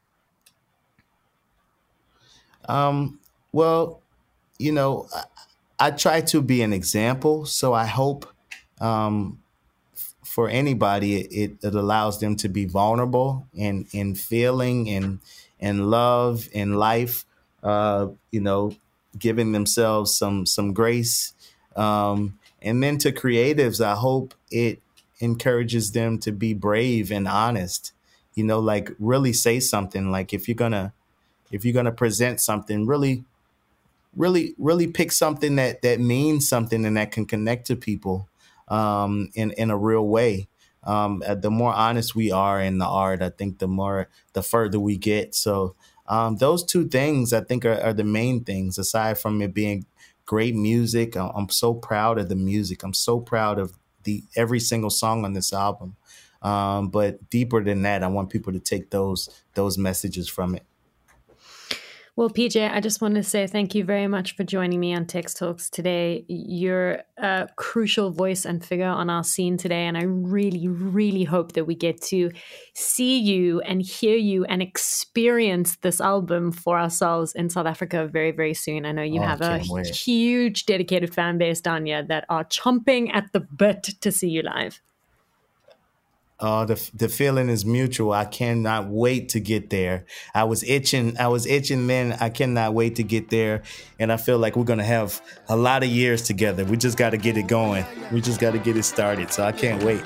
Um, 2.68 3.20
well, 3.52 4.02
you 4.58 4.72
know, 4.72 5.08
I, 5.14 5.88
I, 5.88 5.92
try 5.92 6.22
to 6.22 6.42
be 6.42 6.62
an 6.62 6.74
example, 6.74 7.46
so 7.46 7.74
I 7.74 7.86
hope 7.86 8.26
um, 8.82 9.40
for 10.24 10.50
anybody 10.50 11.22
it, 11.22 11.58
it, 11.62 11.74
allows 11.74 12.20
them 12.20 12.36
to 12.38 12.50
be 12.50 12.66
vulnerable 12.66 13.48
and 13.58 13.86
in 13.94 14.16
feeling 14.16 14.90
and 14.90 15.20
and 15.60 15.90
love 15.90 16.48
and 16.54 16.78
life. 16.78 17.26
Uh, 17.64 18.10
you 18.32 18.40
know, 18.40 18.76
giving 19.18 19.52
themselves 19.52 20.16
some 20.16 20.46
some 20.46 20.74
grace. 20.74 21.34
Um, 21.76 22.40
and 22.62 22.82
then 22.82 22.98
to 23.00 23.12
creatives, 23.12 23.84
I 23.84 23.96
hope 23.96 24.34
it 24.52 24.82
encourages 25.20 25.92
them 25.92 26.20
to 26.20 26.32
be 26.32 26.54
brave 26.54 27.12
and 27.12 27.28
honest. 27.28 27.92
You 28.34 28.44
know, 28.44 28.60
like 28.60 28.92
really 29.00 29.34
say 29.34 29.60
something. 29.60 30.12
Like 30.12 30.34
if 30.34 30.48
you're 30.48 30.56
gonna 30.56 30.94
if 31.52 31.64
you're 31.64 31.84
to 31.84 31.92
present 31.92 32.40
something 32.42 32.86
really 32.86 33.24
really 34.16 34.56
really 34.58 34.88
pick 34.88 35.12
something 35.12 35.56
that 35.58 35.82
that 35.82 36.00
means 36.00 36.48
something 36.48 36.86
and 36.86 36.98
that 36.98 37.12
can 37.12 37.26
connect 37.26 37.68
to 37.68 37.76
people 37.76 38.28
um, 38.68 39.30
in 39.36 39.52
in 39.52 39.70
a 39.70 39.78
real 39.78 40.08
way 40.08 40.48
um, 40.86 41.24
uh, 41.26 41.36
the 41.36 41.52
more 41.52 41.74
honest 41.74 42.16
we 42.16 42.32
are 42.32 42.62
in 42.62 42.78
the 42.78 42.86
art 42.86 43.22
i 43.22 43.30
think 43.30 43.60
the 43.60 43.68
more 43.68 44.10
the 44.34 44.44
further 44.44 44.80
we 44.80 44.98
get. 44.98 45.34
So 45.36 45.76
um, 46.08 46.38
those 46.38 46.64
two 46.64 46.88
things 46.88 47.34
i 47.34 47.42
think 47.42 47.66
are, 47.66 47.82
are, 47.82 47.94
the 47.94 48.04
main 48.04 48.44
things 48.44 48.78
aside 48.78 49.18
from 49.18 49.42
it 49.42 49.54
being 49.54 49.86
great 50.26 50.56
music. 50.56 51.16
I'm 51.16 51.50
so 51.50 51.76
proud 51.76 52.18
of 52.18 52.30
the 52.30 52.36
music. 52.36 52.84
I'm 52.84 52.96
so 52.96 53.20
proud 53.20 53.60
of 53.60 53.78
the 54.04 54.24
every 54.36 54.60
single 54.60 54.90
song 54.90 55.24
on 55.24 55.34
this 55.34 55.54
album. 55.54 55.96
Um, 56.42 56.90
but 56.90 57.30
deeper 57.32 57.64
than 57.64 57.82
that 57.84 58.04
i 58.04 58.08
want 58.08 58.30
people 58.30 58.54
to 58.54 58.60
take 58.60 58.92
those 58.92 59.30
those 59.56 59.80
messages 59.80 60.30
from 60.30 60.54
it 60.54 60.64
well, 62.18 62.30
PJ, 62.30 62.72
I 62.72 62.80
just 62.80 63.02
want 63.02 63.16
to 63.16 63.24
say 63.24 63.46
thank 63.46 63.76
you 63.76 63.84
very 63.84 64.08
much 64.08 64.38
for 64.38 64.46
joining 64.46 64.80
me 64.80 64.96
on 64.96 65.04
Texx 65.06 65.38
Talks 65.38 65.70
today. 65.70 66.24
You're 66.30 67.04
a 67.18 67.50
crucial 67.58 68.10
voice 68.10 68.46
and 68.46 68.64
figure 68.64 68.86
on 68.86 69.10
our 69.10 69.24
scene 69.24 69.58
today. 69.58 69.86
And 69.86 69.98
I 69.98 70.04
really, 70.04 70.70
really 70.70 71.26
hope 71.26 71.52
that 71.54 71.66
we 71.66 71.76
get 71.76 72.02
to 72.04 72.32
see 72.74 73.20
you 73.20 73.60
and 73.62 73.82
hear 73.82 74.16
you 74.16 74.46
and 74.46 74.62
experience 74.62 75.76
this 75.82 76.00
album 76.00 76.54
for 76.54 76.80
ourselves 76.80 77.34
in 77.34 77.50
South 77.50 77.68
Africa 77.68 78.08
very, 78.08 78.32
very 78.32 78.54
soon. 78.54 78.86
I 78.86 78.94
know 78.94 79.04
you 79.04 79.20
oh, 79.20 79.26
have 79.26 79.42
a 79.42 79.62
wait. 79.68 79.88
huge 79.88 80.66
dedicated 80.66 81.14
fan 81.14 81.38
base 81.38 81.60
down 81.60 81.86
here 81.86 82.02
that 82.04 82.26
are 82.30 82.46
chomping 82.46 83.14
at 83.14 83.34
the 83.34 83.42
bit 83.42 83.84
to 84.00 84.10
see 84.10 84.30
you 84.30 84.42
live. 84.42 84.80
Uh, 86.40 86.66
the 86.66 86.90
the 86.94 87.08
feeling 87.08 87.50
is 87.50 87.66
mutual. 87.66 88.12
I 88.12 88.26
cannot 88.26 88.88
wait 88.88 89.30
to 89.30 89.40
get 89.40 89.70
there. 89.70 90.06
I 90.34 90.44
was 90.44 90.64
itching. 90.64 91.18
I 91.18 91.28
was 91.30 91.46
itching 91.46 91.88
then. 91.88 92.18
I 92.20 92.30
cannot 92.30 92.74
wait 92.74 92.96
to 92.96 93.04
get 93.04 93.30
there, 93.30 93.64
and 94.00 94.12
I 94.12 94.18
feel 94.18 94.38
like 94.38 94.56
we're 94.56 94.66
gonna 94.66 94.84
have 94.84 95.22
a 95.48 95.56
lot 95.56 95.84
of 95.84 95.90
years 95.90 96.24
together. 96.24 96.66
We 96.66 96.78
just 96.78 96.98
got 96.98 97.12
to 97.12 97.18
get 97.18 97.38
it 97.38 97.48
going. 97.48 97.86
We 98.12 98.20
just 98.20 98.42
got 98.42 98.52
to 98.52 98.60
get 98.60 98.76
it 98.76 98.84
started. 98.84 99.32
So 99.32 99.44
I 99.44 99.54
can't 99.54 99.82
wait. 99.84 100.04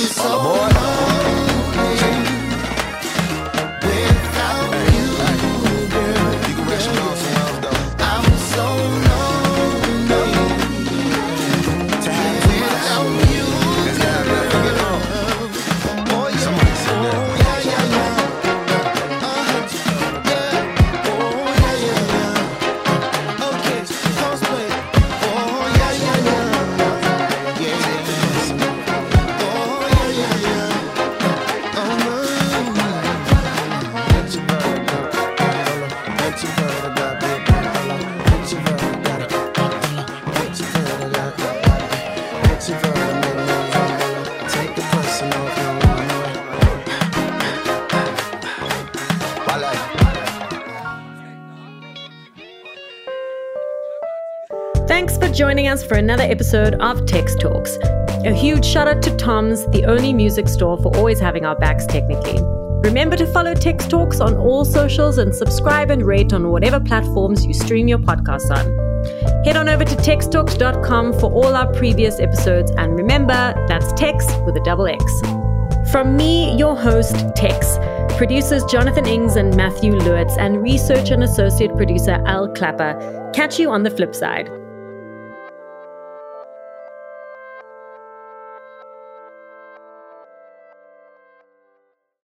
PJ 0.00 0.14
shot? 0.14 0.29
Us 55.70 55.84
for 55.84 55.94
another 55.94 56.24
episode 56.24 56.74
of 56.74 57.02
Texx 57.02 57.38
Talks. 57.38 57.76
A 58.24 58.32
huge 58.34 58.64
shout 58.64 58.88
out 58.88 59.02
to 59.02 59.16
Tom's, 59.16 59.66
the 59.66 59.84
only 59.84 60.12
music 60.12 60.48
store, 60.48 60.76
for 60.76 60.94
always 60.96 61.20
having 61.20 61.46
our 61.46 61.54
backs 61.54 61.86
technically. 61.86 62.42
Remember 62.82 63.16
to 63.16 63.26
follow 63.26 63.54
Texx 63.54 63.88
Talks 63.88 64.20
on 64.20 64.34
all 64.34 64.64
socials 64.64 65.18
and 65.18 65.32
subscribe 65.32 65.90
and 65.90 66.02
rate 66.02 66.32
on 66.32 66.50
whatever 66.50 66.80
platforms 66.80 67.46
you 67.46 67.54
stream 67.54 67.86
your 67.86 67.98
podcasts 67.98 68.50
on. 68.50 69.44
Head 69.44 69.56
on 69.56 69.68
over 69.68 69.84
to 69.84 69.94
texxtalks.com 69.94 71.12
for 71.20 71.30
all 71.30 71.54
our 71.54 71.72
previous 71.72 72.18
episodes, 72.18 72.72
and 72.72 72.96
remember, 72.96 73.54
that's 73.68 73.92
Tex 73.92 74.26
with 74.44 74.56
a 74.56 74.62
double 74.64 74.88
X. 74.88 75.04
From 75.92 76.16
me, 76.16 76.56
your 76.56 76.74
host, 76.74 77.14
Tex, 77.36 77.78
producers 78.16 78.64
Jonathan 78.64 79.06
Ings 79.06 79.36
and 79.36 79.56
Matthew 79.56 79.92
Lewitz, 79.92 80.36
and 80.36 80.60
research 80.60 81.10
and 81.10 81.22
associate 81.22 81.76
producer 81.76 82.20
Al 82.26 82.48
Clapper. 82.48 83.30
Catch 83.32 83.60
you 83.60 83.70
on 83.70 83.84
the 83.84 83.90
flip 83.90 84.16
side. 84.16 84.50